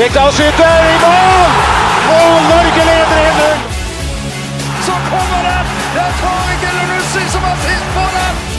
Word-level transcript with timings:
Rekdal 0.00 0.32
skyter 0.32 0.76
i 0.92 0.96
mål! 1.04 1.50
Og 2.16 2.30
Norge 2.50 2.82
leder 2.88 3.20
1-0! 3.30 3.58
Så 4.86 4.94
kommer 5.10 5.40
den! 5.48 5.66
Det 5.94 6.02
er 6.08 6.12
Tariq 6.22 6.62
Elunussi 6.70 7.30
som 7.32 7.42
har 7.42 7.56
sist 7.66 7.86
på 7.96 8.04
den! 8.16 8.51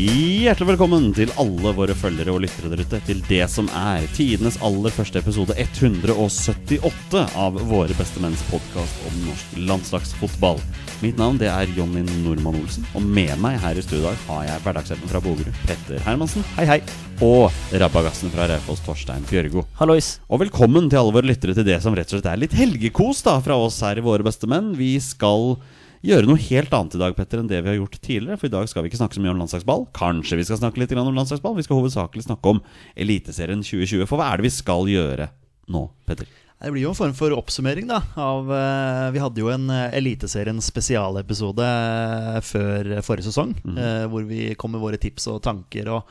Hjertelig 0.00 0.70
velkommen 0.70 1.10
til 1.12 1.28
alle 1.36 1.74
våre 1.76 1.92
følgere 1.98 2.32
og 2.32 2.40
lyttere 2.40 2.70
der 2.72 2.80
ute 2.80 3.00
til 3.04 3.18
det 3.26 3.42
som 3.52 3.66
er 3.76 4.06
tidenes 4.16 4.54
aller 4.64 4.92
første 4.94 5.20
episode 5.20 5.52
178 5.52 7.24
av 7.36 7.58
Våre 7.68 7.92
beste 7.98 8.22
menns 8.22 8.40
podkast 8.48 9.02
om 9.10 9.18
norsk 9.26 9.58
landslagsfotball. 9.68 10.62
Mitt 11.02 11.20
navn 11.20 11.36
det 11.42 11.50
er 11.52 11.74
Jonny 11.76 12.00
Normann 12.22 12.56
Olsen, 12.62 12.86
og 12.96 13.04
med 13.04 13.34
meg 13.44 13.58
her 13.60 13.76
i 13.76 13.84
studio 13.84 14.06
i 14.06 14.06
dag 14.06 14.22
har 14.30 14.46
jeg 14.46 14.62
hverdagshelten 14.64 15.10
fra 15.10 15.20
Bogerud, 15.26 15.60
Petter 15.68 16.00
Hermansen. 16.06 16.46
Hei, 16.56 16.64
hei. 16.70 16.78
Og 17.20 17.52
rabagassen 17.82 18.32
fra 18.32 18.48
Raufoss, 18.48 18.80
Torstein 18.86 19.26
Bjørgo. 19.28 19.66
Hallois. 19.82 20.14
Og 20.32 20.40
velkommen 20.46 20.88
til 20.88 21.02
alle 21.02 21.18
våre 21.18 21.28
lyttere 21.28 21.58
til 21.58 21.68
det 21.68 21.76
som 21.84 21.98
rett 21.98 22.08
og 22.08 22.16
slett 22.16 22.30
er 22.32 22.40
litt 22.40 22.56
helgekos 22.56 23.20
da 23.28 23.36
fra 23.44 23.60
oss 23.60 23.82
her 23.84 24.00
i 24.00 24.06
Våre 24.06 24.24
beste 24.24 24.48
menn. 24.48 24.72
Vi 24.80 24.94
skal 25.04 25.58
gjøre 26.06 26.28
noe 26.28 26.40
helt 26.40 26.74
annet 26.76 26.96
i 26.96 27.00
dag 27.02 27.16
Petter, 27.16 27.42
enn 27.42 27.50
det 27.50 27.60
vi 27.60 27.72
har 27.72 27.78
gjort 27.78 27.98
tidligere. 28.00 28.38
For 28.40 28.48
i 28.48 28.54
dag 28.54 28.68
skal 28.70 28.84
vi 28.84 28.90
ikke 28.92 29.00
snakke 29.00 29.18
så 29.18 29.24
mye 29.24 29.34
om 29.34 29.42
landslagsball. 29.42 29.86
Kanskje 29.96 30.40
vi 30.40 30.46
skal 30.48 30.60
snakke 30.62 30.80
litt 30.82 30.94
om 30.96 31.12
landslagsball. 31.16 31.56
Vi 31.58 31.66
skal 31.66 31.80
hovedsakelig 31.80 32.26
snakke 32.28 32.54
om 32.54 32.62
Eliteserien 32.96 33.64
2020. 33.64 34.06
For 34.08 34.20
hva 34.20 34.30
er 34.30 34.40
det 34.40 34.48
vi 34.48 34.54
skal 34.54 34.88
gjøre 34.90 35.30
nå, 35.70 35.84
Petter? 36.08 36.30
Det 36.60 36.68
blir 36.74 36.84
jo 36.84 36.90
en 36.92 36.98
form 36.98 37.14
for 37.16 37.32
oppsummering, 37.32 37.86
da. 37.88 38.02
Av, 38.20 38.50
eh, 38.52 39.06
vi 39.14 39.22
hadde 39.22 39.40
jo 39.40 39.48
en 39.48 39.70
eh, 39.72 39.94
Eliteserien 39.96 40.58
spesialepisode 40.60 41.64
eh, 41.64 42.40
før 42.44 42.90
forrige 43.06 43.30
sesong. 43.30 43.54
Mm. 43.64 43.80
hvor 44.12 44.26
vi 44.28 44.52
kom 44.60 44.74
med 44.76 44.82
våre 44.82 45.00
tips 45.00 45.30
og 45.32 45.40
tanker. 45.46 45.88
Og 45.88 46.04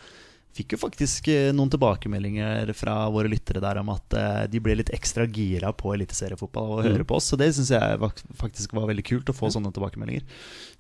fikk 0.58 0.74
jo 0.74 0.80
faktisk 0.82 1.30
eh, 1.32 1.50
noen 1.56 1.70
tilbakemeldinger 1.72 2.72
fra 2.78 2.96
våre 3.14 3.30
lyttere 3.32 3.62
der 3.64 3.80
om 3.82 3.92
at 3.94 4.16
eh, 4.18 4.46
de 4.52 4.62
ble 4.64 4.76
litt 4.80 4.92
ekstra 4.96 5.28
gira 5.30 5.72
på 5.78 5.94
eliteseriefotball 5.96 6.72
og 6.76 6.88
høre 6.88 7.06
på 7.08 7.20
oss. 7.20 7.30
Så 7.32 7.40
det 7.40 7.52
syns 7.56 7.72
jeg 7.76 8.00
faktisk 8.40 8.74
var 8.78 8.90
veldig 8.90 9.06
kult 9.08 9.30
å 9.32 9.36
få 9.38 9.52
sånne 9.54 9.72
tilbakemeldinger. 9.76 10.26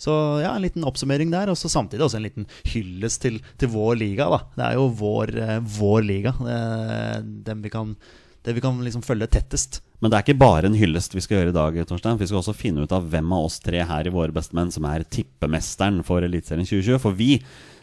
Så 0.01 0.13
ja, 0.43 0.53
en 0.55 0.65
liten 0.65 0.87
oppsummering 0.87 1.31
der, 1.33 1.51
og 1.51 1.59
så 1.59 1.71
samtidig 1.71 2.07
også 2.07 2.19
en 2.19 2.27
liten 2.27 2.49
hyllest 2.73 3.21
til, 3.25 3.39
til 3.61 3.71
vår 3.75 4.01
liga. 4.01 4.29
da 4.33 4.41
Det 4.57 4.65
er 4.71 4.79
jo 4.79 4.89
vår, 5.03 5.35
eh, 5.45 5.59
vår 5.79 6.01
liga. 6.07 6.35
Den 7.23 7.63
vi 7.63 7.71
kan, 7.73 7.93
det 8.43 8.57
vi 8.57 8.65
kan 8.65 8.81
liksom 8.83 9.05
følge 9.05 9.29
tettest. 9.31 9.83
Men 9.99 10.11
det 10.11 10.17
er 10.17 10.27
ikke 10.27 10.39
bare 10.39 10.69
en 10.69 10.77
hyllest 10.79 11.15
vi 11.15 11.21
skal 11.23 11.41
gjøre 11.41 11.51
i 11.51 11.57
dag, 11.57 11.79
Torstein. 11.87 12.19
Vi 12.19 12.27
skal 12.29 12.39
også 12.39 12.55
finne 12.55 12.85
ut 12.87 12.93
av 12.95 13.09
hvem 13.11 13.33
av 13.35 13.49
oss 13.49 13.59
tre 13.59 13.83
her 13.83 14.07
i 14.07 14.13
Våre 14.13 14.31
bestemenn 14.35 14.71
som 14.71 14.87
er 14.87 15.03
tippemesteren 15.03 15.99
for 16.07 16.23
Eliteserien 16.23 16.67
2020. 16.67 17.01
For 17.03 17.17
vi 17.19 17.33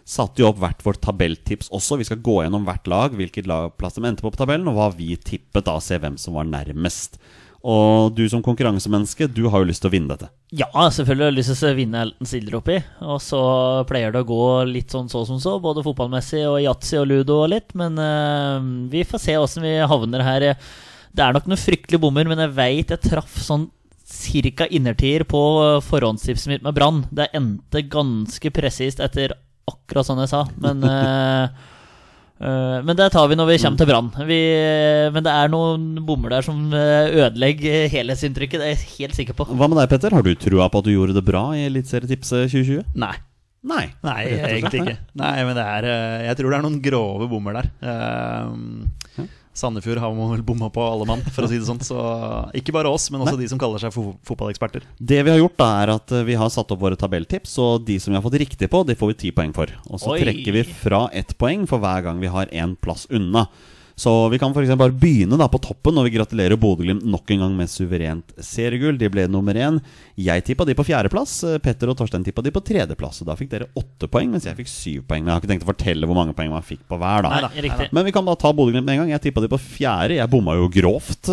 satte 0.07 0.43
jo 0.43 0.51
opp 0.53 0.61
hvert 0.63 0.85
vårt 0.87 1.01
tabelltips 1.03 1.73
også. 1.75 1.99
Vi 1.99 2.07
skal 2.07 2.23
gå 2.23 2.39
gjennom 2.45 2.67
hvert 2.69 2.87
lag, 2.91 3.17
hvilket 3.19 3.49
lagplass 3.51 3.99
de 3.99 4.07
endte 4.07 4.23
på 4.23 4.31
på 4.31 4.39
tabellen, 4.39 4.69
og 4.71 4.79
hva 4.79 4.93
vi 4.95 5.17
tippet, 5.19 5.67
da, 5.67 5.81
se 5.83 5.99
hvem 6.03 6.15
som 6.21 6.39
var 6.39 6.47
nærmest. 6.49 7.19
Og 7.67 8.13
du 8.15 8.23
som 8.31 8.45
konkurransemenneske, 8.47 9.27
du 9.27 9.49
har 9.51 9.63
jo 9.63 9.67
lyst 9.67 9.83
til 9.83 9.91
å 9.91 9.95
vinne 9.97 10.13
dette. 10.13 10.29
Ja, 10.55 10.69
selvfølgelig 10.71 11.25
har 11.25 11.33
jeg 11.33 11.39
lyst 11.41 11.55
til 11.57 11.67
å 11.73 11.79
vinne 11.81 12.03
Elton 12.05 12.29
stiller 12.31 12.59
oppi. 12.61 12.77
Og 13.03 13.19
så 13.25 13.41
pleier 13.89 14.15
det 14.15 14.23
å 14.23 14.29
gå 14.29 14.45
litt 14.71 14.95
sånn 14.95 15.11
så 15.11 15.25
som 15.27 15.41
så, 15.43 15.57
både 15.63 15.83
fotballmessig 15.87 16.45
og 16.47 16.61
yatzy 16.63 17.01
og 17.01 17.09
ludo 17.11 17.41
og 17.43 17.51
litt. 17.51 17.75
Men 17.79 17.99
uh, 17.99 18.61
vi 18.93 19.03
får 19.09 19.25
se 19.25 19.35
åssen 19.41 19.67
vi 19.67 19.75
havner 19.83 20.23
her. 20.23 20.47
Det 21.11 21.25
er 21.25 21.35
nok 21.35 21.49
noen 21.51 21.59
fryktelige 21.59 22.05
bommer, 22.05 22.31
men 22.31 22.45
jeg 22.45 22.55
veit 22.55 22.95
jeg 22.95 23.03
traff 23.09 23.41
sånn 23.43 23.67
cirka 24.07 24.69
innertier 24.71 25.25
på 25.27 25.41
forhåndstipset 25.83 26.53
mitt 26.53 26.63
med 26.63 26.77
Brann. 26.77 27.03
Det 27.11 27.33
endte 27.35 27.83
ganske 27.91 28.53
presist 28.55 29.03
etter 29.03 29.35
akkurat 29.71 30.09
sånn 30.09 30.23
jeg 30.25 30.33
sa, 30.33 30.45
men 30.63 30.85
eh, 30.91 31.45
eh, 32.41 32.79
men 32.87 32.99
det 32.99 33.11
tar 33.15 33.31
vi 33.31 33.39
når 33.39 33.51
vi 33.53 33.61
kommer 33.63 33.83
til 33.83 33.91
Brann. 33.91 34.11
Men 34.17 35.27
det 35.27 35.33
er 35.33 35.53
noen 35.53 35.87
bommer 36.07 36.37
der 36.37 36.47
som 36.47 36.67
eh, 36.75 37.13
ødelegger 37.15 37.89
helhetsinntrykket. 37.95 38.63
Det 38.63 38.69
er 38.69 38.77
jeg 38.77 38.93
helt 38.97 39.21
sikker 39.21 39.39
på. 39.39 39.49
Hva 39.53 39.71
med 39.71 39.81
deg, 39.83 39.89
Petter? 39.95 40.15
Har 40.17 40.27
du 40.27 40.35
trua 40.39 40.69
på 40.71 40.83
at 40.83 40.89
du 40.89 40.95
gjorde 40.95 41.17
det 41.17 41.25
bra 41.27 41.49
i 41.57 41.65
Eliteserietipset 41.71 42.53
2020? 42.53 42.93
Nei. 43.01 43.17
Nei. 43.67 43.87
Nei, 44.07 44.21
egentlig 44.31 44.83
ikke. 44.85 44.97
Nei, 45.19 45.35
men 45.43 45.57
det 45.59 45.65
er 45.67 45.89
eh, 45.91 46.27
Jeg 46.29 46.39
tror 46.39 46.53
det 46.53 46.59
er 46.59 46.67
noen 46.69 46.83
grove 46.85 47.27
bommer 47.31 47.59
der. 47.59 47.71
Eh, 47.83 49.25
Sandefjord 49.57 50.03
har 50.03 50.13
vel 50.13 50.43
bomma 50.45 50.69
på 50.73 50.83
alle 50.85 51.07
mann, 51.09 51.23
for 51.33 51.47
å 51.47 51.51
si 51.51 51.57
det 51.57 51.69
sånn. 51.69 51.81
Så 51.85 51.97
ikke 52.57 52.75
bare 52.77 52.91
oss, 52.93 53.09
men 53.13 53.25
også 53.25 53.39
de 53.41 53.49
som 53.49 53.61
kaller 53.61 53.81
seg 53.81 53.95
fo 53.95 54.11
fotballeksperter. 54.27 54.85
Det 54.99 55.23
vi 55.25 55.33
har 55.33 55.41
gjort, 55.41 55.57
da 55.63 55.71
er 55.83 55.95
at 55.95 56.13
eh, 56.13 56.27
vi 56.29 56.37
har 56.37 56.53
satt 56.53 56.75
opp 56.75 56.83
våre 56.83 56.99
tabelltips, 57.01 57.57
og 57.65 57.87
de 57.89 57.97
som 58.03 58.13
vi 58.13 58.21
har 58.21 58.25
fått 58.27 58.39
riktig 58.43 58.69
på, 58.73 58.83
de 58.87 58.99
får 58.99 59.15
vi 59.15 59.21
ti 59.25 59.33
poeng 59.37 59.55
for. 59.57 59.73
Og 59.89 60.03
så 60.03 60.13
Oi. 60.13 60.21
trekker 60.25 60.59
vi 60.59 60.67
fra 60.85 61.07
ett 61.17 61.33
poeng 61.41 61.65
for 61.71 61.81
hver 61.83 62.05
gang 62.05 62.21
vi 62.21 62.33
har 62.33 62.53
én 62.53 62.77
plass 62.77 63.09
unna. 63.09 63.47
Så 63.97 64.11
vi 64.29 64.37
kan 64.37 64.53
for 64.53 64.61
bare 64.77 64.93
begynne 64.93 65.39
da 65.41 65.47
på 65.49 65.57
toppen, 65.65 65.95
når 65.97 66.05
vi 66.05 66.11
gratulerer 66.19 66.59
Bodø-Glimt 66.61 67.07
nok 67.09 67.31
en 67.33 67.41
gang 67.47 67.55
med 67.57 67.71
suverent 67.73 68.35
seriegull. 68.45 68.99
De 69.01 69.09
ble 69.09 69.25
nummer 69.33 69.57
én. 69.57 69.79
Jeg 70.21 70.45
tippa 70.45 70.67
de 70.69 70.75
på 70.77 70.85
fjerdeplass. 70.85 71.39
Petter 71.65 71.89
og 71.89 71.97
Torstein 71.97 72.27
tippa 72.27 72.45
de 72.45 72.53
på 72.53 72.61
tredjeplass. 72.61 73.23
Og 73.25 73.31
da 73.31 73.39
fikk 73.41 73.55
dere 73.55 73.71
åtte 73.73 74.11
poeng, 74.13 74.35
mens 74.35 74.45
jeg 74.45 74.59
fikk 74.59 74.69
syv 74.69 75.07
poeng. 75.09 75.25
Men 75.25 75.33
jeg 75.33 75.39
har 75.39 75.41
ikke 75.41 75.53
tenkt 75.55 75.65
å 75.65 75.71
fortelle 75.73 76.11
hvor 76.11 76.21
mange 76.21 76.37
poeng 76.37 76.53
man 76.53 76.67
fikk 76.67 76.85
på 76.85 77.01
hver, 77.01 77.25
da. 77.25 77.41
Nei, 77.49 77.65
da. 77.65 77.89
Men 77.97 78.05
vi 78.05 78.13
kan 78.19 78.29
da 78.29 78.37
ta 78.37 78.53
Bodø-Glimt 78.53 78.85
med 78.85 78.99
en 78.99 79.03
gang. 79.07 79.15
Jeg 79.17 79.25
tippa 79.31 79.47
de 79.47 79.53
på 79.57 79.63
fjerde. 79.65 80.21
Jeg 80.21 80.33
bomma 80.37 80.59
jo 80.61 80.69
grovt. 80.77 81.33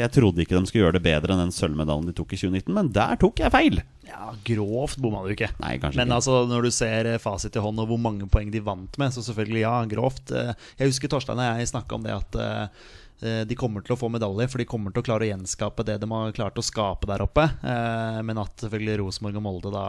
Jeg 0.00 0.14
trodde 0.16 0.46
ikke 0.46 0.56
de 0.56 0.64
skulle 0.72 0.86
gjøre 0.86 0.96
det 0.96 1.04
bedre 1.10 1.36
enn 1.36 1.44
den 1.44 1.52
sølvmedaljen 1.52 2.08
de 2.08 2.16
tok 2.16 2.32
i 2.32 2.40
2019, 2.40 2.72
men 2.72 2.88
der 2.96 3.20
tok 3.20 3.44
jeg 3.44 3.52
feil. 3.52 3.82
Ja, 4.12 4.28
grovt 4.44 4.98
bomma 5.00 5.22
du 5.24 5.32
ikke. 5.32 5.48
Nei, 5.62 5.78
Men 5.80 5.92
ikke. 6.06 6.14
altså, 6.18 6.34
når 6.50 6.66
du 6.68 6.70
ser 6.74 7.08
eh, 7.14 7.20
fasit 7.22 7.56
i 7.56 7.62
hånd 7.64 7.80
og 7.80 7.88
hvor 7.90 8.00
mange 8.00 8.28
poeng 8.30 8.50
de 8.52 8.60
vant 8.62 8.98
med, 9.00 9.14
så 9.14 9.24
selvfølgelig, 9.24 9.62
ja, 9.64 9.74
grovt. 9.88 10.30
Eh, 10.36 10.52
Jeg 10.78 10.92
husker 10.92 11.08
Torstein 11.12 11.40
og 11.40 11.48
jeg 11.62 11.70
snakka 11.72 11.96
om 11.96 12.04
det 12.04 12.12
at 12.18 12.38
eh, 12.44 13.44
de 13.48 13.54
kommer 13.56 13.80
til 13.86 13.94
å 13.94 13.98
få 14.00 14.08
medaljer, 14.10 14.50
for 14.50 14.58
de 14.60 14.66
kommer 14.68 14.92
til 14.92 15.00
å 15.00 15.06
klare 15.06 15.24
å 15.24 15.30
gjenskape 15.30 15.84
det 15.86 15.96
de 16.02 16.08
har 16.10 16.32
klart 16.36 16.58
å 16.58 16.64
skape 16.66 17.06
der 17.06 17.22
oppe. 17.22 17.44
Men 17.62 18.40
at 18.42 18.64
selvfølgelig 18.64 18.96
Rosenborg 18.98 19.38
og 19.38 19.44
Molde 19.46 19.70
da 19.70 19.84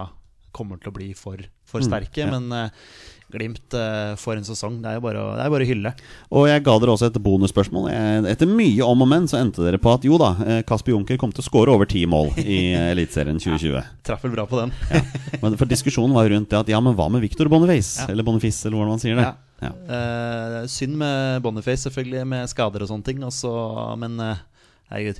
kommer 0.55 0.79
til 0.81 0.93
å 0.93 0.95
bli 0.95 1.11
for, 1.17 1.41
for 1.67 1.85
sterke. 1.85 2.23
Mm, 2.23 2.23
ja. 2.23 2.37
Men 2.37 2.71
uh, 2.71 3.11
Glimt 3.33 3.73
uh, 3.73 4.13
for 4.19 4.37
en 4.37 4.45
sesong. 4.45 4.75
Det 4.83 4.91
er 4.91 4.99
jo 4.99 5.03
bare 5.07 5.21
å, 5.21 5.31
er 5.41 5.49
bare 5.49 5.65
å 5.65 5.67
hylle. 5.67 5.91
Og 6.37 6.45
jeg 6.49 6.61
ga 6.65 6.75
dere 6.81 6.93
også 6.93 7.09
et 7.09 7.17
bonusspørsmål. 7.25 7.87
Etter 8.29 8.49
mye 8.49 8.85
om 8.85 9.01
og 9.05 9.09
men 9.09 9.25
så 9.29 9.39
endte 9.39 9.63
dere 9.65 9.79
på 9.81 9.89
at 9.93 10.05
jo 10.05 10.19
da, 10.21 10.33
eh, 10.45 10.59
Kasper 10.67 10.93
Junker 10.93 11.17
kom 11.21 11.33
til 11.33 11.41
å 11.41 11.47
skåre 11.47 11.73
over 11.73 11.89
ti 11.89 12.03
mål 12.09 12.29
i 12.43 12.59
Eliteserien 12.91 13.41
2020. 13.41 13.89
Traff 14.05 14.27
vel 14.27 14.35
bra 14.35 14.45
på 14.49 14.59
den. 14.61 14.75
Men 15.43 15.57
for 15.57 15.69
diskusjonen 15.69 16.13
var 16.13 16.29
rundt 16.29 16.51
det 16.51 16.59
at 16.59 16.69
ja, 16.69 16.79
men 16.83 16.95
hva 16.95 17.09
med 17.11 17.23
Victor 17.23 17.49
Boniface? 17.51 18.03
Ja. 18.03 18.11
Eller 18.13 18.25
Boniface, 18.27 18.61
eller 18.67 18.77
hvordan 18.77 18.93
man 18.93 19.01
sier 19.01 19.17
det. 19.17 19.25
Ja. 19.25 19.33
Ja. 19.63 19.71
Eh, 19.95 20.59
synd 20.71 20.95
med 20.99 21.41
Boniface, 21.43 21.87
selvfølgelig, 21.87 22.23
med 22.29 22.51
skader 22.51 22.85
og 22.85 22.91
sånne 22.91 23.07
ting. 23.07 23.25
Også, 23.25 23.51
men 23.99 24.21
uh, 24.21 24.45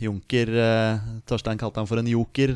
Junker 0.04 0.54
Torstein 1.28 1.60
kalte 1.60 1.82
han 1.82 1.90
for 1.90 2.00
en 2.00 2.12
joker. 2.14 2.54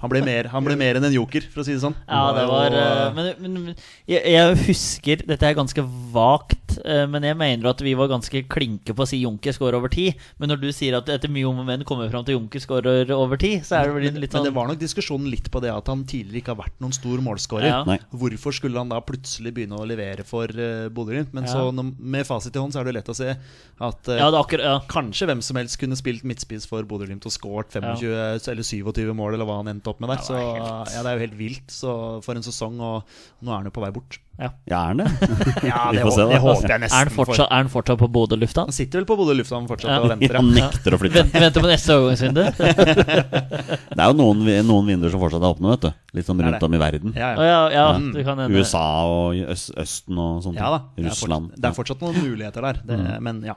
Han, 0.00 0.10
ble 0.12 0.22
mer, 0.26 0.48
han 0.52 0.66
ble 0.66 0.76
mer 0.78 0.98
enn 0.98 1.06
en 1.08 1.14
joker, 1.14 1.44
for 1.52 1.62
å 1.62 1.66
si 1.66 1.74
det 1.74 1.82
sånn. 1.82 1.96
Ja, 2.08 2.22
det 2.36 2.44
var 2.50 2.74
eh, 2.76 2.90
eh, 3.06 3.14
Men, 3.16 3.30
men 3.42 3.56
men 3.66 3.74
jeg, 4.08 4.20
jeg 4.34 4.56
husker 4.66 5.22
Dette 5.26 5.48
er 5.48 5.56
ganske 5.58 5.82
vagt, 6.14 6.76
eh, 6.84 7.04
men 7.10 7.24
jeg 7.26 7.38
mener 7.38 7.70
at 7.70 7.82
vi 7.84 7.94
var 7.98 8.10
ganske 8.12 8.42
klinke 8.52 8.94
på 8.96 9.04
å 9.04 9.08
si 9.08 9.22
Junker 9.22 9.54
scorer 9.56 9.78
over 9.78 9.92
tid. 9.92 10.18
Men 10.40 10.52
når 10.52 10.62
du 10.62 10.68
sier 10.76 10.98
at 10.98 11.08
etter 11.12 11.32
mye 11.32 11.48
om 11.48 11.62
og 11.62 11.68
men 11.68 11.84
kommer 11.88 12.10
fram 12.12 12.26
til 12.26 12.36
Junker 12.38 12.62
scorer 12.62 13.10
over 13.16 13.40
ti, 13.40 13.56
så 13.66 13.80
er 13.80 13.90
det 13.90 13.96
vel 13.96 14.06
litt 14.20 14.30
men 14.30 14.40
sånn 14.40 14.48
det 14.48 14.54
var 14.56 14.70
nok 14.70 14.80
diskusjonen 14.80 15.30
litt 15.32 15.50
på 15.52 15.62
det 15.64 15.72
at 15.72 15.88
han 15.90 16.04
tidligere 16.08 16.42
ikke 16.42 16.54
har 16.54 16.60
vært 16.64 16.78
noen 16.84 16.94
stor 16.96 17.22
målskårer. 17.24 17.68
Ja. 17.70 17.98
Hvorfor 18.14 18.54
skulle 18.56 18.80
han 18.80 18.92
da 18.92 19.00
plutselig 19.04 19.54
begynne 19.56 19.78
å 19.80 19.86
levere 19.88 20.26
for 20.26 20.50
uh, 20.50 20.86
Bodø-Glimt? 20.92 21.34
Men 21.36 21.46
Ja. 21.46 21.52
så 21.56 21.72
med 21.72 22.26
fasit 22.26 22.56
i 22.56 22.60
hånd 22.60 22.74
så 22.74 22.80
er 22.80 22.88
det 22.88 22.96
lett 22.98 23.10
å 23.10 23.14
se 23.16 23.28
at 23.32 24.08
eh, 24.10 24.18
Ja, 24.18 24.30
det 24.32 24.38
akkurat 24.40 24.64
ja. 24.66 24.76
Kanskje 24.90 25.28
hvem 25.28 25.42
som 25.44 25.58
helst 25.60 25.78
kunne 25.80 25.98
spilt 25.98 26.24
midtspiss 26.26 26.66
for 26.68 26.86
Bodø-Glimt 26.88 27.26
og 27.28 27.34
skåret 27.34 27.74
25 27.76 28.02
eller 28.50 28.66
27 28.66 29.12
mål, 29.16 29.36
eller 29.36 29.48
hva 29.48 29.60
han 29.60 29.70
endte 29.70 29.85
endte 29.86 29.94
opp 29.94 30.00
med 30.02 30.10
der. 30.10 30.22
Så 30.26 30.34
ja, 30.36 31.00
det 31.02 31.06
er 31.06 31.16
jo 31.16 31.22
helt 31.26 31.38
vilt 31.38 31.70
så 31.72 31.92
for 32.26 32.34
en 32.38 32.42
sesong, 32.46 32.78
og 32.82 33.18
nå 33.46 33.52
er 33.52 33.60
han 33.60 33.68
jo 33.70 33.74
på 33.76 33.82
vei 33.84 33.90
bort. 33.94 34.18
Ja. 34.36 34.50
Ja, 34.68 34.80
er 34.82 34.90
han 34.90 34.98
det? 35.00 35.06
Ja, 35.64 35.86
det, 35.96 36.02
håper, 36.04 36.26
det 36.28 36.38
håper 36.42 36.68
jeg 36.74 36.80
nesten 36.82 36.98
Er 36.98 37.06
han 37.08 37.12
fortsatt, 37.14 37.46
er 37.48 37.56
han 37.62 37.70
fortsatt 37.72 37.96
på 38.02 38.08
Bodø 38.12 38.36
lufthavn? 38.36 38.68
Han 38.68 38.76
sitter 38.76 39.00
vel 39.00 39.06
på 39.08 39.16
Bodø 39.16 39.32
lufthavn 39.38 39.64
fortsatt 39.70 39.94
Ja. 39.94 40.02
og 40.04 40.10
venter. 40.12 40.36
Han 40.36 40.50
nekter 40.52 40.92
å 40.92 40.98
flytte. 41.00 41.22
Venter 41.32 41.64
på 41.64 41.70
neste 41.70 41.96
overgangsvindu. 41.96 42.42
Det 43.96 44.02
er 44.02 44.10
jo 44.10 44.16
noen, 44.18 44.42
noen 44.68 44.90
vinduer 44.90 45.14
som 45.14 45.22
fortsatt 45.22 45.40
er 45.40 45.54
åpne, 45.54 45.72
vet 45.72 45.86
du. 45.86 45.90
Litt 46.18 46.28
sånn 46.28 46.42
rundt 46.44 46.66
om 46.68 46.76
i 46.76 46.80
verden. 46.82 47.14
Ja, 47.16 47.30
ja. 47.38 47.46
ja, 47.48 47.62
ja, 47.72 47.86
du 47.96 48.18
kan 48.26 48.42
hende 48.44 48.60
USA 48.60 48.82
og 49.08 49.40
øst, 49.56 49.72
Østen 49.80 50.20
og 50.20 50.42
sånt. 50.44 50.60
ja 50.60 50.68
da. 50.74 50.82
Det 50.96 51.06
er, 51.06 51.08
Russland. 51.08 51.48
fortsatt, 51.48 51.62
det 51.64 51.70
er 51.70 51.78
fortsatt 51.80 52.04
noen 52.04 52.20
muligheter 52.26 52.68
der. 52.70 52.82
Det, 52.84 52.96
Mm. 53.06 53.22
Men 53.22 53.40
ja. 53.44 53.54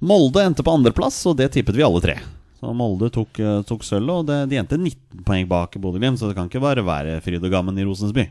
Molde 0.00 0.42
endte 0.46 0.62
på 0.64 0.72
andreplass, 0.76 1.16
og 1.28 1.36
det 1.40 1.48
tippet 1.56 1.76
vi 1.76 1.82
alle 1.84 2.00
tre. 2.04 2.14
Så 2.58 2.74
Molde 2.74 3.10
tok, 3.14 3.38
eh, 3.38 3.60
tok 3.66 3.84
sølv, 3.86 4.10
og 4.10 4.26
det, 4.26 4.40
de 4.50 4.58
endte 4.58 4.78
19 4.78 5.22
poeng 5.26 5.46
bak 5.50 5.78
Bodø-Glimt, 5.78 6.18
så 6.18 6.30
det 6.30 6.38
kan 6.38 6.50
ikke 6.50 6.62
bare 6.64 6.82
være 6.86 7.20
fryd 7.22 7.44
og 7.44 7.52
gammen 7.54 7.78
i 7.78 7.86
Rosensby. 7.86 8.26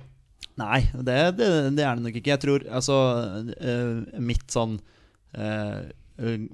Nei, 0.58 0.82
det, 0.92 1.16
det, 1.38 1.48
det 1.78 1.86
er 1.86 1.96
det 1.96 2.04
nok 2.04 2.18
ikke. 2.18 2.34
Jeg 2.34 2.42
tror 2.42 2.66
altså 2.66 2.98
uh, 3.62 4.20
Mitt 4.26 4.50
sånn 4.50 4.80
eh, 5.38 5.86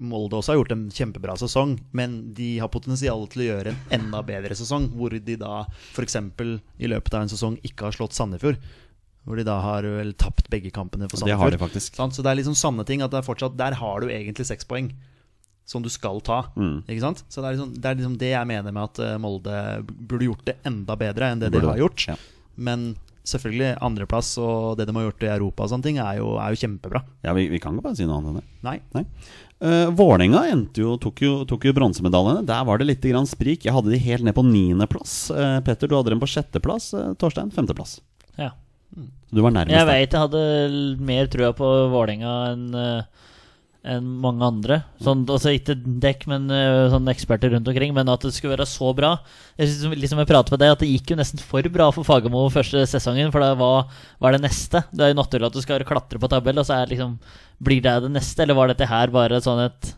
Molde 0.04 0.36
også 0.36 0.52
har 0.52 0.58
gjort 0.60 0.74
en 0.75 0.90
kjempebra 0.92 1.38
sesong, 1.40 1.78
men 1.96 2.18
de 2.36 2.58
har 2.60 2.72
potensial 2.72 3.24
til 3.31 3.46
å 3.46 3.48
gjøre 3.48 3.72
en 3.72 3.94
enda 3.96 4.19
bedre 4.28 4.58
sesong, 4.60 4.90
hvor 4.98 5.16
de 5.16 5.38
da 5.40 5.62
f.eks. 5.94 6.19
i 6.19 6.90
løpet 6.92 7.16
av 7.16 7.24
en 7.24 7.31
sesong 7.31 7.56
ikke 7.64 7.88
har 7.88 7.96
slått 7.96 8.18
Sandefjord. 8.18 8.60
Hvor 9.24 9.40
de 9.40 9.48
da 9.48 9.56
har 9.64 9.88
vel 9.88 10.12
tapt 10.19 10.50
begge 10.52 10.68
kampene 10.76 11.08
for 11.08 11.22
Sandefjord. 11.22 11.40
Det 11.40 11.42
har 11.46 11.56
de 11.56 11.62
faktisk. 11.64 11.96
Så 11.96 12.26
det 12.26 12.34
er 12.34 12.42
liksom 12.42 12.60
sanne 12.60 12.84
ting 12.84 13.06
at 13.06 13.14
det 13.14 13.22
er 13.22 13.26
fortsatt 13.30 13.56
Der 13.56 13.78
har 13.80 14.04
du 14.04 14.12
egentlig 14.12 14.50
seks 14.50 14.68
poeng 14.68 14.92
som 15.65 15.83
du 15.83 15.89
skal 15.92 16.19
ta. 16.25 16.44
Mm. 16.60 16.83
Ikke 16.88 17.04
sant? 17.04 17.24
Så 17.30 17.42
det 17.42 17.48
er, 17.48 17.57
liksom, 17.57 17.74
det 17.80 17.89
er 17.89 18.00
liksom 18.00 18.19
det 18.21 18.33
jeg 18.33 18.50
mener 18.50 18.75
med 18.75 18.83
at 18.83 19.01
eh, 19.04 19.18
Molde 19.21 19.57
burde 19.88 20.30
gjort 20.30 20.45
det 20.50 20.60
enda 20.68 20.98
bedre 21.00 21.31
enn 21.31 21.44
det 21.44 21.54
de 21.54 21.63
har 21.63 21.81
gjort. 21.81 22.07
ja. 22.12 22.19
Men 22.54 22.94
selvfølgelig, 23.24 23.77
andreplass 23.81 24.33
og 24.42 24.75
det 24.77 24.89
de 24.89 24.95
har 24.98 25.07
gjort 25.07 25.24
i 25.24 25.31
Europa 25.31 25.63
og 25.63 25.71
sånne 25.71 25.88
ting, 25.88 26.00
er 26.04 26.19
jo, 26.19 26.33
er 26.44 26.54
jo 26.54 26.60
kjempebra. 26.60 27.01
Ja, 27.24 27.33
vi, 27.38 27.48
vi 27.51 27.62
kan 27.63 27.77
ikke 27.77 27.88
bare 27.88 27.98
si 27.98 28.07
noe 28.07 28.19
annet 28.19 28.33
enn 28.33 28.42
det. 28.42 28.48
Nei. 28.68 28.75
Nei. 28.98 29.06
Uh, 29.63 29.88
Vålerenga 29.95 30.42
tok 30.75 31.24
jo, 31.24 31.31
tok 31.48 31.69
jo 31.69 31.75
bronsemedaljene. 31.77 32.44
Der 32.50 32.66
var 32.68 32.81
det 32.81 32.89
litt 32.89 33.06
grann 33.07 33.30
sprik. 33.30 33.63
Jeg 33.63 33.75
hadde 33.75 33.94
de 33.94 34.01
helt 34.04 34.27
ned 34.27 34.36
på 34.36 34.44
niendeplass. 34.44 35.16
Uh, 35.31 35.62
Petter, 35.63 35.88
du 35.88 35.95
hadde 35.95 36.12
dem 36.12 36.24
på 36.24 36.27
sjetteplass. 36.27 36.89
Uh, 36.92 37.13
Torstein, 37.16 37.54
femteplass. 37.56 38.01
Ja. 38.36 38.51
Så 38.94 39.38
du 39.38 39.42
var 39.42 39.56
nærmest. 39.56 39.74
Jeg 39.74 39.88
veit 39.88 40.12
jeg 40.13 40.25
hadde 40.27 40.44
mer 41.07 41.31
trua 41.31 41.54
på 41.57 41.69
Vålerenga 41.94 42.33
enn 42.51 42.66
eh, 42.77 43.30
enn 43.83 44.06
mange 44.24 44.45
andre. 44.47 44.77
Sånn, 45.03 45.25
altså 45.27 45.51
Ikke 45.53 45.75
dekk, 45.75 46.25
men 46.31 46.47
eh, 46.53 46.89
sånne 46.91 47.12
eksperter 47.12 47.51
rundt 47.53 47.68
omkring. 47.68 47.91
Men 47.95 48.12
at 48.12 48.24
det 48.24 48.31
skulle 48.35 48.56
være 48.56 48.68
så 48.69 48.94
bra. 48.95 49.13
Jeg 49.59 49.71
synes, 49.71 49.97
liksom 50.00 50.21
jeg 50.24 50.30
prater 50.30 50.56
med 50.56 50.63
deg 50.63 50.75
At 50.75 50.83
det 50.83 50.91
gikk 50.91 51.13
jo 51.13 51.19
nesten 51.19 51.44
for 51.44 51.68
bra 51.74 51.89
for 51.95 52.07
Fagermo 52.07 52.45
første 52.53 52.85
sesongen. 52.89 53.33
For 53.33 53.44
det 53.44 53.51
var, 53.59 53.89
hva 54.19 54.31
er 54.31 54.38
det 54.38 54.45
neste? 54.47 54.85
Det 54.94 55.03
er 55.03 55.12
jo 55.13 55.19
naturlig 55.19 55.50
at 55.50 55.57
du 55.57 55.63
skal 55.65 55.88
klatre 55.88 56.21
på 56.21 56.31
tabell, 56.31 56.62
og 56.62 56.69
så 56.69 56.80
er 56.80 56.94
liksom 56.94 57.18
Blir 57.63 57.83
det 57.83 57.97
det 58.07 58.13
neste, 58.15 58.44
eller 58.44 58.57
var 58.57 58.71
dette 58.71 58.88
her 58.89 59.12
bare 59.13 59.44
sånn 59.44 59.65
et 59.68 59.94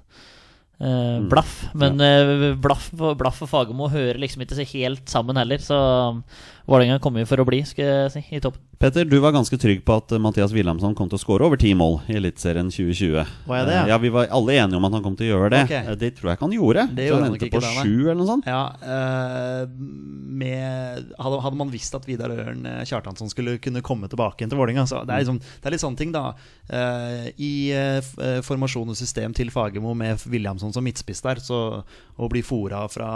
eh, 0.80 1.22
blaff? 1.32 1.54
Men 1.74 2.02
uh, 2.02 2.52
blaff, 2.62 2.90
blaff 2.94 3.42
og 3.46 3.52
Fagermo 3.52 3.90
hører 3.92 4.20
liksom 4.22 4.46
ikke 4.46 4.58
så 4.58 4.68
helt 4.76 5.10
sammen 5.12 5.40
heller. 5.40 5.62
Så 5.64 5.76
um, 5.76 6.22
Vålerenga 6.66 6.98
kommer 7.02 7.22
jo 7.22 7.30
for 7.30 7.44
å 7.44 7.46
bli, 7.48 7.62
skal 7.68 7.86
jeg 7.86 8.14
si, 8.16 8.24
i 8.34 8.42
toppen. 8.42 8.62
Petter, 8.82 9.06
du 9.08 9.16
var 9.24 9.32
ganske 9.32 9.56
trygg 9.62 9.86
på 9.88 9.96
at 9.96 10.12
uh, 10.16 10.22
Mathias 10.22 10.54
Wilhelmsson 10.56 10.96
kom 10.98 11.12
til 11.12 11.20
å 11.20 11.22
skåre 11.22 11.48
over 11.48 11.62
ti 11.62 11.72
mål 11.78 12.02
i 12.12 12.18
Eliteserien 12.20 12.72
2020. 12.74 13.36
Var 13.48 13.62
jeg 13.62 13.70
det? 13.70 13.78
Uh, 13.78 13.92
ja, 13.94 14.00
Vi 14.04 14.12
var 14.16 14.32
alle 14.36 14.58
enige 14.60 14.82
om 14.82 14.90
at 14.90 14.98
han 14.98 15.06
kom 15.06 15.20
til 15.20 15.30
å 15.30 15.34
gjøre 15.36 15.54
det. 15.54 15.64
Okay. 15.70 15.92
Uh, 15.92 16.00
Det 16.02 16.12
tror 16.18 16.32
jeg 16.32 16.40
ikke 16.40 16.50
han 16.50 16.58
gjorde. 16.58 16.88
Det 16.92 17.06
Så 17.06 17.12
gjorde 17.12 17.22
han 17.22 17.32
han 17.32 17.40
endte 17.40 17.54
på 17.54 17.64
sju 17.70 17.96
eller 18.10 18.22
noe 18.22 18.32
sånt. 18.34 18.50
Ja, 18.50 18.64
uh, 18.82 20.16
med, 20.36 21.14
hadde, 21.20 21.40
hadde 21.44 21.60
man 21.60 21.72
visst 21.72 21.96
at 21.96 22.06
Vidar 22.08 22.34
Øren 22.34 22.66
eh, 22.68 22.84
Kjartansson 22.88 23.30
skulle 23.32 23.58
kunne 23.64 23.84
komme 23.86 24.10
tilbake 24.12 24.42
igjen 24.42 24.52
til 24.52 24.60
Vålerenga 24.60 24.86
så 24.90 25.04
det, 25.08 25.16
er 25.16 25.24
liksom, 25.24 25.40
det 25.40 25.70
er 25.70 25.76
litt 25.76 25.84
sånne 25.84 26.00
ting, 26.00 26.12
da. 26.16 26.26
Eh, 26.68 27.28
I 27.36 27.54
eh, 27.76 28.12
eh, 28.26 28.40
formasjon 28.46 28.92
og 28.92 29.00
system 29.00 29.36
til 29.38 29.52
Fagermo 29.54 29.96
med 29.98 30.20
Williamson 30.66 30.74
som 30.74 30.84
midtspiss 30.84 31.22
der, 31.22 31.40
så 31.42 31.84
å 32.18 32.30
bli 32.30 32.42
fora 32.44 32.88
fra 32.90 33.08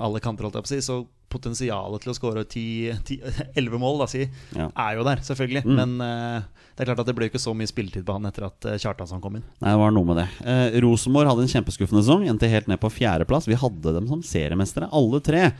alle 0.00 0.20
kanter, 0.20 0.44
holdt 0.44 0.58
jeg 0.58 0.64
på 0.64 0.70
å 0.70 0.74
si, 0.74 0.82
så 0.82 1.06
potensialet 1.30 2.02
til 2.02 2.10
å 2.10 2.14
skåre 2.16 2.42
11 2.42 3.78
mål, 3.78 4.00
da, 4.02 4.06
si, 4.10 4.24
Ja. 4.56 4.70
er 4.74 4.96
jo 4.98 5.04
der, 5.06 5.20
selvfølgelig. 5.22 5.62
Men 5.64 6.00
uh, 6.02 6.40
det 6.74 6.82
er 6.82 6.88
klart 6.90 7.02
at 7.04 7.06
det 7.06 7.14
ble 7.14 7.28
ikke 7.30 7.38
så 7.38 7.54
mye 7.54 7.70
spilletid 7.70 8.04
på 8.04 8.16
han 8.16 8.26
etter 8.26 8.48
at 8.48 8.66
uh, 8.66 8.78
Kjartansson 8.80 9.22
kom 9.22 9.38
inn. 9.38 9.44
Nei, 9.60 9.70
det 9.70 9.78
var 9.78 9.94
noe 9.94 10.08
med 10.08 10.18
det. 10.18 10.26
Eh, 10.42 10.80
Rosenborg 10.82 11.30
hadde 11.30 11.46
en 11.46 11.52
kjempeskuffende 11.52 12.02
sesong. 12.02 12.26
Endte 12.26 12.50
helt 12.50 12.66
ned 12.66 12.82
på 12.82 12.90
fjerdeplass. 12.90 13.46
Vi 13.46 13.58
hadde 13.60 13.94
dem 13.94 14.10
som 14.10 14.24
seriemestere, 14.26 14.90
alle 14.90 15.22
tre. 15.22 15.52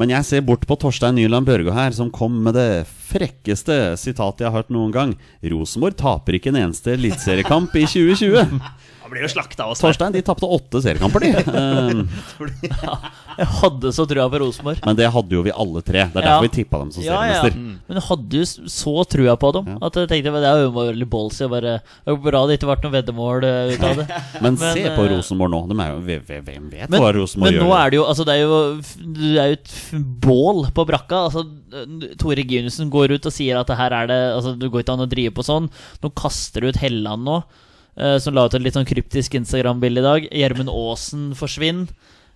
Men 0.00 0.14
jeg 0.14 0.24
ser 0.24 0.44
bort 0.46 0.64
på 0.64 0.78
Torstein 0.80 1.18
Nyland 1.18 1.44
Børgo 1.44 1.74
her, 1.74 1.92
som 1.92 2.08
kom 2.14 2.38
med 2.46 2.54
det 2.56 2.86
frekkeste 3.10 3.98
sitatet 4.00 4.46
jeg 4.46 4.48
har 4.48 4.62
hørt 4.62 4.72
noen 4.72 4.94
gang. 4.94 5.12
Rosenborg 5.52 5.98
taper 6.00 6.38
ikke 6.38 6.54
en 6.54 6.62
eneste 6.62 6.94
eliteseriekamp 6.94 7.74
i 7.76 7.84
2020. 7.90 8.62
Blir 9.10 9.22
jo 9.26 9.30
slakta 9.32 9.64
av 9.66 9.72
oss. 9.74 9.80
Torstein, 9.82 10.12
de 10.14 10.22
tapte 10.22 10.46
åtte 10.46 10.82
seriekamper, 10.84 11.20
de. 11.20 11.30
Eh, 12.40 13.40
Jeg 13.40 13.46
hadde 13.60 13.90
så 13.94 14.04
trua 14.08 14.26
på 14.28 14.38
Rosenborg. 14.42 14.80
men 14.84 14.96
det 14.98 15.06
hadde 15.14 15.32
jo 15.32 15.42
vi 15.46 15.52
alle 15.54 15.80
tre. 15.82 16.02
Det 16.12 16.16
er 16.20 16.26
derfor 16.26 16.36
Ja. 16.36 16.40
vi 16.44 16.48
tippa 16.52 16.78
dem 16.82 16.90
som 16.92 17.02
Ja, 17.02 17.20
ja. 17.24 17.40
seriemester. 17.40 17.54
Men 17.88 17.96
jeg 17.96 18.04
hadde 18.08 18.36
jo 18.36 18.44
så 18.68 18.94
trua 19.08 19.36
på 19.40 19.52
dem 19.56 19.78
at 19.80 19.94
jeg 19.96 20.08
tenkte 20.10 20.32
det 20.34 20.44
er 20.50 20.62
jo 20.64 20.70
veldig 20.74 21.08
ballsy. 21.10 21.48
bare- 21.48 21.80
bra 22.20 22.46
det 22.46 22.58
ikke 22.60 22.68
ble 22.68 22.76
noe 22.84 22.94
veddemål 23.00 23.44
eh, 23.44 23.74
ut 23.74 23.82
av 23.82 23.96
det. 23.96 24.06
Men, 24.42 24.42
Men, 24.42 24.56
se 24.58 24.82
på 24.96 25.04
eh, 25.06 25.10
Rosenborg 25.14 25.50
nå. 25.54 25.60
De 25.70 25.78
er 25.80 25.90
jo, 25.94 26.00
hvem- 26.26 26.70
vet 26.70 26.90
Men, 26.90 27.00
hva 27.00 27.12
Rosenborg 27.14 27.50
men 27.52 27.60
gjør? 27.60 27.64
nå 27.66 27.72
er 27.80 27.90
det 27.90 27.96
jo 27.96 28.04
altså 28.04 28.24
det 28.26 28.34
er 28.34 28.42
jo, 28.44 28.80
det 29.14 29.38
er 29.40 29.48
jo 29.48 29.58
et 29.58 30.20
bål 30.20 30.70
på 30.76 30.86
brakka. 30.86 31.24
Altså, 31.30 31.46
Tore 32.18 32.44
Ginussen 32.44 32.90
går 32.90 33.12
ut 33.16 33.26
og 33.26 33.32
sier 33.32 33.58
at 33.58 33.66
det 33.66 33.76
her 33.78 33.92
er 33.92 34.06
det 34.06 34.20
Altså, 34.36 34.58
det 34.58 34.70
går 34.70 34.82
ikke 34.84 34.92
an 34.98 35.06
å 35.06 35.10
drive 35.10 35.32
på 35.34 35.42
sånn. 35.46 35.70
Nå 36.02 36.12
kaster 36.14 36.60
du 36.60 36.68
ut 36.68 36.76
Helland 36.82 37.24
nå, 37.24 37.42
som 38.22 38.36
la 38.36 38.46
ut 38.46 38.54
et 38.56 38.62
litt 38.64 38.76
sånn 38.78 38.88
kryptisk 38.88 39.34
Instagram-bilde 39.36 40.00
i 40.00 40.06
dag. 40.06 40.26
Gjermund 40.30 40.72
Aasen 40.72 41.30
forsvinner. 41.38 41.90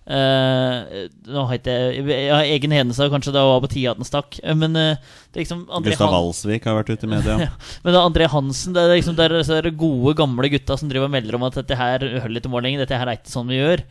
Uh, 0.05 1.07
nå 1.33 1.47
har 1.49 1.57
jeg 1.57 2.03
Jeg 2.05 2.29
har 2.29 2.45
egen 2.45 2.73
hendelse, 2.75 3.07
kanskje 3.09 3.31
det 3.33 3.41
var 3.41 3.61
på 3.63 3.71
tide 3.73 3.89
at 3.89 3.97
den 3.97 4.05
stakk. 4.05 4.37
Eh, 4.43 4.53
Men 4.53 4.77
uh, 4.77 5.01
det 5.33 5.39
er 5.39 5.45
liksom 5.45 5.63
André 5.65 5.95
Gustav 5.95 6.13
Walsvik 6.13 6.67
har 6.69 6.77
vært 6.77 6.91
ute 6.93 7.07
i 7.07 7.09
media. 7.09 7.37
men 7.81 7.89
det 7.89 7.97
er 7.97 8.03
André 8.03 8.27
Hansen 8.29 8.75
Det 8.75 8.83
er 8.83 8.93
liksom 8.93 9.17
det 9.17 9.25
er 9.25 9.37
disse 9.39 9.61
gode, 9.73 10.13
gamle 10.19 10.51
gutta 10.53 10.77
som 10.77 10.91
driver 10.91 11.09
og 11.09 11.15
melder 11.15 11.39
om 11.39 11.47
at 11.49 11.57
dette 11.57 11.79
her 11.79 12.05
holder 12.21 12.41
ikke 12.43 12.53
mål 12.53 12.67
lenger. 12.67 12.85
Dette 12.85 13.01
her 13.01 13.09
er 13.09 13.17
ikke 13.17 13.33
sånn 13.33 13.49
vi 13.49 13.57
gjør. 13.57 13.81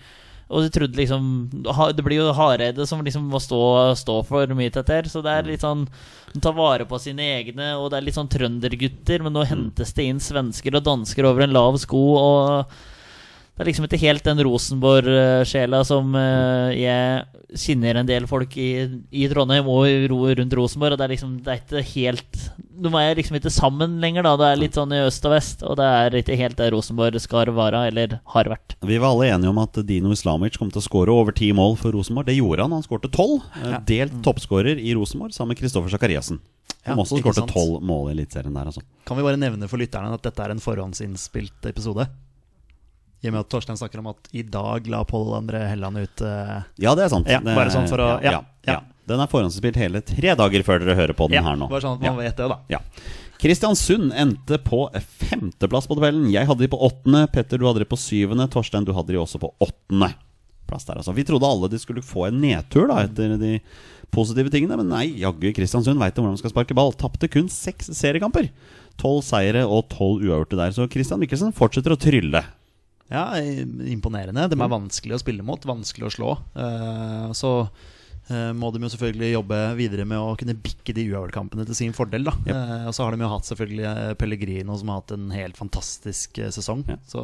Og 0.52 0.64
du 0.64 0.72
trodde 0.72 0.98
liksom 0.98 1.48
Det 1.96 2.04
blir 2.04 2.20
jo 2.20 2.32
Hareide 2.36 2.86
som 2.86 3.00
liksom 3.04 3.28
må 3.32 3.40
stå, 3.40 3.60
stå 3.96 4.18
for 4.28 4.50
mye 4.56 4.72
til 4.72 4.84
dette. 4.84 5.12
Så 5.12 5.22
det 5.24 5.32
er 5.32 5.48
litt 5.48 5.64
sånn 5.64 5.86
De 6.34 6.42
tar 6.44 6.56
vare 6.56 6.86
på 6.88 7.00
sine 7.00 7.24
egne, 7.38 7.74
og 7.78 7.90
det 7.90 8.00
er 8.00 8.08
litt 8.08 8.18
sånn 8.18 8.30
trøndergutter. 8.32 9.24
Men 9.24 9.36
nå 9.36 9.46
hentes 9.48 9.94
det 9.96 10.08
inn 10.10 10.20
svensker 10.22 10.76
og 10.76 10.84
dansker 10.86 11.28
over 11.28 11.46
en 11.46 11.56
lav 11.56 11.78
sko, 11.82 12.04
og 12.20 12.76
det 13.54 13.62
er 13.62 13.68
liksom 13.68 13.84
ikke 13.86 14.00
helt 14.02 14.24
den 14.26 14.40
Rosenborg-sjela 14.42 15.84
som 15.86 16.14
eh, 16.18 16.72
jeg 16.74 17.58
kjenner 17.64 18.00
en 18.00 18.08
del 18.08 18.24
folk 18.26 18.56
i, 18.58 18.70
i 19.14 19.28
Trondheim 19.30 19.68
og 19.70 19.86
ro 20.10 20.16
rundt 20.26 20.56
Rosenborg. 20.58 20.96
Og 20.96 20.98
det 20.98 21.06
er 21.06 21.12
liksom 21.12 21.36
Det 21.44 21.52
er 21.52 21.60
ikke 21.60 21.84
helt 21.92 22.40
De 22.58 22.90
er 22.98 23.14
liksom 23.14 23.38
ikke 23.38 23.52
sammen 23.54 24.00
lenger, 24.02 24.26
da. 24.26 24.32
Det 24.40 24.48
er 24.48 24.58
litt 24.58 24.78
sånn 24.78 24.96
i 24.96 25.04
øst 25.04 25.28
og 25.30 25.36
vest, 25.36 25.62
og 25.62 25.78
det 25.78 25.86
er 25.86 26.16
ikke 26.18 26.38
helt 26.40 26.58
det 26.58 26.72
Rosenborg 26.74 27.20
skal 27.22 27.52
være, 27.54 27.84
eller 27.92 28.18
har 28.34 28.50
vært. 28.50 28.74
Vi 28.82 28.98
var 28.98 29.12
alle 29.12 29.30
enige 29.36 29.54
om 29.54 29.62
at 29.62 29.78
Dino 29.86 30.10
Islamic 30.16 30.58
kom 30.58 30.74
til 30.74 30.82
å 30.82 30.86
skåre 30.88 31.14
over 31.14 31.36
ti 31.38 31.52
mål 31.54 31.78
for 31.78 31.94
Rosenborg. 31.94 32.26
Det 32.26 32.34
gjorde 32.40 32.66
han. 32.66 32.74
Han 32.74 32.82
skårte 32.82 33.12
tolv. 33.14 33.46
Ja. 33.62 33.78
Delt 33.86 34.18
toppskårer 34.26 34.82
i 34.82 34.98
Rosenborg 34.98 35.30
sammen 35.36 35.54
med 35.54 35.62
Kristoffer 35.62 35.94
Sakariassen. 35.94 36.42
Som 36.74 36.90
Ja, 36.90 36.98
også 36.98 37.22
skårte 37.22 37.46
tolv 37.48 37.78
mål 37.86 38.10
i 38.10 38.18
Eliteserien 38.18 38.52
der, 38.58 38.74
altså. 38.74 38.82
Kan 39.06 39.16
vi 39.16 39.24
bare 39.24 39.38
nevne 39.40 39.70
for 39.70 39.78
lytterne 39.80 40.10
at 40.12 40.26
dette 40.26 40.42
er 40.42 40.52
en 40.52 40.60
forhåndsinnspilt 40.60 41.70
episode? 41.70 42.10
I 43.24 43.30
og 43.30 43.32
med 43.32 43.40
at 43.40 43.48
Torstein 43.54 43.78
snakker 43.80 44.02
om 44.02 44.10
at 44.12 44.28
i 44.36 44.42
dag 44.44 44.86
la 44.92 45.00
Pål 45.08 45.30
André 45.38 45.62
Helland 45.70 45.96
ut 46.02 46.22
uh, 46.26 46.58
Ja, 46.76 46.92
det 46.98 47.06
er 47.06 47.12
sant. 47.14 47.30
Ja, 47.32 47.38
bare 47.40 47.72
sånn 47.72 47.88
for 47.88 48.02
å- 48.04 48.18
ja, 48.20 48.34
ja, 48.36 48.40
ja. 48.68 48.72
ja. 48.74 48.80
Den 49.08 49.20
er 49.20 49.28
forhåndsspilt 49.32 49.76
hele 49.80 50.00
tre 50.04 50.34
dager 50.36 50.62
før 50.64 50.80
dere 50.84 50.96
hører 50.96 51.16
på 51.16 51.30
den 51.32 51.44
her 51.44 51.56
nå. 51.60 51.68
Bare 51.72 51.84
sånn 51.84 51.96
at 51.98 52.04
man 52.04 52.20
vet 52.20 52.36
det, 52.40 52.46
da. 52.52 52.58
Ja. 52.72 52.80
Kristiansund 53.40 54.12
endte 54.16 54.56
på 54.64 54.86
femteplass 55.28 55.88
på 55.90 55.96
tabellen. 55.98 56.30
Jeg 56.32 56.46
hadde 56.48 56.64
de 56.64 56.70
på 56.72 56.78
åttende. 56.86 57.26
Petter, 57.32 57.60
du 57.60 57.66
hadde 57.68 57.82
de 57.82 57.88
på 57.90 57.98
syvende. 58.00 58.46
Torstein, 58.52 58.86
du 58.86 58.94
hadde 58.96 59.12
de 59.12 59.18
også 59.20 59.40
på 59.42 59.50
åttende. 59.64 60.12
Plass 60.70 60.86
der, 60.88 61.00
altså. 61.02 61.12
Vi 61.12 61.24
trodde 61.28 61.44
alle 61.48 61.68
de 61.68 61.80
skulle 61.82 62.00
få 62.04 62.28
en 62.30 62.38
nedtur 62.40 62.88
da 62.88 63.02
etter 63.04 63.34
de 63.40 63.58
positive 64.14 64.48
tingene, 64.54 64.78
men 64.80 64.88
nei, 64.88 65.04
jaggu 65.20 65.50
Kristiansund 65.52 66.00
veit 66.00 66.16
hvordan 66.16 66.36
de 66.38 66.40
skal 66.40 66.54
sparke 66.54 66.76
ball. 66.78 66.94
Tapte 66.96 67.28
kun 67.28 67.50
seks 67.52 67.90
seriekamper. 67.98 68.48
Tolv 69.00 69.20
seire 69.26 69.66
og 69.68 69.88
tolv 69.92 70.22
uavgjorte 70.24 70.56
der. 70.60 70.72
Så 70.72 70.88
Christian 70.88 71.20
Mikkelsen 71.20 71.52
fortsetter 71.52 71.92
å 71.92 72.00
trylle. 72.00 72.44
Ja, 73.12 73.26
imponerende. 73.38 74.46
De 74.48 74.56
er 74.56 74.72
vanskelig 74.72 75.18
å 75.18 75.20
spille 75.22 75.44
mot, 75.44 75.66
vanskelig 75.68 76.08
å 76.08 76.14
slå. 76.14 76.30
Eh, 76.56 77.32
så 77.36 77.50
eh, 78.30 78.52
må 78.56 78.70
de 78.72 78.80
jo 78.80 78.90
selvfølgelig 78.94 79.28
jobbe 79.34 79.58
videre 79.78 80.06
med 80.08 80.20
å 80.20 80.32
kunne 80.40 80.56
bikke 80.56 80.94
de 80.96 81.04
uavgjortkampene 81.10 81.66
til 81.68 81.78
sin 81.78 81.94
fordel. 81.96 82.24
da 82.30 82.34
Yep. 82.44 82.88
Og 82.88 82.96
så 82.96 83.04
har 83.04 83.14
de 83.14 83.24
jo 83.24 83.30
hatt 83.32 83.48
selvfølgelig 83.48 83.84
eh, 83.90 84.14
Pellegrino, 84.20 84.78
som 84.80 84.90
har 84.92 85.02
hatt 85.02 85.14
en 85.16 85.28
helt 85.34 85.60
fantastisk 85.60 86.40
eh, 86.40 86.50
sesong. 86.54 86.84
Ja. 86.88 86.98
Så 87.08 87.22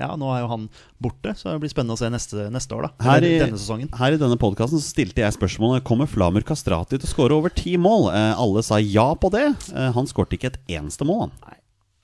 ja, 0.00 0.10
nå 0.18 0.32
er 0.32 0.42
jo 0.44 0.50
han 0.52 0.66
borte, 1.02 1.36
så 1.36 1.52
det 1.52 1.62
blir 1.64 1.72
spennende 1.72 1.96
å 1.96 2.00
se 2.00 2.10
neste, 2.12 2.48
neste 2.54 2.76
år, 2.78 2.88
da. 2.88 3.10
Her 3.12 3.26
i, 3.28 3.34
denne 3.42 3.60
sesongen. 3.60 3.92
her 4.00 4.16
i 4.16 4.20
denne 4.20 4.40
podkasten 4.40 4.82
stilte 4.82 5.24
jeg 5.24 5.36
spørsmålet 5.36 5.84
Kommer 5.88 6.10
Flamur 6.10 6.44
Kastrati 6.46 6.96
til 6.98 7.08
å 7.08 7.12
skåre 7.12 7.36
over 7.36 7.52
ti 7.52 7.76
mål. 7.80 8.10
Eh, 8.16 8.30
alle 8.40 8.64
sa 8.66 8.80
ja 8.80 9.10
på 9.18 9.32
det. 9.34 9.50
Eh, 9.76 9.90
han 9.96 10.08
skårte 10.08 10.38
ikke 10.40 10.54
et 10.54 10.62
eneste 10.78 11.08
mål. 11.08 11.26
Han. 11.26 11.36
Nei, 11.44 11.58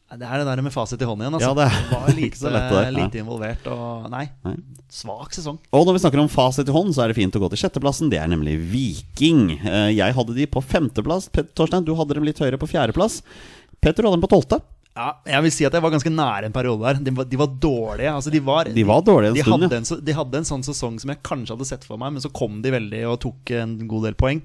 Det 0.09 0.25
er 0.25 0.41
det 0.41 0.47
der 0.49 0.63
med 0.65 0.73
fasit 0.73 1.03
i 1.05 1.05
hånden 1.05 1.27
igjen. 1.27 1.35
Altså. 1.37 1.51
Ja, 1.51 1.55
det 1.59 1.91
var 1.91 2.15
lite, 2.23 2.85
lite 2.97 3.21
involvert. 3.21 3.67
Og 3.75 4.07
nei, 4.13 4.23
Nei. 4.47 4.55
svak 4.89 5.35
sesong. 5.37 5.59
Og 5.77 5.85
når 5.85 5.99
vi 5.99 6.01
snakker 6.07 6.23
om 6.23 6.31
fasit 6.33 6.71
i 6.71 6.73
hånd, 6.73 6.95
så 6.97 7.05
er 7.05 7.13
det 7.13 7.19
fint 7.19 7.37
å 7.37 7.43
gå 7.43 7.51
til 7.53 7.61
sjetteplassen. 7.61 8.09
Det 8.09 8.17
er 8.23 8.31
nemlig 8.33 8.57
Viking. 8.73 9.43
Eh, 9.59 9.91
Jeg 9.99 10.17
hadde 10.17 10.33
de 10.39 10.47
på 10.49 10.63
femteplass. 10.65 11.29
Torstein, 11.53 11.85
du 11.85 11.93
hadde 11.99 12.17
dem 12.17 12.25
litt 12.25 12.41
høyere 12.41 12.57
på 12.63 12.71
fjerdeplass. 12.73 13.21
Petter, 13.85 14.01
du 14.01 14.09
hadde 14.09 14.17
dem 14.17 14.25
på 14.25 14.33
tolvte. 14.33 14.63
Ja, 14.99 15.13
jeg 15.29 15.45
vil 15.45 15.53
si 15.55 15.67
at 15.69 15.77
jeg 15.77 15.83
var 15.85 15.93
ganske 15.95 16.11
nære 16.11 16.49
en 16.49 16.55
periode 16.57 16.83
der. 16.89 16.97
De 17.07 17.13
var, 17.15 17.29
de 17.31 17.39
var 17.39 17.53
dårlige. 17.63 18.11
Altså, 18.17 18.33
de, 18.35 18.41
var, 18.43 18.67
De 18.75 18.83
var 18.89 19.05
dårlige 19.07 19.31
en 19.31 19.37
de 19.37 19.45
stund, 19.45 19.63
hadde 19.69 19.77
en, 19.85 20.05
de 20.09 20.17
hadde 20.17 20.41
en 20.41 20.49
sånn 20.49 20.65
sesong 20.67 20.97
som 20.99 21.13
jeg 21.13 21.21
kanskje 21.23 21.55
hadde 21.55 21.69
sett 21.69 21.85
for 21.87 22.01
meg, 22.01 22.17
men 22.17 22.25
så 22.25 22.33
kom 22.35 22.57
de 22.65 22.73
veldig 22.75 23.05
og 23.13 23.21
tok 23.23 23.53
en 23.61 23.77
god 23.93 24.09
del 24.09 24.17
poeng. 24.19 24.41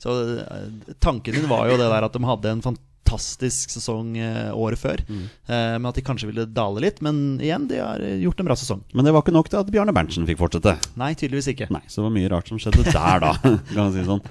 Så 0.00 0.14
eh, 0.46 0.94
tanken 1.04 1.36
min 1.36 1.50
var 1.50 1.66
jo 1.68 1.76
det 1.82 1.90
der 1.90 2.06
at 2.06 2.14
de 2.16 2.22
hadde 2.30 2.54
en 2.54 2.62
fantastisk 2.64 2.86
sesong 3.16 4.12
eh, 4.20 4.50
året 4.52 4.80
før. 4.80 5.00
Mm. 5.08 5.24
Eh, 5.48 5.72
men 5.78 5.88
at 5.88 5.96
de 5.96 6.04
kanskje 6.04 6.28
ville 6.28 6.44
dale 6.44 6.84
litt. 6.84 7.00
Men 7.04 7.38
igjen, 7.40 7.66
de 7.70 7.80
har 7.80 8.04
eh, 8.04 8.20
gjort 8.24 8.42
en 8.42 8.50
bra 8.50 8.58
sesong. 8.58 8.84
Men 8.92 9.08
det 9.08 9.14
var 9.16 9.24
ikke 9.24 9.36
nok 9.36 9.48
til 9.48 9.62
at 9.62 9.72
Bjarne 9.72 9.94
Berntsen 9.96 10.28
fikk 10.28 10.42
fortsette. 10.42 10.76
Nei, 11.00 11.14
tydeligvis 11.16 11.50
ikke. 11.54 11.70
Nei, 11.74 11.84
så 11.88 12.02
det 12.02 12.08
var 12.10 12.16
mye 12.18 12.30
rart 12.34 12.52
som 12.52 12.60
skjedde 12.60 12.86
der, 12.90 13.24
da. 13.24 13.34
Kan 13.72 13.80
man 13.80 13.94
si 13.96 14.04
sånn. 14.06 14.24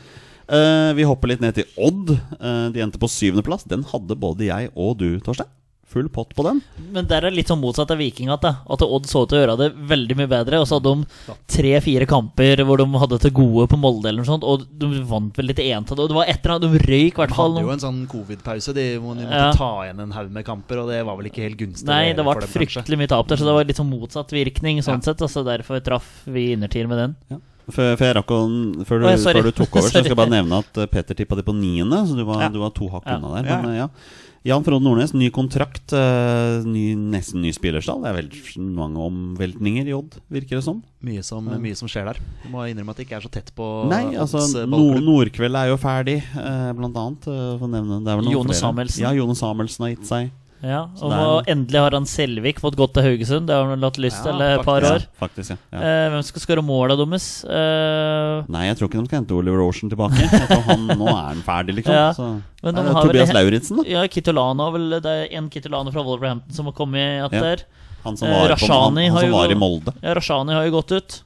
Eh, 0.48 0.93
vi 0.96 1.07
hopper 1.07 1.34
litt 1.34 1.43
ned 1.43 1.57
til 1.57 1.67
Odd. 1.75 2.13
Eh, 2.13 2.67
de 2.75 2.84
endte 2.84 3.01
på 3.01 3.10
syvendeplass. 3.12 3.67
Den 3.67 3.84
hadde 3.89 4.19
både 4.19 4.48
jeg 4.48 4.72
og 4.75 4.96
du, 5.01 5.10
Torstein. 5.24 5.50
Full 5.88 6.10
pott 6.12 6.34
på 6.36 6.44
den. 6.44 6.58
Men 6.91 7.06
der 7.08 7.24
er 7.24 7.29
det 7.32 7.38
litt 7.38 7.48
sånn 7.48 7.62
motsatt 7.62 7.89
av 7.94 7.98
Viking 8.01 8.27
at, 8.29 8.44
at 8.44 8.82
Odd 8.84 9.06
så 9.08 9.22
ut 9.24 9.29
til 9.32 9.38
å 9.38 9.41
gjøre 9.46 9.53
det 9.62 9.67
veldig 9.88 10.17
mye 10.20 10.27
bedre. 10.27 10.60
Og 10.60 10.67
så 10.67 10.82
hadde 10.82 10.91
de 11.00 11.36
tre-fire 11.48 12.06
kamper 12.10 12.60
hvor 12.67 12.82
de 12.82 12.88
hadde 13.00 13.20
til 13.24 13.32
gode 13.38 13.70
på 13.72 13.79
Molde, 13.79 14.10
eller 14.10 14.20
noe 14.20 14.27
sånt, 14.27 14.44
og 14.44 14.65
de 14.67 14.89
vant 15.08 15.32
vel 15.39 15.48
litt 15.48 15.62
entall. 15.63 16.01
Og 16.03 16.12
det 16.12 16.17
var 16.20 16.27
et 16.27 16.41
eller 16.44 16.58
annet, 16.58 16.75
de 16.75 16.84
røyk 16.91 17.13
i 17.15 17.22
hvert 17.22 17.32
De 17.32 17.39
hadde 17.39 17.63
jo 17.63 17.72
en 17.72 17.84
sånn 17.86 18.01
covid-pause 18.12 18.75
de, 18.75 18.86
hvor 19.00 19.15
de 19.15 19.24
måtte 19.29 19.39
Ja. 19.39 19.51
ta 19.56 19.72
igjen 19.88 20.03
en 20.03 20.12
haug 20.12 20.29
med 20.36 20.46
kamper, 20.46 20.84
og 20.84 20.91
det 20.91 21.00
var 21.08 21.15
vel 21.22 21.32
ikke 21.32 21.46
helt 21.48 21.58
gunstig. 21.63 21.88
Nei, 21.88 22.12
det 22.12 22.25
ble 22.27 22.36
kanskje. 22.36 22.53
fryktelig 22.60 22.98
mye 23.00 23.08
tap 23.15 23.27
der, 23.32 23.38
så 23.39 23.48
det 23.48 23.56
var 23.56 23.63
litt 23.72 23.79
sånn 23.79 23.89
motsatt 23.96 24.36
virkning. 24.36 24.84
sånn 24.84 25.00
Ja. 25.00 25.08
sett, 25.08 25.24
altså 25.24 25.46
Derfor 25.48 25.79
traff 25.79 26.24
vi 26.27 26.51
innertier 26.53 26.88
med 26.91 26.98
den. 27.00 27.41
Før, 27.67 27.98
før, 28.00 28.06
jeg 28.08 28.15
rakk 28.15 28.29
å, 28.32 28.86
før, 28.88 29.00
du, 29.01 29.06
Å, 29.08 29.17
før 29.20 29.44
du 29.44 29.51
tok 29.51 29.75
over, 29.75 29.82
så 29.88 30.00
skal 30.00 30.03
jeg 30.08 30.15
bare 30.15 30.32
nevne 30.39 30.60
at 30.60 30.70
Peter 30.72 30.88
Petter 30.88 31.15
tippa 31.20 31.36
det 31.36 31.44
på 31.48 31.56
niende. 31.56 32.00
Så 32.08 32.15
du 32.15 32.24
var, 32.24 32.44
Ja. 32.44 32.50
du 32.50 32.60
var 32.60 32.72
to 32.72 32.88
hakk 32.88 33.03
Ja. 33.06 33.17
unna 33.17 33.41
der. 33.41 33.44
Men, 33.62 33.72
eh, 33.72 33.77
ja. 33.79 33.88
Jan 34.46 34.63
Frode 34.63 34.84
Nordnes, 34.86 35.13
ny 35.17 35.29
kontrakt. 35.34 35.91
eh, 35.94 36.63
ny, 36.63 36.96
nesten 36.96 37.41
ny 37.41 37.51
spillerstall. 37.56 38.03
Det 38.03 38.10
er 38.12 38.17
vel 38.22 38.29
mange 38.77 38.98
omveltninger 39.01 39.88
i 39.89 39.94
Odd, 39.98 40.20
virker 40.32 40.58
det 40.60 40.63
som. 40.63 40.84
Mye 41.03 41.24
som, 41.24 41.46
mye 41.46 41.75
som 41.75 41.88
skjer 41.91 42.06
der. 42.12 42.20
Du 42.44 42.50
må 42.53 42.65
innrømme 42.70 42.91
at 42.94 42.98
det 43.01 43.08
ikke 43.08 43.17
er 43.17 43.25
så 43.27 43.32
tett 43.34 43.51
på 43.58 43.67
Nei, 43.91 44.15
altså 44.15 44.44
eh, 44.62 44.65
ballklubb. 44.70 45.03
Nordkveld 45.03 45.56
er 45.60 45.72
jo 45.74 45.77
ferdig, 45.82 46.17
eh, 46.24 46.72
blant 46.77 46.96
annet. 46.96 47.24
for 47.27 47.67
å 47.67 47.72
nevne, 47.72 48.03
det 48.03 48.12
er 48.13 48.22
vel 48.22 48.25
noen 48.29 48.38
Jone 48.38 48.51
flere. 48.53 48.62
Samuelsen. 48.62 49.01
Ja, 49.03 49.12
Jone 49.17 49.36
Samuelsen 49.36 49.88
har 49.88 49.96
gitt 49.96 50.08
seg. 50.08 50.32
Ja, 50.63 50.87
og 50.89 51.11
nå 51.13 51.25
endelig 51.53 51.77
har 51.83 51.93
han 51.93 52.05
Selvik 52.09 52.57
fått 52.59 52.75
gått 52.79 52.95
til 52.95 53.03
Haugesund. 53.05 53.45
Det 53.45 53.53
har 53.53 53.67
han 53.69 53.83
hatt 53.85 53.99
lyst 54.01 54.25
Ja, 54.25 54.33
et 54.55 54.63
par 54.65 54.81
år. 54.81 55.03
Ja, 55.05 55.17
faktisk, 55.21 55.51
ja. 55.53 55.57
ja. 55.71 55.77
Eh, 55.85 56.05
hvem 56.15 56.23
skal 56.25 56.41
skåre 56.41 56.63
måla 56.65 56.95
deres? 56.97 57.27
Eh, 57.45 58.47
Nei, 58.49 58.63
jeg 58.65 58.77
tror 58.79 58.89
ikke 58.89 58.97
de 59.03 59.05
skal 59.11 59.19
hente 59.21 59.35
Oliver 59.37 59.61
Ocean 59.61 59.91
tilbake. 59.91 60.17
Jeg 60.17 60.47
tror 60.49 60.63
han, 60.71 60.87
nå 60.97 61.07
er 61.11 61.21
han 61.29 61.43
ferdig, 61.45 61.75
liksom. 61.77 61.93
Ja, 61.93 62.07
Så, 62.17 62.29
men 62.65 62.73
de 62.79 62.85
har 62.89 63.05
Tobias 63.05 63.33
Lauritzen, 63.37 63.83
da. 63.83 63.85
ja, 63.93 64.07
Kitolano 64.09 64.71
vel 64.73 64.89
Det 64.97 65.13
er 65.13 65.37
en 65.37 65.49
Kitolano 65.53 65.93
fra 65.93 66.01
Wolverhampton 66.09 66.57
som 66.57 66.65
har 66.71 66.73
kommet 66.73 67.21
Ja. 67.21 67.29
der. 67.29 67.63
Han 68.03 68.17
som 68.17 68.27
Eh, 68.27 68.33
var, 68.33 68.45
eh, 68.45 68.47
han, 68.47 68.57
Rashani 68.57 69.05
han 69.07 69.13
har 69.13 69.21
som 69.21 69.29
jo- 69.29 69.51
i 69.51 69.61
Molde. 69.61 69.93
Ja, 70.01 70.13
Rashani 70.17 70.53
har 70.57 70.65
jo 70.65 70.71
gått 70.81 70.91
ut. 70.97 71.21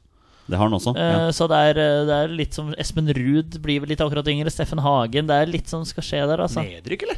Det 0.49 0.57
har 0.57 0.67
han 0.67 0.73
også. 0.75 0.91
Eh, 0.97 1.11
Ja. 1.11 1.31
Så 1.31 1.47
det 1.47 1.55
er, 1.55 1.79
eh, 1.79 2.05
det 2.05 2.15
er 2.19 2.27
litt 2.35 2.53
som 2.53 2.73
Espen 2.77 3.07
Ruud 3.07 3.61
blir 3.61 3.79
vel 3.79 3.87
litt 3.89 3.99
akkurat 4.03 4.27
yngre. 4.27 4.51
Steffen 4.51 4.79
Hagen. 4.83 5.27
Det 5.27 5.35
er 5.39 5.45
litt 5.47 5.67
som 5.69 5.85
skal 5.85 6.03
skje 6.03 6.27
der, 6.27 6.37
altså. 6.43 6.59
Nedrykk, 6.65 7.03
eller? 7.03 7.17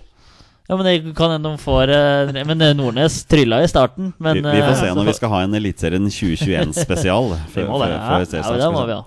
Ja, 0.68 0.78
men 0.78 0.86
det 0.86 1.16
kan 1.18 1.32
hende 1.34 1.50
de 1.50 1.60
får 1.60 1.92
eh, 1.92 2.46
Men 2.48 2.62
eh, 2.62 2.72
Nordnes 2.78 3.26
trylla 3.28 3.64
i 3.64 3.68
starten. 3.68 4.14
Men, 4.18 4.38
vi, 4.40 4.42
vi 4.42 4.62
får 4.62 4.70
eh, 4.72 4.80
se 4.80 4.94
når 4.96 5.10
vi 5.10 5.16
skal 5.18 5.34
ha 5.34 5.42
en 5.44 5.58
Eliteserien 5.60 6.08
2021-spesial. 6.08 7.34
Vi 7.56 7.66
må 7.68 7.82
det. 7.82 7.90
Ja, 7.92 8.20
ja, 8.24 8.54
det 8.62 8.70
må 8.72 8.86
vi 8.88 8.96
ha. 8.96 9.04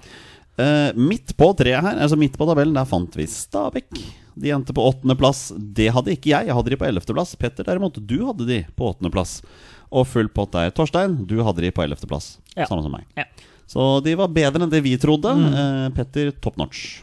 Eh, 0.56 0.90
midt 1.00 1.32
på 1.36 1.48
treet 1.56 1.84
her, 1.84 1.98
altså 2.04 2.16
midt 2.20 2.36
på 2.36 2.48
tabellen, 2.48 2.76
der 2.76 2.88
fant 2.88 3.16
vi 3.16 3.26
Stabæk. 3.28 3.88
De 4.36 4.52
endte 4.52 4.76
på 4.76 4.84
åttendeplass. 4.84 5.50
Det 5.56 5.88
hadde 5.96 6.12
ikke 6.12 6.30
jeg. 6.34 6.50
Jeg 6.50 6.56
hadde 6.58 6.72
de 6.72 6.78
på 6.80 6.88
ellevteplass. 6.88 7.32
Petter 7.40 7.64
derimot, 7.64 7.96
du 7.96 8.18
hadde 8.28 8.48
de 8.48 8.60
på 8.76 8.92
åttendeplass. 8.92 9.38
Og 9.96 10.04
full 10.08 10.28
pott 10.32 10.52
der. 10.52 10.72
Torstein, 10.76 11.22
du 11.28 11.38
hadde 11.44 11.64
de 11.64 11.72
på 11.72 11.84
ellevteplass. 11.84 12.34
Ja. 12.52 12.68
Samme 12.68 12.84
som 12.84 12.92
meg. 12.92 13.08
Ja. 13.16 13.24
Så 13.68 13.88
de 14.04 14.12
var 14.20 14.28
bedre 14.32 14.64
enn 14.64 14.72
det 14.72 14.84
vi 14.84 14.92
trodde. 15.00 15.32
Mm. 15.40 15.96
Petter 15.96 16.34
top 16.44 16.60
notch. 16.60 17.00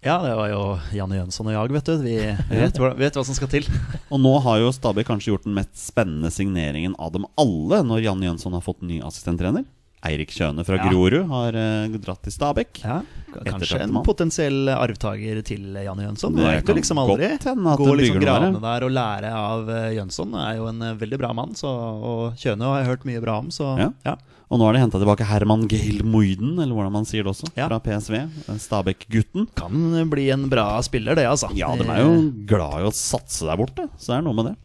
Ja, 0.00 0.14
det 0.24 0.32
var 0.32 0.48
jo 0.48 0.60
Janne 0.96 1.18
Jønsson 1.18 1.50
og 1.50 1.52
jeg, 1.52 1.72
vet 1.76 1.88
du. 1.90 1.96
Vi 2.00 2.14
vet, 2.62 2.78
hva- 2.80 2.94
vet 2.96 3.18
hva 3.18 3.24
som 3.26 3.36
skal 3.36 3.50
til. 3.52 3.66
Og 4.08 4.20
nå 4.22 4.32
har 4.46 4.62
jo 4.62 4.70
Stabæk 4.72 5.10
kanskje 5.10 5.34
gjort 5.34 5.44
den 5.44 5.56
mest 5.58 5.76
spennende 5.76 6.30
signeringen 6.32 6.94
av 6.98 7.12
dem 7.12 7.26
alle, 7.40 7.82
når 7.84 8.06
Janne 8.06 8.30
Jønsson 8.30 8.56
har 8.56 8.64
fått 8.64 8.80
ny 8.86 9.02
assistenttrener. 9.04 9.66
Eirik 10.06 10.30
Kjøne 10.32 10.64
fra. 10.64 10.78
Grorud 10.88 11.26
har 11.28 11.56
uh, 11.60 11.96
dratt 12.00 12.22
til 12.24 12.32
Stabekk. 12.32 12.80
Ja, 12.80 13.00
Kanskje 13.44 13.82
en 13.84 13.98
potensiell 14.06 14.70
arvtaker 14.72 15.42
til 15.46 15.76
Janne 15.76 16.06
Jønsson. 16.06 16.34
Det 16.38 16.46
vet 16.46 16.66
kan 16.66 16.78
liksom 16.78 17.00
aldri. 17.02 17.28
Gå 17.36 17.92
liksom 18.00 18.22
gravene 18.22 18.62
der 18.64 18.86
og 18.86 18.94
lære 18.96 19.30
av 19.36 19.70
eh, 19.70 19.90
Jønsson. 19.98 20.34
Er 20.40 20.56
jo 20.58 20.66
en 20.70 20.82
eh, 20.82 20.96
veldig 20.98 21.20
bra 21.20 21.30
mann, 21.36 21.52
så, 21.58 21.70
og 21.70 22.40
Kjøne 22.40 22.66
har 22.66 22.80
jeg 22.80 22.88
hørt 22.90 23.06
mye 23.06 23.22
bra 23.22 23.36
om, 23.44 23.52
så 23.54 23.74
Ja. 23.78 23.90
ja. 24.08 24.16
Og 24.50 24.58
nå 24.58 24.66
har 24.66 24.74
de 24.74 24.80
henta 24.82 24.98
tilbake 24.98 25.28
Herman 25.28 25.68
Gehl 25.70 26.00
Moiden, 26.02 26.56
eller 26.58 26.74
hvordan 26.74 26.96
man 26.96 27.04
sier 27.06 27.22
det 27.22 27.30
også, 27.30 27.52
Ja. 27.54 27.68
fra 27.68 27.78
PSV. 27.84 28.16
Stabæk-gutten. 28.58 29.46
Kan 29.54 29.92
bli 30.10 30.24
en 30.34 30.48
bra 30.50 30.80
spiller, 30.82 31.14
det, 31.14 31.28
altså. 31.30 31.52
Ja, 31.54 31.70
de 31.78 31.86
er 31.86 32.02
jo 32.02 32.16
glad 32.50 32.80
i 32.80 32.88
å 32.88 32.90
satse 32.90 33.46
der 33.46 33.60
borte, 33.60 33.86
så 33.94 34.10
det 34.10 34.18
er 34.18 34.26
noe 34.26 34.34
med 34.40 34.50
det. 34.50 34.56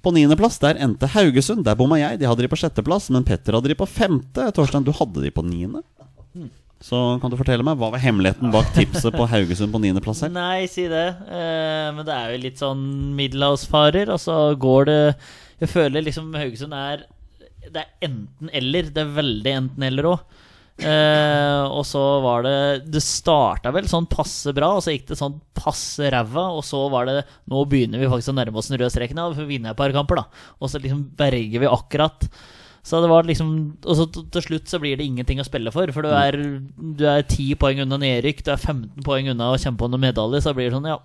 På 0.00 0.12
niendeplass 0.16 0.56
der 0.62 0.78
endte 0.80 1.08
Haugesund. 1.12 1.64
Der 1.66 1.76
bomma 1.76 1.98
jeg. 2.00 2.20
De 2.20 2.28
hadde 2.28 2.44
de 2.44 2.50
på 2.50 2.58
sjetteplass, 2.60 3.10
men 3.12 3.26
Petter 3.28 3.56
hadde 3.56 3.68
de 3.68 3.76
på 3.76 3.88
femte. 3.88 4.46
Torstein, 4.56 4.86
du 4.86 4.94
hadde 4.96 5.24
de 5.24 5.32
på 5.34 5.44
niende. 5.44 5.82
Så 6.80 6.96
kan 7.20 7.28
du 7.28 7.36
fortelle 7.36 7.64
meg, 7.66 7.76
hva 7.76 7.90
var 7.92 8.00
hemmeligheten 8.00 8.52
bak 8.54 8.70
tipset 8.72 9.12
på 9.12 9.26
Haugesund 9.28 9.68
på 9.74 9.80
niendeplass 9.82 10.22
her? 10.24 10.30
Nei, 10.32 10.64
si 10.72 10.86
det. 10.88 11.08
Eh, 11.28 11.88
men 11.92 12.06
det 12.08 12.14
er 12.16 12.32
jo 12.32 12.38
litt 12.46 12.62
sånn 12.62 12.84
middelhavsfarer, 13.18 14.08
og 14.14 14.20
så 14.22 14.36
går 14.56 14.88
det 14.88 15.00
Jeg 15.60 15.68
føler 15.74 16.06
liksom 16.06 16.32
Haugesund 16.32 16.72
er 16.72 17.02
Det 17.66 17.82
er 17.82 18.08
enten-eller. 18.08 18.88
Det 18.96 19.02
er 19.04 19.12
veldig 19.18 19.52
enten-eller 19.58 20.08
òg. 20.14 20.40
Eh, 20.80 21.62
og 21.68 21.82
så 21.84 22.00
var 22.24 22.44
det 22.46 22.52
Det 22.88 23.02
starta 23.04 23.68
vel 23.74 23.88
sånn 23.90 24.06
passe 24.08 24.54
bra, 24.56 24.70
og 24.78 24.84
så 24.84 24.94
gikk 24.94 25.10
det 25.10 25.18
sånn 25.20 25.36
passe 25.56 26.08
ræva. 26.12 26.46
Og 26.56 26.64
så 26.66 26.80
var 26.92 27.08
det 27.08 27.18
Nå 27.50 27.64
begynner 27.68 28.00
vi 28.00 28.08
faktisk 28.10 28.32
å 28.32 28.38
nærme 28.38 28.60
oss 28.60 28.70
den 28.72 28.80
røde 28.80 28.92
streken. 28.94 29.20
Vi 29.36 29.48
vinner 29.56 29.74
et 29.74 29.80
par 29.80 29.92
kamper, 29.94 30.22
da. 30.22 30.46
Og 30.60 30.72
så 30.72 30.80
liksom 30.80 31.04
berger 31.18 31.62
vi 31.64 31.70
akkurat. 31.70 32.28
Så 32.82 33.02
det 33.02 33.10
var 33.12 33.26
liksom 33.28 33.50
Og 33.84 33.98
så 33.98 34.06
til 34.08 34.44
slutt 34.46 34.70
så 34.70 34.80
blir 34.80 34.96
det 34.96 35.04
ingenting 35.04 35.42
å 35.42 35.46
spille 35.46 35.72
for. 35.74 35.90
For 35.92 36.06
du 36.06 36.14
er, 36.16 36.38
du 36.76 37.04
er 37.04 37.26
10 37.26 37.58
poeng 37.60 37.82
unna 37.84 38.00
nedrykk, 38.00 38.44
du 38.46 38.54
er 38.54 38.60
15 38.60 39.04
poeng 39.04 39.28
unna 39.34 39.52
å 39.52 39.60
kjempe 39.60 39.84
om 39.84 39.92
noen 39.92 40.08
medaljer. 40.08 40.44
Så 40.44 40.56
blir 40.56 40.70
det 40.70 40.78
sånn, 40.78 40.88
ja 40.88 40.98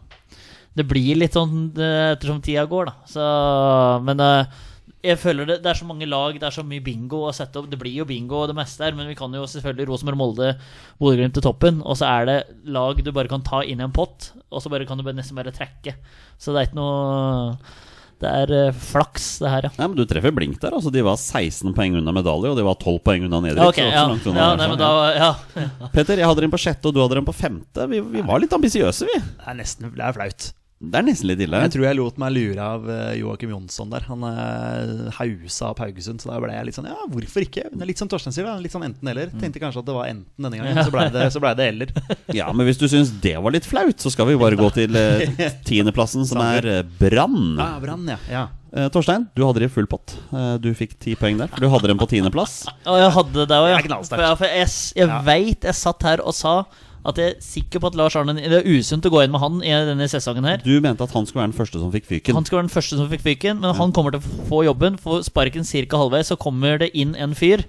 Det 0.75 0.87
blir 0.87 1.19
litt 1.19 1.35
sånn 1.35 1.73
eh, 1.75 2.13
ettersom 2.15 2.39
tida 2.43 2.63
går, 2.69 2.91
da. 2.91 2.95
Så 3.11 3.27
Men 4.07 4.23
eh, 4.23 4.63
jeg 5.05 5.19
føler 5.21 5.47
det, 5.49 5.55
det 5.63 5.69
er 5.71 5.77
så 5.79 5.87
mange 5.87 6.07
lag, 6.09 6.35
det 6.39 6.47
er 6.47 6.55
så 6.55 6.63
mye 6.65 6.83
bingo 6.83 7.21
å 7.27 7.33
sette 7.35 7.61
opp. 7.61 7.69
Det 7.71 7.79
blir 7.81 7.93
jo 8.01 8.07
bingo 8.09 8.41
og 8.41 8.51
det 8.51 8.57
meste 8.57 8.85
her, 8.85 8.95
men 8.97 9.07
vi 9.09 9.17
kan 9.17 9.33
jo 9.33 9.45
selvfølgelig 9.49 9.89
Rosenborg, 9.91 10.19
Molde, 10.19 10.51
Bodø-Glimt 11.01 11.37
til 11.37 11.45
toppen. 11.45 11.81
Og 11.85 11.99
så 11.99 12.09
er 12.09 12.29
det 12.29 12.37
lag 12.75 13.01
du 13.05 13.11
bare 13.15 13.31
kan 13.31 13.45
ta 13.45 13.63
inn 13.63 13.81
i 13.81 13.85
en 13.87 13.95
pott, 13.95 14.31
og 14.49 14.63
så 14.63 14.71
bare 14.73 14.87
kan 14.89 14.99
du 14.99 15.05
bare 15.05 15.17
nesten 15.17 15.37
bare 15.37 15.53
trekke. 15.55 15.95
Så 16.41 16.55
det 16.55 16.61
er 16.63 16.69
ikke 16.69 16.79
noe 16.81 17.59
Det 18.19 18.31
er 18.31 18.51
eh, 18.55 18.77
flaks, 18.79 19.25
det 19.43 19.49
her, 19.51 19.65
ja. 19.67 19.71
Nei, 19.75 19.87
men 19.91 19.97
Du 19.99 20.05
treffer 20.07 20.31
blink 20.31 20.59
der. 20.61 20.73
altså 20.77 20.91
De 20.93 21.03
var 21.03 21.17
16 21.19 21.73
poeng 21.75 21.97
unna 21.99 22.13
medalje, 22.15 22.53
og 22.53 22.59
de 22.59 22.63
var 22.65 22.77
12 22.79 22.99
poeng 23.05 23.25
unna 23.27 23.41
nedrykk. 23.43 23.73
Ok, 23.75 23.81
så 24.23 24.33
det 24.33 24.35
var 24.39 25.17
ja. 25.19 25.31
ja. 25.55 25.65
ja. 25.65 25.89
Petter, 25.93 26.21
jeg 26.23 26.29
hadde 26.31 26.45
dem 26.47 26.53
på 26.53 26.61
sjette, 26.63 26.87
og 26.87 26.95
du 26.95 27.03
hadde 27.03 27.19
dem 27.19 27.27
på 27.27 27.35
femte. 27.35 27.89
Vi, 27.91 27.99
vi 28.15 28.23
var 28.25 28.39
litt 28.41 28.55
ambisiøse, 28.55 29.09
vi. 29.11 29.19
Det 29.19 29.51
er 29.51 29.59
nesten 29.59 29.91
det 29.91 30.07
er 30.07 30.15
flaut. 30.15 30.53
Det 30.75 30.99
er 30.99 31.05
nesten 31.07 31.29
litt 31.29 31.39
ille. 31.39 31.59
Jeg 31.63 31.71
tror 31.71 31.85
jeg 31.87 31.95
lot 31.97 32.17
meg 32.19 32.33
lure 32.35 32.59
av 32.61 32.83
uh, 32.83 33.13
Joakim 33.15 33.53
Jonsson 33.53 33.89
der. 33.93 34.03
Han 34.09 34.25
uh, 34.27 35.07
hausa 35.17 35.69
opp 35.71 35.79
Haugesund, 35.81 36.19
så 36.21 36.29
da 36.33 36.39
ble 36.43 36.51
jeg 36.51 36.67
litt 36.67 36.75
sånn 36.77 36.89
Ja, 36.91 36.97
hvorfor 37.09 37.45
ikke? 37.45 37.63
Det 37.71 37.79
er 37.85 37.89
litt 37.89 38.01
som 38.01 38.09
Torstein 38.11 38.35
sier, 38.35 38.43
da. 38.49 38.57
Litt 38.61 38.75
sånn 38.75 38.83
enten-eller. 38.89 39.31
Tenkte 39.39 39.61
kanskje 39.63 39.81
at 39.81 39.87
det 39.87 39.95
var 39.95 40.11
enten 40.11 40.45
denne 40.49 40.59
gangen, 40.59 40.81
så 40.83 40.91
ble 40.93 41.07
det, 41.15 41.29
ble 41.45 41.53
det 41.61 41.69
eller. 41.71 41.95
Ja, 42.41 42.49
men 42.51 42.67
hvis 42.67 42.81
du 42.81 42.85
syns 42.91 43.13
det 43.23 43.37
var 43.39 43.55
litt 43.55 43.65
flaut, 43.69 43.95
så 44.03 44.11
skal 44.13 44.27
vi 44.29 44.35
bare 44.41 44.59
gå 44.59 44.67
til 44.75 44.99
eh, 44.99 45.23
tiendeplassen, 45.69 46.27
som 46.27 46.43
er 46.43 46.67
eh, 46.67 46.83
Brann. 46.99 47.55
Ja, 47.55 47.71
Brann, 47.81 48.03
ja. 48.11 48.19
ja. 48.29 48.43
Eh, 48.75 48.89
Torstein, 48.91 49.29
du 49.39 49.45
hadde 49.47 49.63
det 49.63 49.69
i 49.71 49.73
full 49.79 49.87
pott. 49.89 50.17
Eh, 50.35 50.55
du 50.59 50.73
fikk 50.75 50.97
ti 50.99 51.15
poeng 51.15 51.39
der. 51.39 51.55
Du 51.55 51.69
hadde 51.71 51.87
dem 51.87 52.01
på 52.03 52.09
tiendeplass. 52.11 52.65
Og 52.83 52.99
jeg 52.99 53.13
hadde 53.15 53.47
det 53.47 53.61
òg, 53.63 53.69
ja. 53.71 53.79
Jeg, 54.51 54.67
s- 54.67 54.91
jeg 54.99 55.07
veit 55.31 55.63
jeg 55.71 55.79
satt 55.79 56.03
her 56.11 56.19
og 56.27 56.35
sa 56.35 56.57
At 57.05 57.19
jeg 57.21 57.35
er 57.35 57.41
sikker 57.45 57.79
på 57.83 57.87
at 57.91 57.95
Lars 57.99 58.15
Arne 58.17 58.33
Det 58.33 58.49
er 58.49 58.65
usunt 58.65 59.05
å 59.05 59.11
gå 59.13 59.19
inn 59.23 59.31
med 59.31 59.41
han 59.43 59.59
i 59.61 59.69
denne 59.91 60.07
sesongen 60.09 60.43
her. 60.49 60.57
Du 60.65 60.73
mente 60.81 61.03
at 61.05 61.11
han 61.13 61.25
skulle 61.29 61.43
være 61.43 61.51
den 61.53 61.59
første 61.59 61.79
som 61.81 61.91
fikk 61.93 62.07
fyken. 62.09 62.33
Han 62.33 62.45
skulle 62.47 62.63
være 62.63 62.67
den 62.69 62.73
første 62.75 62.97
som 62.97 63.09
fikk 63.11 63.21
fyken, 63.27 63.59
men 63.61 63.75
han 63.77 63.91
kommer 63.93 64.15
til 64.15 64.23
å 64.23 64.47
få 64.49 64.63
jobben. 64.65 64.97
Får 64.97 65.27
sparken 65.29 65.63
ca. 65.69 65.97
halvveis, 66.01 66.31
så 66.33 66.37
kommer 66.41 66.79
det 66.81 66.89
inn 66.97 67.13
en 67.15 67.35
fyr. 67.37 67.63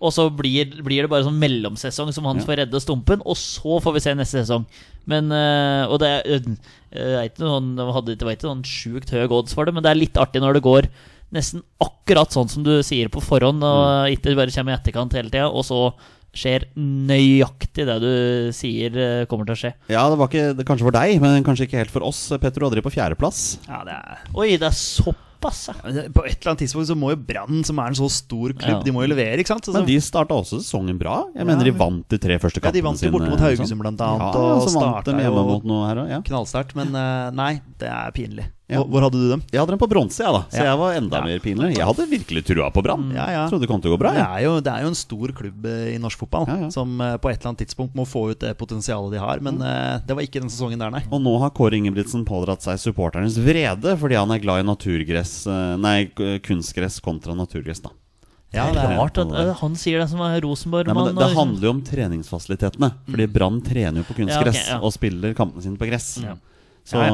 Og 0.00 0.12
så 0.14 0.28
blir, 0.30 0.70
blir 0.86 1.02
det 1.02 1.10
bare 1.10 1.24
sånn 1.26 1.40
mellomsesong 1.42 2.12
som 2.14 2.24
han 2.30 2.38
Ja. 2.38 2.44
får 2.46 2.56
redde 2.62 2.80
stumpen, 2.80 3.20
og 3.26 3.34
så 3.36 3.80
får 3.82 3.92
vi 3.94 4.00
se 4.00 4.14
neste 4.14 4.40
sesong. 4.44 4.64
Men 5.06 5.30
øh, 5.32 5.88
Og 5.90 5.98
det 5.98 6.08
er 6.08 6.22
øh, 6.38 7.24
ikke 7.26 7.42
noen, 7.42 7.76
hadde- 7.92 8.14
ikke 8.16 8.46
noen 8.46 8.62
sjukt 8.62 9.10
høy 9.10 9.26
odds 9.28 9.52
for 9.54 9.64
det, 9.66 9.74
men 9.74 9.82
det 9.82 9.90
er 9.90 9.98
litt 10.00 10.14
artig 10.16 10.40
når 10.40 10.54
det 10.54 10.62
går 10.62 10.88
nesten 11.34 11.60
akkurat 11.82 12.30
sånn 12.32 12.48
som 12.48 12.62
du 12.64 12.78
sier 12.82 13.08
på 13.12 13.20
forhånd, 13.20 13.60
og 13.60 14.08
ikke 14.14 14.32
bare 14.38 14.54
kommer 14.54 14.72
i 14.72 14.78
etterkant 14.78 15.12
hele 15.12 15.28
tida, 15.28 15.50
og 15.50 15.60
så 15.66 15.92
skjer 16.36 16.66
nøyaktig 16.76 17.86
det 17.88 17.96
du 18.02 18.10
sier 18.54 18.94
øh, 18.94 19.22
kommer 19.30 19.48
til 19.48 19.56
å 19.56 19.60
skje. 19.62 19.70
Ja, 19.90 20.04
det 20.12 20.18
var 20.20 20.28
ikke, 20.30 20.50
det, 20.58 20.66
kanskje 20.68 20.86
for 20.88 20.94
deg, 20.98 21.16
men 21.22 21.44
kanskje 21.46 21.66
ikke 21.68 21.80
helt 21.80 21.94
for 21.94 22.04
oss. 22.06 22.20
Petter 22.42 22.66
Odri 22.68 22.82
på 22.84 22.92
fjerdeplass. 22.94 23.58
Ja, 23.68 23.80
det 23.88 23.96
er 23.96 24.20
Oi, 24.38 24.50
det 24.60 24.68
er 24.68 24.76
såpass, 24.76 25.62
ja. 25.70 25.74
Ja, 25.88 26.04
På 26.14 26.24
et 26.28 26.36
eller 26.36 26.52
annet 26.52 26.62
tidspunkt 26.66 26.90
så 26.90 26.96
må 26.98 27.12
jo 27.14 27.18
Brann, 27.30 27.62
som 27.66 27.80
er 27.82 27.90
en 27.92 27.98
så 27.98 28.08
stor 28.12 28.52
klubb, 28.58 28.76
Ja. 28.76 28.82
de 28.84 28.94
må 28.94 29.02
jo 29.06 29.10
levere, 29.14 29.40
ikke 29.40 29.54
sant? 29.54 29.64
Så, 29.66 29.72
Men 29.74 29.88
de 29.88 29.96
starta 30.04 30.36
også 30.36 30.60
sesongen 30.60 30.98
bra. 31.00 31.24
Jeg 31.34 31.48
mener 31.48 31.64
de 31.64 31.74
vant 31.78 32.04
de 32.12 32.18
tre 32.22 32.38
første 32.42 32.62
Ja, 32.62 32.70
de 32.74 32.84
vant 32.84 32.98
vant 32.98 33.06
jo 33.08 33.14
borte 33.16 33.30
mot 33.32 33.40
Haugesund 33.46 33.72
sånn. 33.72 33.82
blant 33.82 34.00
annet, 34.04 34.36
Ja, 34.36 34.52
og 34.60 34.68
så 34.68 34.76
vant 34.78 35.04
de 35.08 35.16
hjemme 35.24 35.46
mot 35.48 35.64
noe 35.64 35.88
her 35.88 36.04
òg. 36.04 36.12
Ja. 36.12 36.20
knallsterkt. 36.28 36.76
Men 36.78 36.94
eh, 36.94 37.30
nei, 37.34 37.52
det 37.80 37.88
er 37.88 38.12
pinlig. 38.14 38.46
Ja. 38.68 38.82
Hvor, 38.82 38.88
hvor 38.92 39.04
hadde 39.06 39.16
du 39.16 39.30
dem? 39.30 39.42
Jeg 39.48 39.62
hadde 39.62 39.72
dem 39.72 39.80
på 39.80 39.86
bronse, 39.88 40.20
ja, 40.20 40.28
da. 40.34 40.40
Så 40.52 40.60
jeg 40.66 40.76
var 40.76 40.96
enda 40.98 41.22
mer 41.24 41.38
pinlig. 41.40 41.70
Jeg 41.72 41.86
hadde 41.88 42.04
virkelig 42.10 42.42
trua 42.44 42.66
på 42.74 42.82
Brann. 42.84 43.06
Trodde 43.48 43.62
det 43.64 43.68
kom 43.70 43.80
til 43.80 43.88
å 43.88 43.94
gå 43.94 44.00
bra. 44.02 44.10
Det 44.12 44.24
er, 44.26 44.42
jo, 44.44 44.50
det 44.60 44.72
er 44.74 44.84
jo 44.84 44.90
en 44.92 44.98
stor 44.98 45.32
klubb 45.38 45.68
eh, 45.70 45.94
i 45.94 46.00
norsk 46.02 46.20
fotball 46.20 46.66
som 46.74 46.92
eh, 47.00 47.14
på 47.16 47.30
et 47.30 47.38
eller 47.38 47.54
annet 47.54 47.62
tidspunkt 47.64 47.96
må 47.96 48.04
få 48.04 48.26
ut 48.34 48.42
det 48.42 48.50
potensialet 48.60 49.16
de 49.16 49.22
har. 49.22 49.40
Men 49.46 49.62
eh, 49.64 49.94
det 50.04 50.18
var 50.18 50.26
ikke 50.26 50.42
den 50.44 50.52
sesongen 50.52 50.84
der, 50.84 50.92
nei. 50.92 51.00
Og 51.08 51.22
nå 51.24 51.32
har 51.40 51.54
Kåre 51.56 51.78
Ingebrigtsen 51.80 52.26
pådratt 52.28 52.66
seg 52.66 52.76
supporternes 52.82 53.38
vrede 53.40 53.94
fordi 54.02 54.18
han 54.20 54.36
er 54.36 54.42
glad 54.44 54.60
i 54.60 54.66
naturgress 54.68 55.32
Nei, 55.80 56.10
kunstgress 56.44 56.98
kontra 57.04 57.32
naturgress, 57.38 57.80
da. 57.86 57.94
Ja, 58.52 58.66
det 58.72 58.80
er 58.80 58.94
rart 58.96 59.18
at 59.20 59.32
han 59.60 59.74
sier 59.76 60.00
det 60.00 60.08
som 60.12 60.20
er 60.24 60.38
Rosenborg-mann. 60.44 61.10
det, 61.12 61.20
det 61.20 61.32
handler 61.36 61.66
jo 61.68 61.72
om 61.74 61.80
treningsfasilitetene. 61.84 62.92
Fordi 63.08 63.26
Brann 63.32 63.58
trener 63.64 64.00
jo 64.00 64.06
på 64.08 64.16
kunstgress 64.22 64.60
Ja, 64.60 64.62
okay, 64.62 64.76
ja. 64.76 64.78
og 64.84 64.94
spiller 64.96 65.34
kampene 65.36 65.64
sine 65.64 65.80
på 65.80 65.88
gress. 65.88 66.14
Ja. 66.24 66.36
Så 66.88 67.02
Ja, 67.04 67.12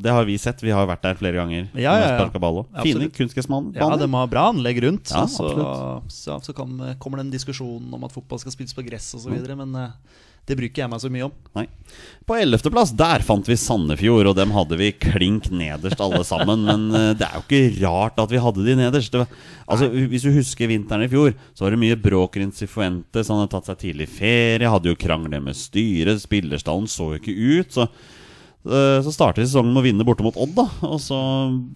det 0.00 0.14
har 0.16 0.24
vi 0.24 0.38
sett. 0.40 0.62
Vi 0.64 0.72
har 0.72 0.86
vært 0.88 1.04
der 1.04 1.18
flere 1.18 1.36
ganger. 1.42 1.66
Ja, 1.74 1.92
ja, 2.00 2.06
ja. 2.16 2.82
Fine 2.86 3.10
kunstgressbaner. 3.12 3.76
ja, 3.76 3.90
de 4.00 4.08
har 4.14 4.32
bra 4.32 4.46
anlegg 4.54 4.80
rundt. 4.86 5.12
Ja, 5.12 5.26
så 5.28 5.50
så, 6.08 6.40
så 6.40 6.56
kan, 6.56 6.72
kommer 6.98 7.20
det 7.20 7.26
en 7.28 7.34
diskusjon 7.36 7.92
om 7.92 8.08
at 8.08 8.16
fotball 8.16 8.40
skal 8.40 8.54
spilles 8.56 8.76
på 8.76 8.86
gress 8.86 9.12
osv., 9.18 9.36
men 9.60 9.74
eh, 9.76 9.92
det 10.48 10.56
bruker 10.58 10.82
jeg 10.82 10.90
meg 10.90 11.02
så 11.02 11.10
mye 11.12 11.26
om. 11.28 11.34
Nei. 11.54 11.66
På 12.26 12.34
ellevteplass 12.38 12.94
der 12.96 13.22
fant 13.26 13.46
vi 13.46 13.58
Sandefjord, 13.60 14.30
og 14.32 14.38
dem 14.38 14.54
hadde 14.56 14.78
vi 14.80 14.88
klink 14.96 15.50
nederst 15.52 16.00
alle 16.02 16.22
sammen. 16.26 16.64
Men 16.66 16.86
eh, 16.96 17.10
det 17.20 17.28
er 17.28 17.36
jo 17.36 17.44
ikke 17.44 17.82
rart 17.84 18.18
at 18.24 18.32
vi 18.32 18.40
hadde 18.42 18.64
de 18.66 18.76
nederst. 18.80 19.14
Var, 19.20 19.28
altså, 19.66 19.90
Hvis 20.10 20.24
du 20.26 20.32
husker 20.34 20.70
vinteren 20.72 21.04
i 21.04 21.10
fjor, 21.12 21.36
så 21.52 21.66
var 21.66 21.76
det 21.76 21.82
mye 21.84 21.98
bråk 22.00 22.40
rundt 22.40 22.56
Cifuentes. 22.58 23.28
Han 23.28 23.42
hadde 23.42 23.52
tatt 23.52 23.68
seg 23.70 23.82
tidlig 23.84 24.08
ferie, 24.16 24.72
hadde 24.72 24.90
jo 24.90 24.98
krangler 24.98 25.44
med 25.44 25.58
styret. 25.60 26.24
Spillerstallen 26.24 26.88
så 26.90 27.12
jo 27.12 27.20
ikke 27.20 27.36
ut. 27.36 27.76
Så 27.76 27.84
eh, 27.84 28.08
så 28.60 29.12
starter 29.14 29.46
sesongen 29.46 29.72
med 29.72 29.80
å 29.80 29.86
vinne 29.86 30.04
borte 30.04 30.24
mot 30.26 30.36
Odd, 30.36 30.52
da. 30.58 30.66
Og 30.90 30.98
så 31.00 31.16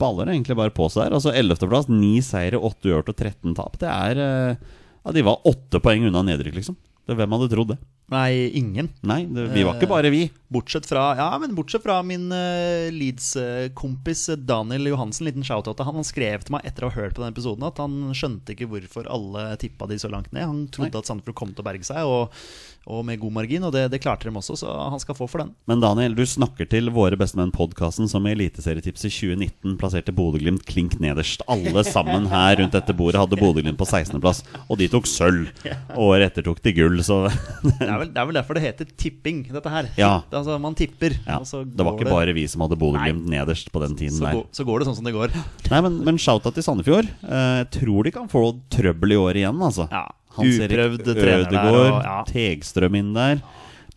baller 0.00 0.28
det 0.28 0.36
egentlig 0.36 0.58
bare 0.58 0.74
på 0.74 0.88
seg 0.92 1.06
der. 1.06 1.16
Altså 1.16 1.32
11.-plass, 1.32 1.88
9 1.88 2.10
seire, 2.26 2.60
8 2.60 2.90
uavgjort 2.90 3.12
og 3.14 3.16
13 3.16 3.54
tap. 3.56 3.78
Det 3.80 3.88
er 3.88 4.20
eh, 4.20 4.74
Ja, 5.04 5.14
de 5.16 5.24
var 5.24 5.48
åtte 5.48 5.80
poeng 5.84 6.04
unna 6.08 6.24
nedrykk, 6.26 6.58
liksom. 6.60 6.76
Det, 7.04 7.16
hvem 7.18 7.34
hadde 7.36 7.50
trodd 7.52 7.74
det? 7.74 7.78
Nei, 8.12 8.50
ingen. 8.56 8.90
Nei, 9.04 9.22
det, 9.32 9.46
vi 9.52 9.62
var 9.64 9.76
ikke 9.76 9.88
bare 9.88 10.10
vi. 10.12 10.26
Bortsett 10.52 10.86
fra, 10.88 11.06
ja, 11.16 11.26
men 11.40 11.54
bortsett 11.56 11.84
fra 11.84 11.98
min 12.04 12.26
uh, 12.32 12.92
Leeds-kompis 12.92 14.26
Daniel 14.44 14.90
Johansen, 14.90 15.24
liten 15.28 15.44
shout-out 15.44 15.76
til 15.78 15.88
han. 15.88 15.98
Han 16.00 16.08
skrev 16.08 16.44
til 16.44 16.56
meg 16.56 16.68
etter 16.68 16.84
å 16.84 16.92
ha 16.92 16.98
hørt 16.98 17.16
på 17.16 17.24
den 17.24 17.32
episoden 17.32 17.64
at 17.68 17.80
han 17.80 18.12
skjønte 18.16 18.52
ikke 18.52 18.68
hvorfor 18.72 19.08
alle 19.12 19.46
tippa 19.60 19.88
de 19.88 19.98
så 20.00 20.12
langt 20.12 20.32
ned. 20.36 20.44
Han 20.48 20.66
trodde 20.72 21.00
at 21.00 21.08
Sandefjord 21.08 21.38
kom 21.40 21.52
til 21.56 21.64
å 21.64 21.68
berge 21.68 21.88
seg, 21.88 22.04
og, 22.04 22.44
og 22.86 23.04
med 23.08 23.18
god 23.22 23.32
margin. 23.32 23.64
Og 23.66 23.72
det, 23.74 23.86
det 23.92 24.00
klarte 24.04 24.28
de 24.28 24.34
også, 24.36 24.56
så 24.60 24.68
han 24.92 25.00
skal 25.02 25.16
få 25.18 25.28
for 25.30 25.42
den. 25.44 25.52
Men 25.70 25.80
Daniel, 25.82 26.14
du 26.18 26.22
snakker 26.28 26.68
til 26.70 26.90
Våre 26.94 27.16
bestemenn-podkasten 27.20 28.08
som 28.10 28.26
i 28.28 28.34
Eliteserietipset 28.36 29.10
2019 29.14 29.76
plasserte 29.80 30.14
Bodø-Glimt 30.14 30.64
klink 30.68 30.98
nederst. 31.02 31.42
Alle 31.50 31.84
sammen 31.88 32.28
her 32.30 32.58
rundt 32.60 32.74
dette 32.76 32.94
bordet 32.96 33.20
hadde 33.22 33.38
Bodø-Glimt 33.40 33.78
på 33.80 33.88
16.-plass, 33.88 34.42
og 34.68 34.78
de 34.80 34.88
tok 34.92 35.08
sølv. 35.10 35.48
Året 35.96 36.28
etter 36.30 36.46
tok 36.46 36.60
de 36.64 36.74
gull, 36.76 37.00
så 37.06 37.22
Det 37.64 37.88
er 37.88 37.98
vel, 38.02 38.10
det 38.14 38.20
er 38.22 38.28
vel 38.30 38.38
derfor 38.38 38.58
det 38.58 38.64
heter 38.66 38.90
tipping, 39.00 39.44
dette 39.54 39.72
her. 39.72 39.88
Ja. 40.00 40.12
Altså, 40.30 40.58
man 40.62 40.76
tipper. 40.78 41.16
ja, 41.26 41.40
Det 41.40 41.84
var 41.84 41.94
ikke 41.96 42.04
ikke 42.04 42.12
bare 42.12 42.34
vi 42.36 42.44
som 42.50 42.64
hadde 42.66 42.78
Bodø-Glimt 42.80 43.28
nederst 43.32 43.70
på 43.74 43.80
den 43.84 43.96
tiden 43.98 44.18
så, 44.18 44.26
der. 44.28 44.40
går, 44.40 44.46
så 44.54 44.66
går 44.68 44.82
det 44.82 44.88
sånn 44.90 44.98
som 45.00 45.08
det 45.08 45.14
går. 45.16 45.32
Nei, 45.72 45.80
men, 45.86 46.00
men 46.06 46.20
shout-out 46.20 46.54
til 46.58 46.66
Sandefjord. 46.66 47.08
Eh, 47.24 47.54
Jeg 47.64 47.70
tror 47.78 48.04
de 48.04 48.12
kan 48.14 48.28
få 48.28 48.44
trøbbel 48.72 49.14
i 49.14 49.18
år 49.20 49.38
igjen, 49.40 49.62
altså. 49.64 49.88
Ja, 49.92 50.04
Hans 50.36 50.58
uprøvd 50.64 51.04
trener 51.04 51.50
der, 51.50 51.68
og- 51.70 52.02
ja. 52.04 52.16
Tegstrøm 52.30 52.94
inn 53.00 53.12
der. 53.14 53.38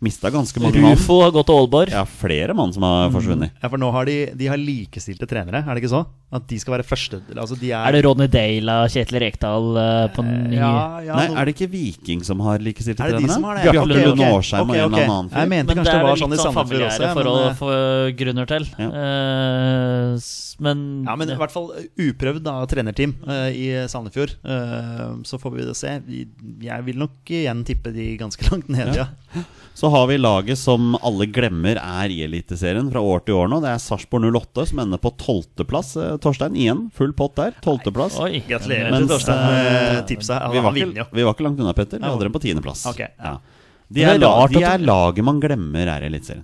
Mista 0.00 0.30
ganske 0.30 0.60
mange 0.62 0.78
mann. 0.78 0.94
Rufo 0.94 1.16
har 1.24 1.32
gått 1.34 1.48
til 1.50 1.58
Aalborg. 1.58 1.90
Ja, 1.90 2.04
flere 2.06 2.54
mann 2.54 2.70
som 2.74 2.84
har 2.86 3.10
forsvunnet. 3.10 3.56
Ja, 3.58 3.70
for 3.72 3.82
nå 3.82 3.90
har 3.94 4.06
de, 4.06 4.18
de 4.38 4.46
har 4.46 4.60
likestilte 4.60 5.26
trenere, 5.26 5.64
er 5.64 5.74
det 5.74 5.82
ikke 5.82 5.90
så? 5.96 6.04
At 6.28 6.44
de 6.44 6.58
skal 6.60 6.74
være 6.74 6.84
første 6.84 7.22
altså 7.40 7.56
de 7.56 7.70
er, 7.72 7.86
Er 7.88 7.94
det 7.96 8.02
Ronny 8.04 8.26
Dale 8.28 8.72
og 8.82 8.90
Kjetil 8.92 9.16
Rekdal 9.22 9.78
eh, 9.80 10.08
på 10.12 10.24
ny 10.26 10.58
Ja, 10.58 10.72
ja, 11.00 11.14
Nei, 11.16 11.38
er 11.40 11.48
det 11.48 11.54
ikke 11.54 11.70
Viking 11.72 12.20
som 12.26 12.42
har 12.44 12.60
likestilte 12.60 13.00
trenere? 13.00 13.16
Er 13.16 13.24
det 13.24 13.30
de 13.30 13.32
som 13.32 13.46
har 13.48 13.56
det? 13.56 13.62
Bjarte 13.64 13.80
Ok, 13.80 13.94
ok. 13.94 14.02
Lund 14.10 14.24
Årsheim 14.26 14.60
Ok, 14.60 14.68
og 14.68 14.76
en 14.76 14.82
eller 14.84 15.06
annen 15.06 15.30
Jeg 15.32 15.38
fyr. 15.38 15.48
mente 15.54 15.70
Men 15.70 15.78
kanskje 15.78 15.86
det 15.88 15.94
det 15.94 16.02
er 16.02 16.10
var 16.10 16.20
sånn 16.20 16.34
i 16.36 16.40
sånn 16.42 16.58
Sandefjord 16.58 16.84
også. 16.90 17.00
Men 17.00 17.16
forhold 17.16 17.38
Men, 17.38 17.48
litt 17.48 17.62
for 17.62 18.12
grunner 18.20 18.50
til. 18.52 18.68
Ja. 18.76 18.90
Uh, 18.92 20.28
men, 20.68 20.84
ja, 21.06 21.14
men 21.22 21.32
i 21.32 21.38
hvert 21.40 21.54
fall 21.54 21.68
uprøvd 21.96 22.44
da, 22.44 22.54
trenerteam 22.68 23.16
uh, 23.24 23.48
i 23.48 23.66
Sandefjord. 23.88 24.36
Uh, 24.44 25.24
så 25.24 25.40
får 25.40 25.56
vi 25.56 25.66
det 25.70 25.76
se. 25.80 25.94
Jeg 26.66 26.86
vil 26.90 27.00
nok 27.00 27.32
igjen 27.40 27.64
tippe 27.64 27.94
de 27.96 28.10
ganske 28.20 28.44
langt 28.52 28.68
ned, 28.68 28.92
ja. 29.00 29.08
Så 29.78 29.88
har 29.94 30.08
vi 30.10 30.16
laget 30.18 30.58
som 30.58 30.96
alle 31.06 31.28
glemmer 31.30 31.78
er 31.78 32.10
i 32.10 32.16
Eliteserien 32.24 32.88
fra 32.90 32.98
år 32.98 33.20
til 33.26 33.36
år 33.38 33.50
nå. 33.52 33.60
Det 33.62 33.70
er 33.70 33.78
Sarpsborg 33.78 34.26
08 34.34 34.64
som 34.72 34.80
ender 34.82 34.98
på 34.98 35.12
tolvteplass. 35.20 35.92
Eh, 36.02 36.16
Torstein, 36.24 36.56
igjen 36.58 36.88
full 36.96 37.12
pott 37.14 37.36
der. 37.38 37.54
Tolvteplass. 37.62 38.16
Gratulerer 38.48 38.90
Mens, 38.90 39.06
til 39.06 39.12
Torstein 39.12 39.38
eh, 39.38 39.92
med 39.94 40.02
tipset. 40.10 40.48
Vi 40.50 40.64
var, 40.64 40.80
ikke, 40.82 40.98
jo. 40.98 41.06
vi 41.14 41.28
var 41.28 41.36
ikke 41.36 41.46
langt 41.46 41.62
unna, 41.62 41.76
Petter. 41.78 42.02
Vi 42.02 42.10
hadde 42.10 42.26
dem 42.26 42.34
på 42.34 42.42
tiendeplass. 42.42 42.82
Okay, 42.90 43.12
ja. 43.14 43.36
Ja. 43.36 43.66
De, 43.88 44.00
Det 44.00 44.08
er 44.08 44.16
er 44.16 44.22
la, 44.24 44.32
de 44.50 44.64
er 44.66 44.82
laget 44.82 45.24
man 45.24 45.38
glemmer 45.40 45.94
er 45.94 46.04
i 46.04 46.10
Eliteserien. 46.10 46.42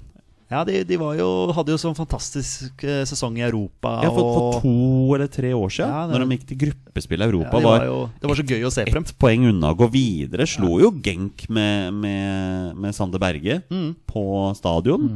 Ja, 0.51 0.61
de, 0.65 0.83
de 0.85 0.97
var 1.01 1.15
jo, 1.17 1.29
hadde 1.57 1.73
jo 1.73 1.79
sånn 1.81 1.97
fantastisk 1.97 2.83
eh, 2.85 3.03
sesong 3.09 3.39
i 3.41 3.45
Europa. 3.47 3.95
Ja, 4.05 4.11
for, 4.13 4.29
for 4.35 4.59
to 4.61 5.15
eller 5.17 5.27
tre 5.33 5.53
år 5.57 5.73
siden, 5.73 5.89
Ja, 5.91 6.03
det- 6.07 6.15
når 6.19 6.27
de 6.29 6.37
gikk 6.37 6.47
til 6.51 6.59
gruppespill 6.67 7.21
i 7.23 7.25
ja, 7.25 7.31
Europa, 7.31 7.57
de 7.59 7.65
var 7.65 7.79
var 7.81 7.87
jo, 7.89 8.11
Det 8.21 8.29
var 8.29 8.37
så 8.37 8.45
gøy 8.53 8.63
å 8.69 8.73
se 8.73 8.85
på 8.85 8.93
dem. 8.99 9.03
ett 9.09 9.19
poeng 9.19 9.47
unna 9.51 9.73
å 9.73 9.79
gå 9.81 9.89
videre. 9.91 10.47
Slo 10.47 10.79
jo 10.81 10.91
Genk 11.03 11.49
med, 11.49 11.95
med, 11.95 12.77
med 12.77 12.95
Sander 12.95 13.19
Berge 13.19 13.63
Mm. 13.71 13.95
på 14.07 14.55
stadion. 14.55 15.09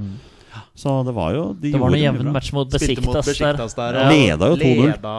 Så 0.78 0.92
det 1.02 1.10
var 1.16 1.32
jo 1.34 1.40
de 1.58 1.72
Det 1.72 1.78
var 1.80 1.90
noe 1.90 1.98
gjorde 1.98 2.20
jevn 2.22 2.32
match 2.36 2.52
mot 2.54 2.68
Spilte 2.70 3.02
Besiktas 3.02 3.74
der. 3.74 3.96
Der. 3.96 3.96
Ja. 3.98 4.10
Leda 4.12 4.46
jo 4.52 4.56
2-0. 4.60 4.82
Leda, 4.86 5.14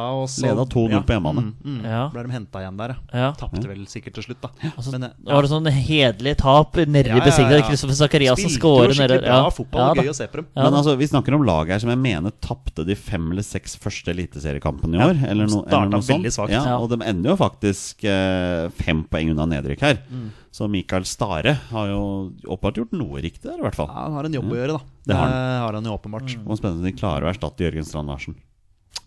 Leda 0.45 0.63
2-0 0.71 1.01
på 1.03 1.15
hjemmebane. 1.17 1.41
Mm, 1.43 1.55
mm. 1.65 1.81
Ja. 1.89 2.03
Ble 2.13 2.23
de 2.23 2.31
henta 2.31 2.61
igjen 2.63 2.77
der, 2.79 2.93
ja. 2.93 3.19
Ja. 3.19 3.31
Tapte 3.41 3.63
vel 3.67 3.81
sikkert 3.91 4.15
til 4.15 4.23
slutt, 4.29 4.39
da. 4.45 4.49
Altså, 4.71 4.93
Men, 4.95 5.03
eh, 5.09 5.33
var 5.33 5.43
det 5.43 5.51
sånn 5.51 5.67
hederlig 5.67 6.35
tap 6.39 6.79
nede 6.79 7.11
Ja, 7.11 7.17
ja, 7.19 7.25
Besiktas. 7.27 7.59
ja. 7.59 7.67
Kristoffer 7.67 7.99
Sakariassen 7.99 8.45
Spilte 8.47 8.59
scorer 8.61 8.93
jo 8.95 9.01
nede. 9.03 9.19
skikkelig 9.19 9.27
bra 9.27 9.51
fotball. 9.51 9.83
Ja, 9.99 10.03
gøy 10.07 10.13
å 10.13 10.15
se 10.15 10.27
på 10.31 10.39
dem. 10.39 10.47
Ja, 10.55 10.63
Men 10.63 10.73
altså, 10.79 10.95
vi 10.97 11.07
snakker 11.11 11.35
om 11.35 11.43
lag 11.51 11.67
her 11.75 11.79
som 11.83 11.89
jeg 11.91 11.99
mener 12.07 12.31
tapte 12.39 12.85
de 12.87 12.95
fem 12.95 13.31
eller 13.31 13.43
seks 13.43 13.75
første 13.75 14.15
eliteseriekampene 14.15 14.95
i 14.95 14.99
Ja, 15.03 15.07
år. 15.11 15.17
eller, 15.27 15.47
no, 15.47 15.63
eller 15.67 15.89
noe 15.89 16.01
sånt. 16.01 16.23
Svagt. 16.31 16.51
Ja, 16.55 16.63
Ja. 16.63 16.77
og 16.79 16.89
de 16.89 17.03
ender 17.03 17.31
jo 17.31 17.35
faktisk 17.35 18.05
eh, 18.07 18.69
fem 18.79 19.03
poeng 19.03 19.31
unna 19.35 19.45
nedrykk 19.45 19.81
her. 19.81 19.99
Mm. 20.09 20.29
Så 20.51 20.67
Mikael 20.69 21.03
Stare 21.05 21.53
har 21.69 21.87
jo 21.91 22.31
åpenbart 22.47 22.73
gjort 22.81 22.91
noe 22.97 23.21
riktig 23.21 23.43
der, 23.43 23.59
i 23.59 23.61
hvert 23.61 23.75
fall. 23.75 23.85
Ja, 23.87 24.03
han 24.07 24.13
har 24.13 24.23
en 24.25 24.33
jobb 24.33 24.49
å 24.49 24.55
gjøre, 24.57 24.79
da. 24.79 24.81
Det 25.09 25.17
har 25.17 25.25
han. 25.27 25.39
Eh, 25.39 25.63
har 25.65 25.79
han 25.79 25.89
jo 25.89 25.95
åpenbart. 25.97 26.37
Og 26.45 26.59
spennende 26.61 26.85
om 26.85 26.87
de 26.91 26.95
klarer 26.99 27.25
å 27.27 27.33
erstatte 27.33 27.65
Jørgen 27.65 27.87
Strand 27.89 28.11
Larsen. 28.13 28.37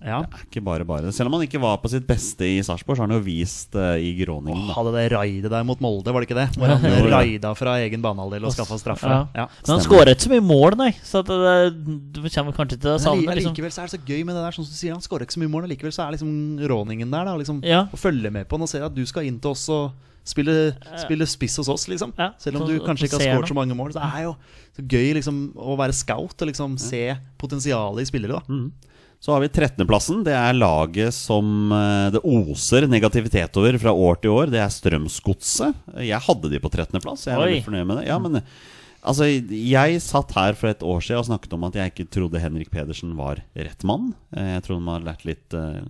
Ja. 0.03 0.17
Det 0.27 0.35
er 0.35 0.47
ikke 0.49 0.61
bare 0.67 0.85
bare. 0.87 1.11
Selv 1.15 1.31
om 1.31 1.37
han 1.37 1.45
ikke 1.47 1.61
var 1.62 1.77
på 1.79 1.87
sitt 1.91 2.03
beste 2.09 2.43
i 2.43 2.57
Sarpsborg, 2.67 2.97
så 2.99 3.05
har 3.05 3.07
han 3.11 3.15
jo 3.21 3.23
vist 3.23 3.77
uh, 3.79 3.95
i 4.03 4.09
Groningen. 4.19 4.65
Åh, 4.67 4.75
Hadde 4.75 4.93
det 4.97 5.05
raidet 5.12 5.51
der 5.53 5.62
mot 5.67 5.79
Molde, 5.83 6.11
var 6.15 6.25
det 6.25 6.27
ikke 6.27 6.38
det? 6.41 6.47
Hvor 6.59 6.73
han 6.73 6.83
Jo, 6.88 7.05
jo. 7.05 7.11
raida 7.12 7.53
fra 7.59 7.77
egen 7.85 8.03
banehalvdel 8.03 8.49
og 8.49 8.55
skaffa 8.57 8.79
straffe. 8.83 9.07
Ja. 9.07 9.21
Ja. 9.45 9.47
Men 9.62 9.75
han 9.77 9.85
skårer 9.85 10.11
ikke 10.17 10.27
så 10.27 10.33
mye 10.35 10.43
mål, 10.49 10.75
nei. 10.81 10.91
Så 11.07 11.23
det, 11.27 11.38
det, 11.47 11.97
du 12.19 12.23
kommer 12.27 12.57
kanskje 12.57 12.81
til 12.83 12.95
å 12.97 12.99
savne 12.99 13.21
Likevel 13.23 13.38
liksom. 13.38 13.55
Allikevel 13.55 13.75
så 13.77 13.85
er 13.85 13.91
det 13.93 13.95
så 13.95 14.03
gøy 14.11 14.25
med 14.27 14.35
det 14.35 14.43
der, 14.43 14.57
sånn 14.59 14.67
som 14.67 14.75
du 14.75 14.81
sier, 14.81 14.97
han 14.99 15.07
skårer 15.07 15.27
ikke 15.29 15.37
så 15.38 15.43
mye 15.45 15.53
mål. 15.55 15.69
og 15.69 15.75
likevel 15.77 15.95
så 15.95 16.03
er 16.09 16.17
liksom 16.17 16.33
råningen 16.75 17.15
der, 17.15 17.31
da. 17.31 17.37
Liksom, 17.45 17.62
Ja. 17.71 17.85
Å 17.87 18.03
følge 18.09 18.35
med 18.35 18.49
på 18.51 18.59
han 18.59 18.67
og 18.67 18.73
se 18.75 18.83
at 18.83 18.99
du 18.99 19.05
skal 19.07 19.29
inn 19.31 19.38
til 19.38 19.55
oss 19.55 19.69
og 19.71 19.93
spille, 20.25 20.55
spille 21.01 21.27
spiss 21.29 21.59
hos 21.61 21.71
oss, 21.73 21.89
liksom. 21.91 22.15
Ja, 22.19 22.33
Selv 22.43 22.61
om 22.61 22.69
du 22.69 22.77
så, 22.77 22.85
kanskje 22.87 23.09
ikke 23.09 23.21
har 23.21 23.27
skåret 23.29 23.53
så 23.53 23.59
mange 23.59 23.77
mål. 23.79 23.93
Så 23.95 24.01
det 24.01 24.09
er 24.09 24.27
jo 24.29 24.37
så 24.77 24.87
gøy 24.95 25.13
liksom 25.19 25.43
å 25.59 25.77
være 25.81 25.97
scout 25.97 26.45
og 26.45 26.51
liksom 26.51 26.79
se 26.81 27.05
potensialet 27.43 28.05
i 28.05 28.11
spillere, 28.11 28.41
da. 28.41 28.43
Mm. 28.49 28.93
Så 29.23 29.31
har 29.31 29.43
vi 29.45 29.53
13.-plassen. 29.55 30.25
Det 30.27 30.35
er 30.35 30.57
laget 30.57 31.15
som 31.15 31.71
eh, 31.71 32.09
det 32.11 32.25
oser 32.27 32.89
negativitet 32.91 33.55
over 33.61 33.77
fra 33.79 33.93
år 33.95 34.19
til 34.19 34.35
år. 34.35 34.51
Det 34.51 34.59
er 34.59 34.73
Strømsgodset. 34.75 35.85
Jeg 36.03 36.19
hadde 36.27 36.51
de 36.51 36.59
på 36.59 36.71
13.-plass. 36.73 37.29
Jeg 37.29 37.37
er 37.37 37.39
Oi. 37.39 37.45
veldig 37.53 37.67
fornøyd 37.69 37.87
med 37.87 38.01
det. 38.01 38.09
Ja, 38.09 38.19
men 38.19 38.41
Altså, 39.03 39.27
jeg 39.27 39.99
satt 40.05 40.31
her 40.37 40.55
for 40.55 40.71
et 40.71 40.83
år 40.87 41.01
siden 41.03 41.19
og 41.19 41.27
snakket 41.27 41.55
om 41.57 41.65
at 41.67 41.75
jeg 41.75 41.91
ikke 41.91 42.05
trodde 42.15 42.38
Henrik 42.43 42.71
Pedersen 42.71 43.17
var 43.19 43.41
rett 43.57 43.83
mann. 43.88 44.12
Eh, 44.37 44.53
Jeg 44.55 44.62
trodde 44.69 44.85
man 44.87 44.95
hadde 45.01 45.09
lært 45.11 45.25
litt 45.27 45.57
eh, 45.59 45.81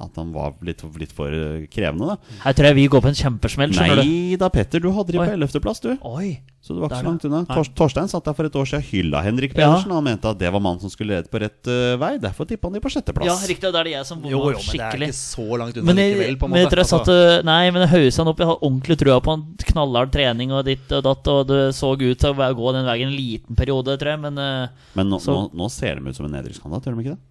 at 0.00 0.16
han 0.16 0.30
var 0.32 0.54
litt, 0.64 0.80
litt 1.02 1.10
for 1.12 1.34
krevende, 1.68 2.14
da. 2.14 2.36
Her 2.44 2.54
tror 2.56 2.70
jeg 2.70 2.78
vi 2.78 2.86
går 2.94 3.02
på 3.04 3.10
en 3.10 3.18
kjempesmell. 3.18 3.74
Nei 3.76 4.36
da, 4.40 4.48
Petter, 4.54 4.80
du 4.80 4.88
hadde 4.96 5.12
de 5.12 5.18
på 5.20 5.26
ellevteplass, 5.34 5.82
11.-plass, 5.82 6.00
du. 6.00 6.06
Oi. 6.08 6.38
Så 6.60 6.74
du 6.76 6.80
var 6.82 6.90
ikke 6.90 7.00
så 7.00 7.06
langt 7.08 7.22
unna. 7.24 7.38
Tor 7.48 7.68
Torstein 7.72 8.08
satt 8.12 8.26
der 8.28 8.34
for 8.36 8.44
et 8.44 8.56
år 8.60 8.66
siden 8.68 8.82
og 8.84 8.88
hylla 8.92 9.22
Henrik 9.24 9.54
Ja. 9.56 9.70
Pedersen. 9.70 9.92
Han 9.96 10.04
mente 10.04 10.28
at 10.28 10.38
det 10.42 10.50
var 10.52 10.60
mannen 10.60 10.82
som 10.82 10.92
skulle 10.92 11.14
lede 11.16 11.30
på 11.32 11.40
rett 11.40 11.70
uh, 11.72 11.96
vei. 11.96 12.10
Derfor 12.20 12.44
tippa 12.50 12.68
han 12.68 12.76
de 12.76 12.82
på 12.84 12.92
sjetteplass. 12.92 13.30
Ja, 13.30 13.48
riktig. 13.48 13.64
og 13.64 13.72
det 13.72 13.80
er 13.80 13.88
det 13.88 13.94
jeg 13.94 14.08
som 14.10 14.20
bomma 14.20 14.30
Jo, 14.34 14.42
jo, 14.52 14.60
men 14.60 14.76
det 14.76 14.84
er 14.90 15.06
ikke 15.08 15.16
så 15.16 15.46
langt 15.56 15.78
unna 15.80 15.86
Men 15.88 16.02
jeg, 16.02 16.12
likevel, 16.18 16.36
på 16.42 16.50
en 16.50 16.52
men 16.52 16.60
jeg 16.60 16.70
tror 16.74 16.82
jeg 16.84 16.90
satt 16.92 17.00
Altså, 17.08 17.40
Nei, 17.48 17.70
men 17.72 17.86
jeg 17.86 17.92
hausa 17.94 18.20
han 18.20 18.32
opp. 18.34 18.44
Jeg 18.44 18.50
har 18.52 18.60
ordentlig 18.68 18.98
trua 19.00 19.16
på 19.24 19.36
han. 19.38 19.46
Knallhard 19.72 20.12
trening 20.12 20.52
og 20.52 20.64
ditt 20.68 20.92
og 20.92 21.02
datt, 21.08 21.32
og 21.32 21.48
det 21.48 21.62
så 21.80 21.94
ut 21.96 22.20
til 22.20 22.28
å 22.36 22.52
gå 22.60 22.76
den 22.76 22.84
veien 22.92 23.08
en 23.08 23.16
liten 23.16 23.56
periode, 23.56 23.96
tror 23.96 24.12
jeg, 24.12 24.20
men 24.28 24.36
uh, 24.36 24.68
Men 25.00 25.08
nå, 25.08 25.18
Så- 25.24 25.32
nå, 25.32 25.48
nå 25.56 25.70
ser 25.72 25.96
de 25.96 26.12
ut 26.12 26.16
som 26.16 26.28
en 26.28 26.36
nedrykkskandidat, 26.36 26.84
gjør 26.84 27.00
de 27.00 27.06
ikke 27.08 27.16
det? 27.16 27.22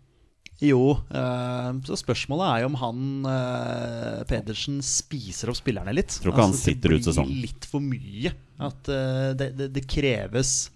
Jo, 0.60 0.98
eh, 1.15 1.69
så 1.88 1.95
spørsmålet 2.00 2.50
er 2.50 2.63
jo 2.63 2.69
om 2.74 2.80
han 2.82 3.04
eh, 3.32 4.17
Pedersen 4.28 4.82
spiser 4.84 5.52
opp 5.52 5.60
spillerne 5.60 5.93
litt. 5.95 6.12
Altså, 6.12 6.26
Tror 6.26 6.36
ikke 6.36 6.48
han 6.50 6.58
sitter 6.58 6.95
ut 6.95 7.08
Det 7.08 7.15
blir 7.15 7.45
litt 7.45 7.67
for 7.69 7.86
mye. 7.86 8.34
At 8.67 8.91
eh, 8.91 9.30
det, 9.39 9.54
det, 9.60 9.72
det 9.78 9.88
kreves 9.88 10.69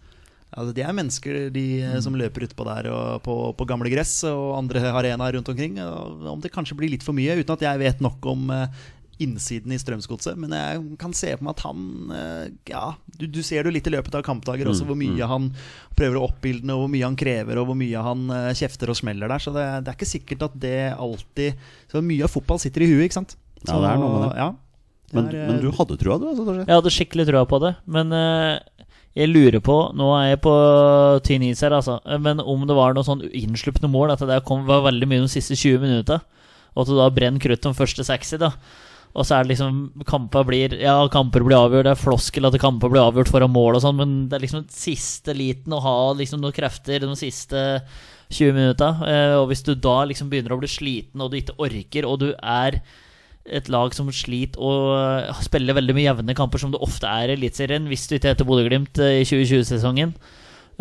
Altså, 0.53 0.69
de 0.77 0.83
er 0.85 0.93
mennesker 0.93 1.37
de 1.49 1.65
mm. 1.81 1.95
som 2.05 2.13
løper 2.13 2.43
utpå 2.45 2.65
der 2.67 2.85
og 2.93 3.23
på, 3.25 3.35
på 3.57 3.65
gamle 3.65 3.89
gress 3.89 4.19
og 4.29 4.51
andre 4.59 4.83
arenaer 4.91 5.33
rundt 5.33 5.47
omkring. 5.49 5.79
Og 5.81 6.27
om 6.29 6.43
det 6.43 6.51
kanskje 6.53 6.77
blir 6.77 6.91
litt 6.93 7.01
for 7.01 7.17
mye, 7.17 7.39
uten 7.39 7.55
at 7.55 7.63
jeg 7.65 7.81
vet 7.81 8.03
nok 8.05 8.27
om 8.29 8.51
innsiden 9.21 9.73
i 9.73 9.77
Strømsgodset. 9.81 10.37
Men 10.39 10.55
jeg 10.57 10.81
kan 11.01 11.13
se 11.17 11.33
på 11.37 11.45
meg 11.45 11.53
at 11.53 11.63
han 11.67 12.13
eh, 12.15 12.45
Ja, 12.71 12.85
du, 13.19 13.27
du 13.29 13.41
ser 13.45 13.61
det 13.61 13.71
jo 13.71 13.75
litt 13.77 13.89
i 13.89 13.93
løpet 13.93 14.15
av 14.17 14.25
kampdager 14.25 14.69
også, 14.69 14.83
Mm, 14.83 14.89
hvor 14.89 14.99
mye 14.99 15.29
han 15.29 15.45
prøver 15.97 16.17
å 16.19 16.25
oppildne, 16.27 16.73
og 16.73 16.85
hvor 16.85 16.91
mye 16.95 17.05
han 17.05 17.19
krever, 17.19 17.59
og 17.61 17.69
hvor 17.69 17.77
mye 17.79 18.03
han 18.07 18.25
eh, 18.33 18.49
kjefter 18.57 18.91
og 18.91 18.97
smeller 18.99 19.31
der. 19.31 19.43
Så 19.43 19.53
det, 19.55 19.65
det 19.85 19.93
er 19.93 19.99
ikke 19.99 20.09
sikkert 20.09 20.47
at 20.49 20.59
det 20.59 20.77
alltid 20.97 21.61
Så 21.91 22.01
mye 22.03 22.25
av 22.25 22.33
fotball 22.33 22.59
sitter 22.61 22.85
i 22.85 22.89
huet, 22.91 23.07
ikke 23.07 23.21
sant? 23.21 23.37
Ja, 23.63 23.77
det 23.79 23.93
er 23.93 24.01
noe 24.01 24.11
med 24.17 24.25
det. 24.25 24.33
Ja, 24.41 24.49
det 25.13 25.15
Men, 25.15 25.27
er, 25.29 25.39
eh, 25.39 25.49
men 25.51 25.61
du 25.63 25.69
hadde 25.77 25.99
trua, 26.01 26.19
du? 26.19 26.27
Altså, 26.33 26.57
jeg 26.63 26.73
hadde 26.73 26.95
skikkelig 26.97 27.27
trua 27.29 27.45
på 27.47 27.61
det. 27.63 27.75
Men 27.85 28.11
uh, 28.11 28.57
jeg 29.13 29.29
lurer 29.29 29.61
på 29.61 29.75
Nå 29.93 30.07
er 30.17 30.31
jeg 30.31 30.41
på 30.43 30.53
tynn 31.27 31.45
is 31.45 31.61
her, 31.61 31.75
altså. 31.77 31.99
Men 32.19 32.41
om 32.41 32.65
det 32.67 32.77
var 32.77 32.95
noe 32.97 33.05
sånn 33.05 33.21
innslupne 33.29 33.91
mål, 33.91 34.15
at 34.15 34.25
det 34.25 34.41
kom, 34.47 34.65
var 34.65 34.87
veldig 34.89 35.09
mye 35.09 35.23
de 35.23 35.31
siste 35.31 35.55
20 35.59 35.83
minutta. 35.85 36.23
Og 36.73 36.83
at 36.83 36.89
du 36.89 36.97
da 36.97 37.11
brenner 37.13 37.41
krutt 37.43 37.69
om 37.69 37.77
første 37.77 38.05
60, 38.07 38.41
da. 38.41 38.51
Og 39.13 39.27
så 39.27 39.35
er 39.37 39.45
det 39.45 39.53
liksom 39.53 40.05
Kamper 40.09 40.45
blir 40.47 40.73
Ja, 40.81 40.95
kamper 41.13 41.45
blir 41.45 41.59
avgjort. 41.59 41.85
Det 41.85 41.93
er 41.93 42.01
floskel 42.01 42.49
at 42.49 42.57
kamper 42.61 42.89
blir 42.89 43.03
avgjort 43.03 43.29
foran 43.29 43.53
mål 43.53 43.77
og 43.77 43.85
sånn, 43.85 43.99
men 43.99 44.17
det 44.29 44.39
er 44.39 44.45
liksom 44.47 44.65
siste 44.73 45.35
liten 45.37 45.75
å 45.75 45.81
ha 45.83 45.97
liksom 46.17 46.41
noen 46.41 46.55
krefter 46.55 47.03
de 47.03 47.13
siste 47.19 47.61
20 48.33 48.57
minutta. 48.57 48.89
Eh, 49.05 49.35
og 49.37 49.47
hvis 49.51 49.63
du 49.65 49.75
da 49.77 50.01
liksom 50.09 50.31
begynner 50.31 50.55
å 50.55 50.61
bli 50.61 50.71
sliten, 50.71 51.21
og 51.21 51.31
du 51.31 51.39
ikke 51.39 51.57
orker, 51.61 52.09
og 52.09 52.21
du 52.23 52.29
er 52.33 52.81
et 53.43 53.67
lag 53.67 53.91
som 53.91 54.07
sliter 54.13 54.61
og 54.63 54.93
eh, 54.95 55.41
spiller 55.43 55.75
veldig 55.75 55.95
mye 55.97 56.07
jevne 56.07 56.37
kamper, 56.37 56.61
som 56.61 56.71
det 56.73 56.81
ofte 56.83 57.09
er 57.09 57.29
i 57.29 57.37
Eliteserien, 57.37 57.89
hvis 57.91 58.07
du 58.07 58.15
ikke 58.17 58.31
heter 58.31 58.47
Bodø-Glimt 58.47 59.01
eh, 59.03 59.19
i 59.21 59.27
2020-sesongen. 59.27 60.15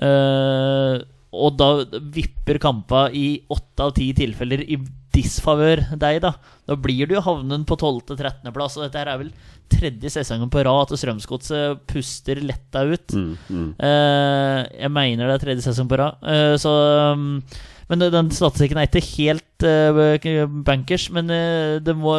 Eh, 0.09 1.03
og 1.33 1.57
da 1.59 1.71
vipper 2.15 2.61
kampa 2.63 3.07
i 3.17 3.43
åtte 3.53 3.87
av 3.87 3.95
ti 3.97 4.11
tilfeller 4.17 4.65
i 4.69 4.79
disfavør 5.13 5.83
deg, 6.01 6.21
da. 6.25 6.35
Da 6.69 6.77
blir 6.79 7.09
du 7.11 7.17
jo 7.17 7.25
havnen 7.25 7.67
på 7.69 7.77
12.-13.-plass, 7.81 8.79
og 8.79 8.87
dette 8.87 9.01
her 9.03 9.11
er 9.13 9.21
vel 9.25 9.33
tredje 9.73 10.11
sesongen 10.13 10.51
på 10.53 10.63
rad 10.67 10.93
at 10.93 11.01
Strømsgodset 11.01 11.83
puster 11.91 12.41
letta 12.45 12.85
ut. 12.89 13.15
Mm, 13.17 13.35
mm. 13.49 13.69
Uh, 13.81 14.61
jeg 14.79 14.93
mener 14.93 15.29
det 15.29 15.37
er 15.37 15.45
tredje 15.47 15.67
sesong 15.67 15.89
på 15.91 16.01
rad. 16.01 16.19
uh, 16.25 16.57
så 16.61 16.73
um, 17.13 17.43
Men 17.91 18.05
den 18.13 18.31
statistikken 18.33 18.79
er 18.81 18.89
ikke 18.89 19.05
helt 19.19 19.67
uh, 19.67 20.49
bankers. 20.65 21.09
Men 21.13 21.33
uh, 21.33 21.77
det 21.85 21.97
må 21.99 22.17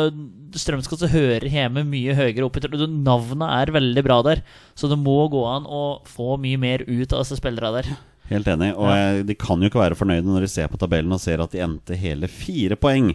Strømsgodset 0.53 1.13
hører 1.13 1.49
hjemme 1.49 1.86
mye 1.89 2.13
høyere 2.17 2.45
opp. 2.45 2.58
i 2.58 2.65
tro- 2.65 2.89
Navnet 2.89 3.49
er 3.49 3.73
veldig 3.73 4.03
bra 4.06 4.21
der, 4.25 4.43
så 4.77 4.89
det 4.91 4.99
må 5.01 5.23
gå 5.34 5.41
an 5.49 5.65
å 5.65 5.84
få 6.06 6.38
mye 6.41 6.62
mer 6.62 6.86
ut 6.86 7.13
av 7.13 7.23
disse 7.23 7.39
spillerne 7.41 7.79
der. 7.82 7.95
Helt 8.31 8.47
enig. 8.47 8.73
Og 8.79 8.89
jeg, 8.89 9.23
de 9.29 9.38
kan 9.39 9.62
jo 9.62 9.69
ikke 9.69 9.81
være 9.81 9.99
fornøyde 9.99 10.27
når 10.27 10.45
de 10.45 10.51
ser 10.51 10.69
på 10.71 10.79
tabellen 10.81 11.15
og 11.15 11.21
ser 11.21 11.43
at 11.43 11.53
de 11.53 11.63
endte 11.63 11.97
hele 11.99 12.29
fire 12.31 12.77
poeng 12.79 13.13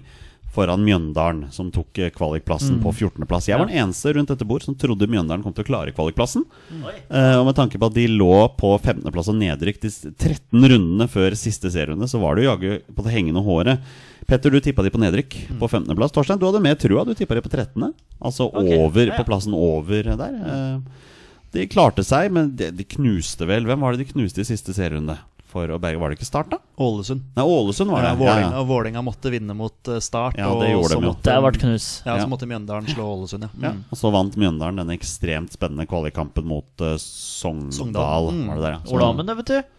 foran 0.58 0.82
Mjøndalen, 0.82 1.44
som 1.52 1.68
tok 1.70 1.92
kvalikplassen 1.92 2.14
kvalikplassen 2.16 2.78
på 2.82 2.90
14.-plass. 2.90 3.50
Jeg 3.50 3.60
var 3.60 3.68
den 3.68 3.78
eneste 3.78 4.14
rundt 4.16 4.30
dette 4.32 4.46
bord 4.48 4.64
som 4.64 4.76
trodde 4.80 5.06
Mjøndalen 5.10 5.44
kom 5.44 5.54
til 5.54 5.66
å 5.66 5.68
klare 5.68 5.92
kvalikplassen. 5.94 6.46
Eh, 6.72 7.36
og 7.36 7.44
med 7.46 7.56
tanke 7.58 7.78
på 7.78 7.90
at 7.90 7.96
de 7.96 8.06
lå 8.10 8.32
på 8.58 8.72
15.-plass 8.78 9.30
og 9.30 9.38
nedrykk 9.38 9.80
de 9.84 9.92
13 9.92 10.68
rundene 10.72 11.08
før 11.12 11.36
siste 11.38 11.70
serierunde, 11.74 12.08
så 12.10 12.20
var 12.22 12.36
det 12.36 12.46
jo 12.46 12.50
jaggu 12.50 12.94
på 12.96 13.06
det 13.06 13.14
hengende 13.14 13.44
håret. 13.44 13.84
Petter, 14.28 14.52
du 14.52 14.60
tippa 14.64 14.84
de 14.84 14.92
på 14.92 15.00
nedrykk 15.00 15.36
på 15.60 15.68
15.-plass. 15.68 16.16
Torstein, 16.16 16.40
du 16.40 16.48
hadde 16.48 16.64
mer 16.64 16.80
trua. 16.80 17.04
Du 17.06 17.14
tippa 17.16 17.38
de 17.38 17.44
på 17.44 17.52
13., 17.52 17.92
altså 18.18 18.48
okay. 18.48 18.80
over 18.80 19.04
ja, 19.06 19.12
ja. 19.12 19.20
på 19.20 19.28
plassen 19.28 19.54
over 19.56 20.10
der. 20.18 20.40
Eh, 20.42 21.07
de 21.52 21.66
klarte 21.70 22.04
seg, 22.04 22.30
men 22.34 22.54
de, 22.56 22.70
de 22.76 22.84
knuste 22.84 23.46
vel 23.48 23.64
Hvem 23.68 23.80
var 23.80 23.94
det 23.96 24.04
de 24.06 24.12
knuste 24.12 24.42
i 24.42 24.48
siste 24.48 24.74
serierunde? 24.76 25.16
For 25.48 25.64
å 25.72 25.78
berge 25.80 25.96
Var 25.96 26.12
det 26.12 26.18
ikke 26.18 26.26
Start, 26.28 26.50
da? 26.52 26.58
Ålesund. 26.84 27.22
Nei, 27.34 27.44
Ålesund 27.48 27.88
var 27.90 28.02
det. 28.04 28.10
Ja, 28.10 28.18
Vålerenga, 28.20 28.58
og 28.60 28.66
Vålinga 28.68 29.00
måtte 29.06 29.30
vinne 29.32 29.54
mot 29.56 29.88
eh, 29.88 29.96
Start. 30.04 30.36
Ja, 30.36 30.50
det 30.60 30.74
gjorde 30.74 30.90
så 30.92 30.98
de 31.00 31.06
måtte- 31.08 31.24
Det 31.32 31.38
ble 31.46 31.52
knus. 31.62 31.86
Ja, 32.04 32.16
Ja. 32.18 32.24
så 32.26 32.28
måtte 32.28 32.48
Mjøndalen 32.50 32.90
slå 32.92 33.06
Ålesund, 33.14 33.46
ja. 33.46 33.48
Ja, 33.62 33.70
Mm. 33.72 33.80
og 33.90 33.96
så 34.02 34.10
vant 34.12 34.36
Mjøndalen 34.36 34.76
den 34.82 34.92
ekstremt 34.98 35.56
spennende 35.56 35.86
kvalikkampen 35.88 36.44
mot 36.44 36.68
uh, 36.84 36.98
Sogndal. 37.00 37.72
Sogndal. 37.72 38.28
Mm. 38.36 38.46
Var 38.48 38.54
det 38.56 38.62
der, 38.68 38.76
ja. 38.76 39.12
Det, 39.24 39.36
vet 39.40 39.46
du. 39.54 39.62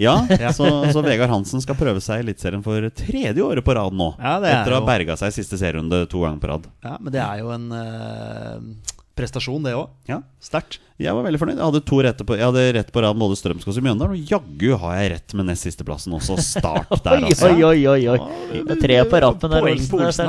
Ja, 0.00 0.14
så, 0.54 0.64
så 0.94 1.02
Vegard 1.04 1.28
Hansen 1.28 1.60
skal 1.60 1.74
prøve 1.76 2.00
seg 2.00 2.22
i 2.22 2.24
Eliteserien 2.24 2.62
for 2.64 2.86
tredje 2.96 3.42
året 3.44 3.66
på 3.66 3.74
rad 3.76 3.92
nå. 3.92 4.14
Ja, 4.16 4.38
det 4.40 4.48
er 4.48 4.62
etter 4.62 4.72
å 4.72 4.78
ha 4.78 4.86
berga 4.86 5.16
seg 5.20 5.28
i 5.28 5.34
siste 5.42 5.58
serierunde 5.60 6.06
to 6.08 6.22
ganger 6.22 6.40
på 6.40 6.48
rad. 6.48 6.70
Ja, 6.86 6.94
Men 7.02 7.12
det 7.12 7.20
er 7.20 7.42
jo 7.42 7.50
en 7.52 7.66
eh, 7.76 8.94
prestasjon, 9.18 9.64
det 9.66 9.74
òg. 9.76 9.90
Ja, 10.08 10.20
Sterkt. 10.42 10.78
Jeg 11.00 11.16
var 11.16 11.24
veldig 11.24 11.40
fornøyd. 11.40 11.56
Jeg 11.56 11.64
hadde, 11.64 11.82
to 11.88 11.98
rette 12.04 12.24
på, 12.28 12.36
jeg 12.36 12.44
hadde 12.44 12.64
rett 12.76 12.90
på 12.92 13.02
rad 13.04 13.16
både 13.20 13.36
Strømskog 13.40 13.72
og 13.72 13.84
Mjøndalen, 13.86 14.16
og 14.18 14.32
jaggu 14.34 14.74
har 14.82 14.98
jeg 15.00 15.12
rett 15.14 15.36
med 15.38 15.48
nest 15.48 15.64
sisteplassen 15.64 16.16
også. 16.16 16.36
Start 16.44 16.92
der, 17.06 17.24
altså. 17.28 17.48
oi, 17.48 17.62
oi, 17.64 17.78
oi, 17.88 18.00
oi. 18.12 18.64
Det 18.68 18.76
er 18.76 18.82
tre 18.84 18.98
på 19.08 19.22
rappen 19.24 19.54
der. 19.54 19.70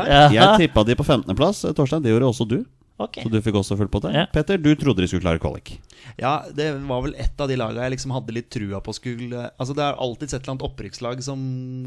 Ja. 0.08 0.28
Jeg 0.32 0.68
tippa 0.68 0.86
de 0.88 0.96
på 0.96 1.08
15.-plass, 1.08 1.66
Torstein. 1.76 2.06
Det 2.06 2.14
gjorde 2.14 2.32
også 2.32 2.48
du. 2.48 2.62
Okay. 3.02 3.26
Så 3.26 3.32
du 3.34 3.40
fikk 3.42 3.58
også 3.58 3.76
full 3.80 3.90
på 3.92 4.02
det. 4.04 4.14
Ja. 4.16 4.26
Petter, 4.32 4.60
du 4.62 4.72
trodde 4.78 5.02
de 5.02 5.10
skulle 5.10 5.24
klare 5.26 5.42
kvalik. 5.42 5.74
Ja, 6.20 6.42
det 6.54 6.70
var 6.86 7.04
vel 7.06 7.16
et 7.20 7.40
av 7.42 7.50
de 7.50 7.58
lagene 7.58 7.86
jeg 7.86 7.96
liksom 7.96 8.14
hadde 8.14 8.36
litt 8.36 8.50
trua 8.52 8.82
på 8.84 8.94
skulle 8.94 9.46
Altså 9.56 9.74
Det 9.78 9.84
er 9.86 10.00
alltid 10.02 10.28
et 10.28 10.36
eller 10.42 10.54
annet 10.54 10.66
opprykkslag 10.68 11.22
som 11.26 11.44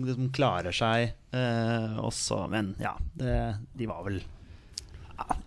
liksom 0.06 0.30
klarer 0.34 0.74
seg 0.74 1.12
eh, 1.36 1.98
også, 2.02 2.44
men 2.50 2.72
ja, 2.82 2.94
det, 3.18 3.36
de 3.78 3.90
var 3.90 4.02
vel 4.06 4.22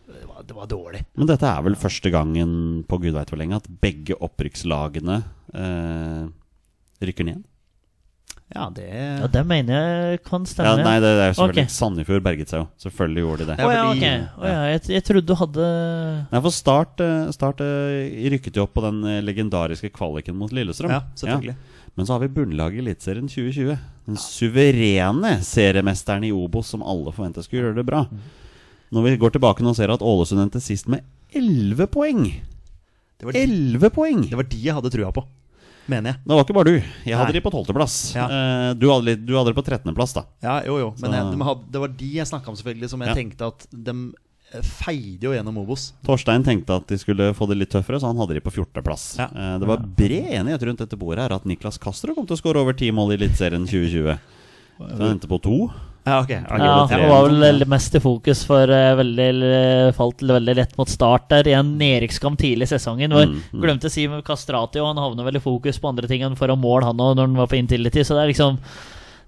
det, 0.08 0.24
var, 0.28 0.44
det 0.48 0.56
var 0.56 0.70
dårlig. 0.72 1.04
Men 1.18 1.28
dette 1.30 1.50
er 1.50 1.62
vel 1.66 1.76
første 1.80 2.12
gangen 2.14 2.56
på 2.88 3.00
gud 3.04 3.14
veit 3.18 3.30
hvor 3.34 3.40
lenge 3.42 3.60
at 3.60 3.68
begge 3.84 4.16
opprykkslagene 4.24 5.22
eh, 5.54 6.26
rykker 7.04 7.28
ned? 7.28 7.46
Ja, 8.48 8.70
det 8.72 8.86
Ja, 8.88 9.28
det 9.28 9.42
mener 9.44 9.76
jeg 10.14 10.22
kan 10.24 10.46
Ja, 10.46 10.48
stemme. 10.54 10.84
nei, 10.86 11.00
det 11.04 11.10
er 11.20 11.34
selvfølgelig 11.36 11.66
okay. 11.66 11.74
Sandefjord 11.76 12.24
berget 12.24 12.48
seg 12.54 12.62
jo. 12.62 12.68
Selvfølgelig 12.80 13.24
gjorde 13.26 13.40
de 13.44 13.48
det. 13.50 13.58
Ja, 13.60 13.66
Å 13.68 13.74
ja, 13.74 13.82
fordi- 13.90 13.98
ok. 13.98 14.40
Å 14.40 14.48
ja, 14.48 14.62
jeg, 14.72 14.82
jeg 14.96 15.04
trodde 15.04 15.28
du 15.28 15.36
hadde 15.36 15.66
Nei, 16.32 16.42
for 16.46 16.56
Start, 16.56 17.04
eh, 17.04 17.32
start 17.36 17.60
eh, 17.66 18.30
rykket 18.32 18.56
jo 18.56 18.64
opp 18.64 18.74
på 18.78 18.86
den 18.88 19.04
eh, 19.04 19.20
legendariske 19.22 19.92
kvaliken 19.92 20.40
mot 20.40 20.54
Lillestrøm. 20.56 20.96
Ja, 20.96 21.02
selvfølgelig. 21.20 21.58
Men 21.98 22.06
så 22.06 22.14
har 22.16 22.24
vi 22.24 22.28
bunnlaget 22.30 22.78
i 22.80 22.84
Eliteserien 22.86 23.28
2020. 23.28 23.78
Den 24.08 24.16
suverene 24.22 25.32
seriemesteren 25.44 26.24
i 26.24 26.32
Obos 26.32 26.70
som 26.72 26.84
alle 26.86 27.12
forventa 27.12 27.44
skulle 27.44 27.66
gjøre 27.68 27.82
det 27.82 27.86
bra. 27.90 28.06
Mm. 28.08 28.20
Når 28.94 29.04
vi 29.04 29.16
går 29.20 29.34
tilbake 29.36 29.64
nå 29.66 29.74
og 29.74 29.80
ser 29.80 29.92
at 29.92 30.04
Ålesund 30.06 30.40
endte 30.46 30.62
sist 30.64 30.88
med 30.88 31.04
11 31.36 31.88
poeng. 31.92 32.22
Det 33.18 33.26
var, 33.28 33.34
de, 33.36 33.42
11 33.44 33.90
poeng! 33.92 34.22
det 34.30 34.38
var 34.38 34.48
de 34.48 34.60
jeg 34.62 34.76
hadde 34.78 34.92
trua 34.94 35.10
på, 35.12 35.24
mener 35.90 36.14
jeg. 36.14 36.22
Det 36.24 36.36
var 36.38 36.44
ikke 36.46 36.56
bare 36.56 36.70
du. 36.70 36.78
Jeg 37.10 37.18
hadde 37.18 37.34
Nei. 37.34 37.40
de 37.40 37.42
på 37.44 37.52
12.-plass. 37.52 37.96
Ja. 38.16 38.28
Eh, 38.30 38.70
du, 38.78 38.86
hadde 38.94 39.16
du 39.26 39.34
hadde 39.36 39.52
de 39.52 39.58
på 39.58 39.64
13.-plass, 39.66 40.14
da. 40.16 40.24
Ja, 40.46 40.60
jo, 40.70 40.78
jo. 40.84 40.94
Men 41.02 41.16
jeg, 41.18 41.34
de 41.34 41.48
hadde, 41.50 41.68
det 41.74 41.82
var 41.84 41.96
de 42.00 42.12
jeg 42.20 42.30
snakka 42.30 42.54
om, 42.54 42.60
selvfølgelig, 42.62 42.90
som 42.94 43.04
jeg 43.04 43.10
Ja. 43.12 43.18
tenkte 43.18 43.50
at 43.50 43.66
de 43.74 43.96
eh, 44.54 44.62
feide 44.64 45.28
jo 45.28 45.34
gjennom 45.36 45.58
Obos. 45.66 45.90
Torstein 46.08 46.46
tenkte 46.48 46.78
at 46.80 46.88
de 46.94 47.00
skulle 47.02 47.32
få 47.36 47.50
det 47.50 47.58
litt 47.60 47.74
tøffere, 47.74 48.00
så 48.00 48.08
han 48.14 48.22
hadde 48.22 48.38
de 48.38 48.46
på 48.46 48.54
14.-plass. 48.54 49.08
Ja. 49.20 49.28
Eh, 49.34 49.58
det 49.60 49.68
var 49.74 49.84
bred 50.00 50.32
enighet 50.38 50.64
rundt 50.70 50.86
dette 50.86 50.96
bordet 51.02 51.26
her 51.26 51.36
at 51.42 51.50
Niklas 51.50 51.82
Castro 51.82 52.16
kom 52.16 52.30
til 52.30 52.38
å 52.38 52.42
skåre 52.44 52.62
over 52.64 52.78
ti 52.78 52.94
mål 52.96 53.16
i 53.16 53.20
Eliteserien 53.20 53.66
2020. 53.68 54.16
Så 54.78 54.94
han 55.02 55.10
endte 55.18 55.28
på 55.28 55.42
to. 55.42 55.58
Ja, 56.08 56.22
ok. 56.24 56.32
Han 56.48 56.62
Ja, 56.64 56.76
det 56.90 57.08
var 57.10 57.28
vel 57.28 57.66
mest 57.68 57.96
i 57.96 58.00
fokus 58.00 58.46
for 58.48 58.72
uh, 58.72 58.96
veldig, 58.96 59.94
falt 59.98 60.22
veldig 60.24 60.56
lett 60.56 60.78
mot 60.80 60.90
start 60.90 61.28
der 61.34 61.50
i 61.52 61.56
en 61.58 61.74
nedrykkskamp 61.80 62.40
tidlig 62.40 62.70
i 62.70 62.74
sesongen. 62.78 63.12
Hvor 63.12 63.28
Mm, 63.28 63.42
mm. 63.52 63.64
Glemte 63.64 63.90
Simen 63.92 64.22
Kastrati, 64.24 64.80
og 64.80 64.94
han 64.94 65.02
havna 65.04 65.26
vel 65.28 65.36
i 65.36 65.44
fokus 65.44 65.82
på 65.84 65.90
andre 65.90 66.08
ting 66.08 66.24
enn 66.24 66.38
foran 66.40 66.62
mål, 66.64 66.86
han 66.88 67.02
òg, 67.02 67.18
når 67.18 67.28
han 67.28 67.42
var 67.42 67.50
på 67.52 67.60
Intility. 67.60 68.06
Så 68.08 68.16
det 68.16 68.24
er 68.24 68.32
liksom 68.32 68.62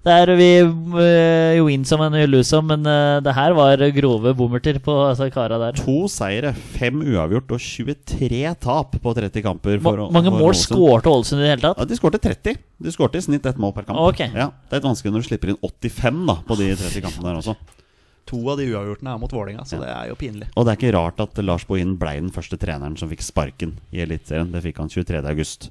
Det 0.00 0.12
er 0.16 0.30
vi 0.32 0.46
uh, 0.64 1.60
win 1.66 1.82
some 1.84 2.06
and 2.06 2.16
you 2.16 2.28
lose 2.28 2.48
some, 2.48 2.72
men 2.72 2.86
uh, 2.88 3.18
det 3.20 3.34
her 3.36 3.52
var 3.52 3.82
grove 3.92 4.32
bommerter 4.38 4.78
på 4.80 4.94
altså, 5.10 5.26
kara 5.32 5.58
der. 5.60 5.76
To 5.76 6.06
seire, 6.08 6.54
fem 6.56 7.02
uavgjort 7.04 7.52
og 7.52 7.60
23 7.60 8.54
tap 8.64 8.96
på 8.96 9.12
30 9.18 9.44
kamper. 9.44 9.76
Ma 9.84 9.92
mange 10.08 10.32
for 10.32 10.40
mål 10.40 10.56
skårte 10.56 11.12
Ålesund 11.12 11.42
i 11.42 11.44
det 11.44 11.52
hele 11.52 11.66
tatt? 11.66 11.82
Ja, 11.82 11.88
De 11.90 12.00
skårte 12.00 12.22
30. 12.24 12.56
De 12.80 12.94
skårte 12.96 13.20
i 13.20 13.26
snitt 13.28 13.44
ett 13.44 13.60
mål 13.60 13.76
per 13.76 13.84
kamp. 13.90 14.00
Okay. 14.08 14.32
Ja, 14.32 14.48
det 14.70 14.78
er 14.78 14.80
litt 14.80 14.88
vanskelig 14.88 15.12
når 15.12 15.26
du 15.26 15.28
slipper 15.28 15.52
inn 15.52 15.60
85 15.68 16.24
da 16.32 16.40
på 16.48 16.60
de 16.62 16.72
30 16.80 17.06
kampene 17.10 17.28
der 17.28 17.44
også. 17.44 17.58
To 18.30 18.42
av 18.48 18.60
de 18.60 18.72
uavgjortene 18.72 19.12
er 19.12 19.20
mot 19.20 19.32
Vålerenga, 19.36 19.68
så 19.68 19.82
det 19.82 19.92
er 19.92 20.08
jo 20.08 20.16
pinlig. 20.16 20.48
Og 20.54 20.64
det 20.64 20.72
er 20.72 20.80
ikke 20.80 20.96
rart 20.96 21.20
at 21.20 21.44
Lars 21.44 21.68
Bohin 21.68 21.98
ble 22.00 22.16
den 22.22 22.32
første 22.32 22.56
treneren 22.60 22.96
som 22.96 23.10
fikk 23.12 23.26
sparken 23.26 23.76
i 23.92 24.00
Eliteserien. 24.06 24.52
Det 24.54 24.64
fikk 24.64 24.80
han 24.80 24.92
23. 24.92 25.20
august. 25.28 25.68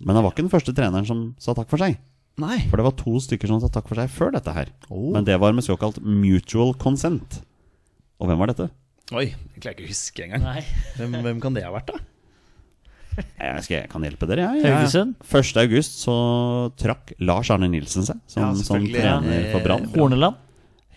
Men 0.00 0.16
han 0.16 0.24
var 0.24 0.32
ikke 0.32 0.46
den 0.46 0.54
første 0.56 0.72
treneren 0.72 1.08
som 1.08 1.32
sa 1.42 1.52
takk 1.58 1.68
for 1.68 1.84
seg. 1.84 1.98
Nei. 2.38 2.58
For 2.70 2.78
det 2.78 2.86
var 2.86 2.94
to 2.98 3.18
stykker 3.22 3.50
som 3.50 3.62
sa 3.62 3.70
takk 3.72 3.88
for 3.90 3.98
seg 3.98 4.12
før 4.14 4.34
dette 4.36 4.54
her. 4.54 4.70
Oh. 4.88 5.10
Men 5.14 5.26
det 5.26 5.38
var 5.42 5.56
med 5.56 5.66
såkalt 5.66 5.98
mutual 6.02 6.74
consent. 6.78 7.40
Og 8.18 8.30
hvem 8.30 8.38
var 8.40 8.52
dette? 8.52 8.68
Oi, 9.16 9.30
jeg 9.32 9.62
klarer 9.62 9.74
ikke 9.74 9.86
å 9.86 9.90
huske 9.90 10.24
engang. 10.26 10.44
Nei. 10.44 10.62
Hvem, 10.98 11.18
hvem 11.24 11.38
kan 11.40 11.54
det 11.56 11.64
ha 11.64 11.72
vært, 11.72 11.94
da? 11.94 12.00
Jeg, 13.18 13.62
skal, 13.64 13.74
jeg 13.80 13.88
kan 13.90 14.04
hjelpe 14.06 14.26
dere, 14.30 14.44
jeg. 14.46 14.68
Ja. 14.68 14.82
1. 14.86 15.56
august 15.64 15.96
så 16.04 16.14
trakk 16.78 17.16
Lars 17.18 17.48
Arne 17.50 17.66
Nilsen 17.72 18.04
seg 18.06 18.20
som, 18.30 18.44
Ja, 18.44 18.50
som 18.62 18.84
trener 18.84 19.48
for 19.50 19.64
Brann. 19.64 19.88
Horneland? 19.96 20.44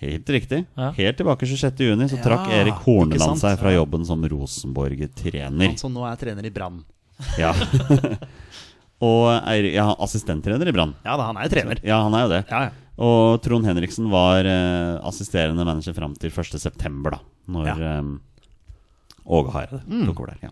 Helt 0.01 0.29
riktig. 0.33 0.63
Ja. 0.77 0.91
Helt 0.97 1.17
tilbake 1.17 1.45
26. 1.49 1.81
juni 1.87 2.09
så 2.09 2.19
Ja, 2.19 2.25
trakk 2.25 2.51
Erik 2.53 2.83
Horneland 2.85 3.41
seg 3.41 3.57
fra 3.61 3.73
jobben 3.73 4.05
som 4.05 4.21
Rosenborg-trener. 4.33 5.71
Han 5.71 5.81
som 5.81 5.93
nå 5.93 6.05
er 6.09 6.21
trener 6.21 6.45
i 6.45 6.53
Brann. 6.53 6.81
Ja. 7.41 7.53
Og 9.01 9.23
er 9.33 9.65
ja, 9.73 9.87
assistenttrener 10.05 10.69
i 10.69 10.73
Brann. 10.75 10.93
Ja 11.05 11.15
da, 11.17 11.29
han 11.31 11.37
er 11.41 11.47
jo 11.47 11.53
trener. 11.55 11.81
Ja, 11.85 12.03
han 12.05 12.13
er 12.17 12.25
jo 12.27 12.31
det. 12.35 12.41
Ja, 12.51 12.61
ja. 12.67 12.71
Og 13.01 13.39
Trond 13.41 13.65
Henriksen 13.65 14.09
var 14.11 14.45
eh, 14.45 14.99
assisterende 15.09 15.65
manager 15.65 15.95
fram 15.97 16.13
til 16.21 16.29
1.9., 16.29 17.01
da. 17.09 17.19
Når 17.49 17.71
Ja. 17.71 17.75
eh, 17.97 18.03
Åge 19.31 19.51
Hareide 19.53 19.81
tok 20.05 20.19
over 20.21 20.33
der. 20.33 20.49
Ja. 20.49 20.51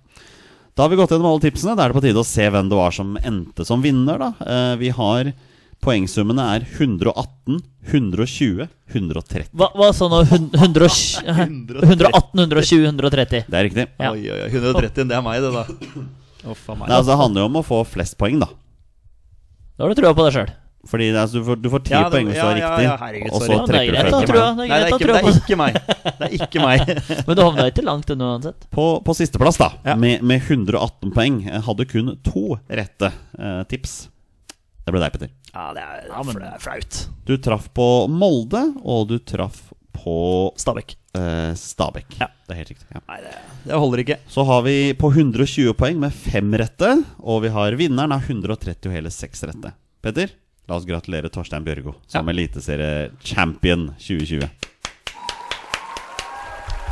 Da 0.78 0.84
har 0.86 0.90
vi 0.94 0.98
gått 1.00 1.12
gjennom 1.12 1.28
alle 1.34 1.44
tipsene. 1.44 1.76
Da 1.76 1.84
er 1.86 1.92
det 1.92 1.98
på 2.00 2.04
tide 2.06 2.22
å 2.22 2.26
se 2.26 2.46
hvem 2.50 2.70
det 2.72 2.78
var 2.80 2.92
som 2.96 3.18
endte 3.22 3.66
som 3.68 3.82
vinner, 3.84 4.18
da. 4.22 4.30
Eh, 4.46 4.76
vi 4.82 4.90
har 4.96 5.34
Poengsummene 5.80 6.44
er 6.58 6.66
118, 6.68 7.62
120, 7.88 8.66
130. 8.92 9.46
Hva, 9.56 9.70
hva 9.80 9.94
sa 9.96 10.10
nå? 10.12 10.18
118, 10.28 11.24
120, 12.44 12.84
130? 12.90 13.46
Det 13.48 13.56
er 13.60 13.64
riktig. 13.70 13.86
Ja. 13.96 14.12
Oi, 14.12 14.26
oi, 14.28 14.42
oi. 14.44 14.50
130, 14.52 15.08
det 15.08 15.16
er 15.16 15.24
meg, 15.24 15.40
det, 15.40 15.52
da. 15.56 15.64
Uff 16.48 16.70
meg. 16.72 16.88
Nei, 16.88 16.96
altså, 16.96 17.12
det 17.12 17.20
handler 17.20 17.42
jo 17.44 17.50
om 17.52 17.60
å 17.60 17.66
få 17.68 17.84
flest 17.88 18.18
poeng, 18.20 18.40
da. 18.40 18.48
Da 19.78 19.86
har 19.86 19.94
du 19.94 20.00
trua 20.02 20.14
på 20.16 20.26
deg 20.28 20.36
sjøl. 20.38 20.52
Fordi 20.88 21.10
er, 21.12 21.18
altså, 21.20 21.42
du, 21.42 21.44
får, 21.44 21.58
du 21.60 21.68
får 21.74 21.82
ti 21.84 21.92
Ja, 21.92 22.04
det- 22.06 22.12
poeng 22.14 22.30
hvis 22.30 22.38
du 22.38 22.42
har 22.46 22.56
ja, 22.56 22.60
ja, 22.60 22.70
riktig, 22.70 22.84
ja, 22.86 22.94
herregud, 23.02 23.32
og 23.34 23.42
så. 23.42 23.50
Ja, 23.52 23.58
er 23.60 23.68
trekker 23.68 23.92
du 23.92 23.98
fra. 24.32 24.44
Det 24.56 24.68
det 24.70 25.10
det 25.10 25.18
er 25.20 25.42
ikke 25.42 25.58
meg. 25.60 25.80
Det 26.06 26.28
er 26.30 26.36
ikke 26.38 26.62
meg. 26.64 26.94
Men 27.28 27.36
du 27.36 27.42
havna 27.44 27.66
ikke 27.68 27.84
langt 27.84 28.14
unna 28.16 28.30
uansett. 28.38 28.70
På, 28.72 28.86
på 29.04 29.16
sisteplass, 29.18 29.60
da, 29.60 29.70
Ja. 29.84 29.96
med, 30.00 30.24
med 30.24 30.40
118 30.48 31.12
poeng, 31.12 31.42
eh, 31.50 31.60
hadde 31.68 31.88
kun 31.92 32.14
to 32.24 32.46
rette 32.70 33.12
eh, 33.12 33.64
tips. 33.68 33.98
Det 34.86 34.96
ble 34.96 35.04
deg, 35.04 35.12
Petter. 35.18 35.34
Ja, 35.52 35.68
det 35.76 35.84
er, 35.84 36.08
det 36.08 36.48
er 36.48 36.64
flaut. 36.64 37.02
Du 37.28 37.36
traff 37.44 37.68
på 37.76 37.90
Molde, 38.08 38.64
og 38.84 39.10
du 39.12 39.18
traff 39.20 39.74
på 40.04 40.16
Stabæk. 40.60 40.96
eh, 41.16 41.54
Stabæk. 41.60 42.18
Ja. 42.20 42.28
Det 42.48 42.56
er 42.56 42.60
helt 42.62 42.70
riktig. 42.74 42.88
Ja. 42.96 43.02
Nei, 43.10 43.20
det, 43.26 43.34
det 43.66 43.80
holder 43.84 44.04
ikke. 44.04 44.18
Så 44.32 44.46
har 44.48 44.62
vi 44.66 44.76
på 44.98 45.12
120 45.14 45.74
poeng 45.78 46.00
med 46.00 46.14
fem 46.14 46.52
rette, 46.58 46.92
og 47.20 47.44
vi 47.44 47.50
har 47.54 47.78
vinneren 47.80 48.12
av 48.16 48.22
130 48.28 48.90
og 48.90 48.96
hele 48.96 49.12
seks 49.14 49.44
rette. 49.50 49.74
Petter, 50.02 50.32
la 50.70 50.76
oss 50.78 50.86
gratulere 50.88 51.30
Torstein 51.34 51.64
Bjørgo 51.66 51.96
som 52.08 52.26
Ja. 52.28 52.34
eliteserie-champion 52.34 53.90
2020. 53.98 54.50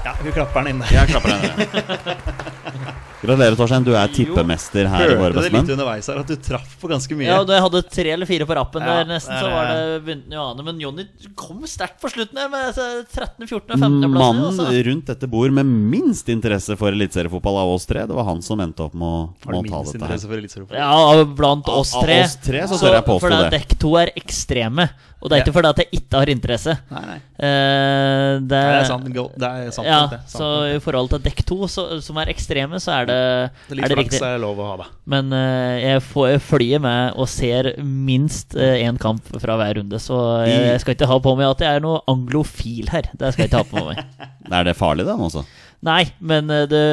Ja, 0.08 0.13
vi 0.24 0.32
klapper 0.32 0.63
den 0.63 0.78
inn. 0.78 0.86
Jeg 0.88 1.10
klapper 1.12 1.36
den. 1.36 2.48
Gratulerer, 3.17 3.56
Torstein. 3.58 3.84
Du 3.84 3.96
er 3.98 4.12
tippemester 4.13 4.88
her 4.88 5.10
i 5.10 5.15
Våre 5.17 5.34
Hørte 5.34 5.50
det 5.50 5.54
litt 5.56 5.72
underveis 5.74 6.08
her 6.08 6.20
at 6.22 6.30
du 6.30 6.36
traff 6.39 6.76
på 6.80 6.89
ganske 6.91 7.17
mye. 7.17 7.28
Ja, 7.28 7.39
og 7.41 7.48
Da 7.50 7.58
jeg 7.58 7.65
hadde 7.65 7.82
tre 7.89 8.13
eller 8.13 8.30
fire 8.30 8.46
på 8.48 8.56
rappen 8.56 8.86
Ja, 8.86 9.00
der, 9.00 9.10
nesten, 9.10 9.34
så 9.41 9.50
var 9.52 9.72
det. 9.72 9.98
begynte 10.06 10.38
å 10.38 10.46
ane. 10.52 10.65
Men 10.67 10.80
Jonny 10.84 11.08
kom 11.39 11.65
sterkt 11.67 11.98
på 12.04 12.12
slutten 12.13 12.39
her 12.39 12.52
med 12.54 12.70
altså, 12.70 12.86
13., 13.10 13.48
14. 13.50 13.74
og 13.74 13.74
15. 13.74 14.06
plass. 14.13 14.22
Mannen 14.22 14.80
rundt 14.88 15.12
dette 15.12 15.32
bord 15.34 15.58
med 15.58 15.74
minst 15.98 16.30
interesse 16.32 16.78
for 16.80 16.93
eliteseriefotball 16.93 17.60
av 17.65 17.74
oss 17.74 17.89
tre, 17.89 18.06
det 18.08 18.15
var 18.15 18.30
han 18.30 18.43
som 18.46 18.62
endte 18.63 18.86
opp 18.86 18.96
med 18.96 19.10
å, 19.10 19.26
med 19.50 19.60
å 19.60 19.65
ta 19.65 19.84
dette 19.89 20.12
her. 20.13 20.56
for? 20.62 20.78
Ja, 20.78 21.26
blant 21.41 21.74
oss 21.74 21.96
tre. 21.98 22.00
av 22.00 22.08
tre. 22.08 22.22
oss 22.24 22.39
tre 22.46 22.63
så 22.70 22.80
tør 22.86 23.00
jeg 23.00 23.08
påstå 23.10 23.26
for 23.26 23.36
det. 23.36 23.43
det. 23.50 23.60
Dekk 23.60 23.78
to 23.82 23.96
er 24.00 24.13
ekstreme. 24.22 24.89
Og 25.18 25.32
det 25.32 25.38
er 25.38 25.42
ikke 25.42 25.54
fordi 25.56 25.70
at 25.74 25.80
jeg 25.82 25.88
ikke 25.98 26.20
har 26.22 26.30
interesse. 26.30 26.74
Nei, 26.94 27.00
nei. 27.08 27.16
Eh, 27.42 28.34
det, 28.38 28.50
Det 28.50 28.60
er 28.78 28.84
sant. 28.86 29.08
go- 29.16 29.32
Det 29.34 29.48
er 29.50 29.72
sant 29.74 29.88
Ja, 29.90 30.00
det. 30.12 30.20
Sant 30.30 30.38
så 30.44 30.50
i 30.76 30.78
forhold 30.84 31.10
til 31.10 31.24
dekk 31.26 31.42
to, 31.50 31.58
så, 31.74 31.86
som 32.06 32.20
er 32.22 32.30
ekstreme, 32.30 32.78
så 32.84 32.94
er 33.00 33.10
det, 33.10 33.18
det 33.18 33.74
er 33.74 33.80
Litt 33.80 33.88
det 33.90 33.98
flaks 33.98 34.14
riktig. 34.14 34.22
er 34.30 34.38
lov 34.44 34.62
å 34.62 34.68
ha, 34.70 34.76
da. 34.84 34.88
Men 35.10 35.34
eh, 35.34 35.80
jeg 35.88 36.04
får 36.12 36.30
jeg 36.36 36.44
flyr 36.52 36.84
med 36.86 37.18
og 37.18 37.28
ser 37.34 37.72
minst 37.82 38.54
én 38.54 39.00
kamp 39.02 39.26
fra 39.42 39.58
hver 39.58 39.80
runde. 39.82 39.98
Så 40.04 40.20
jeg, 40.46 40.62
jeg 40.70 40.84
skal 40.86 40.94
ikke 41.00 41.10
ha 41.10 41.20
på 41.26 41.34
meg 41.40 41.50
at 41.50 41.66
jeg 41.66 41.80
er 41.80 41.86
noe 41.88 42.04
anglofil 42.14 42.94
her. 42.94 43.10
Det 43.18 43.34
skal 43.34 43.48
jeg 43.48 43.52
ikke 43.52 43.64
ha 43.66 43.72
på 43.74 43.88
meg. 43.90 44.04
Er 44.58 44.64
det 44.64 44.78
farlig, 44.80 45.04
da? 45.04 45.18
også? 45.20 45.42
Nei, 45.84 46.06
men 46.22 46.48
eh, 46.54 46.64
det, 46.70 46.86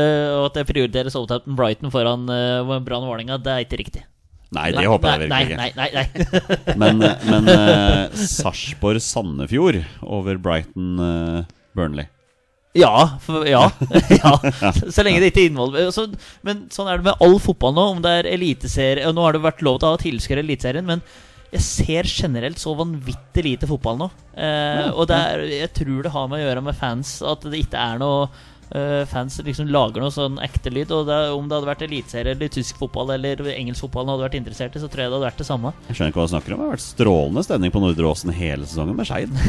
at 0.49 0.57
jeg 0.59 0.67
prioriterer 0.73 1.13
Southampton 1.13 1.55
Brighton 1.57 1.93
foran 1.93 2.25
uh, 2.29 2.81
Brann 2.85 3.05
Vålerenga, 3.07 3.37
det 3.41 3.53
er 3.53 3.63
ikke 3.69 3.79
riktig. 3.85 4.03
Nei, 4.55 4.71
det 4.75 4.87
håper 4.88 5.12
jeg 5.25 5.31
nei, 5.31 5.43
virkelig 5.45 5.59
nei, 5.59 5.67
ikke. 5.69 5.75
nei, 5.77 5.90
nei, 5.93 6.55
nei. 6.64 6.77
Men, 6.83 7.05
men 7.29 7.51
uh, 7.51 8.25
Sarpsborg-Sandefjord 8.35 9.83
over 10.03 10.40
Brighton-Burnley. 10.43 12.09
Ja, 12.75 13.19
for, 13.23 13.47
ja, 13.47 13.69
ja. 14.23 14.33
Så, 14.90 15.05
lenge 15.07 15.21
det 15.23 15.31
ikke 15.31 15.47
involverer 15.47 15.93
så, 15.95 16.09
Men 16.47 16.64
sånn 16.75 16.90
er 16.90 16.99
det 16.99 17.07
med 17.07 17.23
all 17.23 17.38
fotball 17.43 17.77
nå. 17.77 17.85
Om 17.95 18.03
det 18.03 18.17
er 18.19 18.31
eliteserie 18.35 19.12
Nå 19.14 19.23
har 19.23 19.37
det 19.37 19.45
vært 19.45 19.62
lov 19.62 19.79
til 19.79 19.88
å 19.88 19.95
ha 19.95 20.01
tilskuere 20.03 20.43
i 20.43 20.47
Eliteserien, 20.49 20.88
men 20.88 21.05
jeg 21.55 21.62
ser 21.62 22.09
generelt 22.11 22.59
så 22.59 22.73
vanvittig 22.75 23.45
lite 23.47 23.69
fotball 23.71 24.01
nå. 24.01 24.09
Eh, 24.35 24.88
og 24.90 25.07
det 25.07 25.14
er, 25.14 25.43
jeg 25.53 25.71
tror 25.77 26.01
det 26.03 26.11
har 26.11 26.27
med 26.27 26.40
å 26.40 26.49
gjøre 26.49 26.64
med 26.67 26.75
fans 26.75 27.12
at 27.23 27.47
det 27.47 27.61
ikke 27.62 27.79
er 27.79 28.01
noe 28.03 28.25
eh, 28.27 28.33
Fans 29.11 29.39
liksom 29.47 29.69
lager 29.71 30.03
noe 30.03 30.13
sånn 30.15 30.41
ekte 30.43 30.73
lyd. 30.73 30.91
Og 30.95 31.07
det, 31.09 31.19
om 31.35 31.47
det 31.49 31.57
hadde 31.59 31.71
vært 31.71 31.85
eliteserie 31.87 32.35
eller 32.35 32.51
tysk 32.53 32.81
fotball 32.81 33.15
eller 33.15 33.43
engelsk 33.55 33.87
fotball 33.87 34.09
hadde 34.13 34.27
vært 34.27 34.39
interessert 34.41 34.75
i, 34.75 34.83
så 34.83 34.91
tror 34.91 35.05
jeg 35.05 35.13
det 35.13 35.19
hadde 35.19 35.29
vært 35.29 35.43
det 35.43 35.49
samme. 35.49 35.75
Jeg 35.89 35.99
skjønner 35.99 36.15
ikke 36.15 36.21
hva 36.23 36.27
du 36.27 36.33
snakker 36.35 36.57
om. 36.57 36.63
Det 36.63 36.67
har 36.67 36.75
vært 36.75 36.87
strålende 36.87 37.45
stemning 37.47 37.75
på 37.75 37.85
Nordre 37.85 38.11
Åsen 38.11 38.35
hele 38.35 38.69
sesongen 38.69 38.99
med 38.99 39.09
Skeid. 39.09 39.35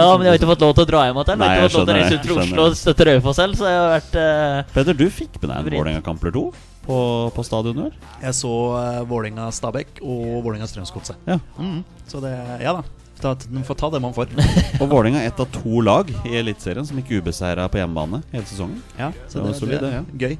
Ja, 0.00 0.06
men 0.16 0.26
jeg 0.26 0.32
har 0.32 0.38
ikke 0.38 0.50
fått 0.50 0.64
lov 0.64 0.74
til 0.76 0.84
å 0.84 0.88
dra 0.88 1.04
hjem 1.06 1.20
igjen. 1.20 1.42
Jeg 1.44 1.60
har 1.60 1.68
ikke 1.68 1.70
fått 1.70 1.78
lov 1.78 1.88
til 1.88 1.94
å 1.94 2.00
reise 2.00 2.18
ut 2.18 2.26
fra 2.26 2.42
Oslo 2.44 2.64
og 2.66 2.76
støtte 2.78 3.06
Raufoss 3.08 3.40
selv, 3.40 3.58
så 3.58 3.68
jeg 3.68 3.78
har 3.80 3.92
vært 3.94 4.18
uh, 4.18 4.72
Peder, 4.74 4.98
du 4.98 5.06
fikk 5.12 5.38
med 5.40 5.50
deg 5.50 5.56
en. 5.56 5.78
Vålerenga-kamp 5.78 6.24
eller 6.24 6.36
to 6.36 6.44
på, 6.86 6.98
på 7.36 7.44
stadionet? 7.46 7.98
Jeg 8.22 8.36
så 8.38 8.54
uh, 8.74 9.02
Vålerenga-Stabæk 9.10 10.00
og 10.02 10.24
Vålerenga-Strømsgodset. 10.46 11.20
Ja. 11.28 11.38
Mm, 11.60 11.82
så 12.10 12.22
det 12.24 12.34
Ja 12.64 12.78
da. 12.80 12.84
Ta, 13.20 13.34
de 13.34 13.64
får 13.66 13.80
ta 13.82 13.90
det 13.92 14.00
man 14.02 14.14
får. 14.16 14.30
Og 14.80 14.86
Vålerenga 14.88 15.22
er 15.22 15.32
ett 15.32 15.40
av 15.42 15.50
to 15.52 15.82
lag 15.84 16.08
i 16.24 16.36
Eliteserien 16.40 16.86
som 16.88 17.00
gikk 17.00 17.18
ubeseira 17.20 17.68
på 17.68 17.80
hjemmebane 17.80 18.22
hele 18.32 18.46
sesongen. 18.48 18.80
Ja, 18.98 19.10
så 19.28 19.40
Det 19.40 19.46
var 19.48 19.58
solid, 19.58 19.82
det, 19.84 19.92
ja. 19.98 20.04
Gøy. 20.24 20.38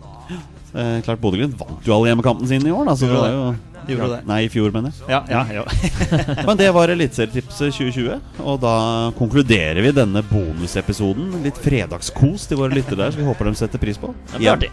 Eh, 0.71 1.01
klart 1.03 1.21
Bodø-Glimt 1.21 1.59
vant 1.59 1.87
jo 1.87 1.97
alle 1.97 2.13
hjemmekampene 2.13 2.49
sine 2.49 2.71
i 2.71 2.75
år, 2.75 2.87
da. 2.87 2.95
Så 2.97 3.09
det 3.11 3.19
var 3.19 3.35
jo 3.35 3.43
det. 3.51 3.59
Det. 3.91 4.21
Nei, 4.29 4.43
i 4.45 4.51
fjor, 4.53 4.71
mener 4.75 4.93
jeg. 4.93 5.09
Ja, 5.11 5.23
ja, 5.29 5.41
ja. 5.57 5.65
Men 6.47 6.59
det 6.61 6.69
var 6.77 6.93
Eliteserietipset 6.93 7.75
2020. 7.75 8.21
Og 8.45 8.61
da 8.63 8.75
konkluderer 9.19 9.81
vi 9.83 9.93
denne 9.97 10.23
bonusepisoden. 10.31 11.33
Litt 11.45 11.59
fredagskos 11.65 12.47
til 12.51 12.61
våre 12.61 12.77
lyttere 12.77 13.01
der, 13.01 13.17
så 13.17 13.23
vi 13.23 13.27
håper 13.27 13.51
de 13.51 13.57
setter 13.59 13.83
pris 13.83 13.99
på. 13.99 14.13
Det 14.31 14.39
blir 14.45 14.53
artig. 14.53 14.71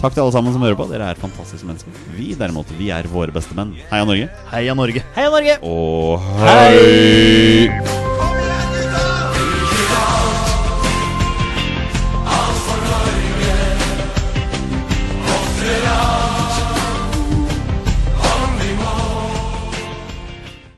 Takk 0.00 0.14
til 0.16 0.22
alle 0.22 0.32
sammen 0.32 0.54
som 0.54 0.62
hører 0.64 0.78
på. 0.78 0.86
Dere 0.88 1.10
er 1.12 1.18
fantastiske 1.20 1.68
mennesker. 1.68 1.96
Vi 2.16 2.32
derimot, 2.38 2.70
vi 2.78 2.88
er 2.94 3.08
våre 3.12 3.34
beste 3.34 3.56
menn. 3.58 3.74
Heia 3.90 4.08
Norge. 4.08 4.30
Heia 4.48 4.76
Norge. 4.78 5.04
Heia 5.16 5.32
Norge! 5.34 5.58
Og 5.60 6.24
hei! 6.40 8.09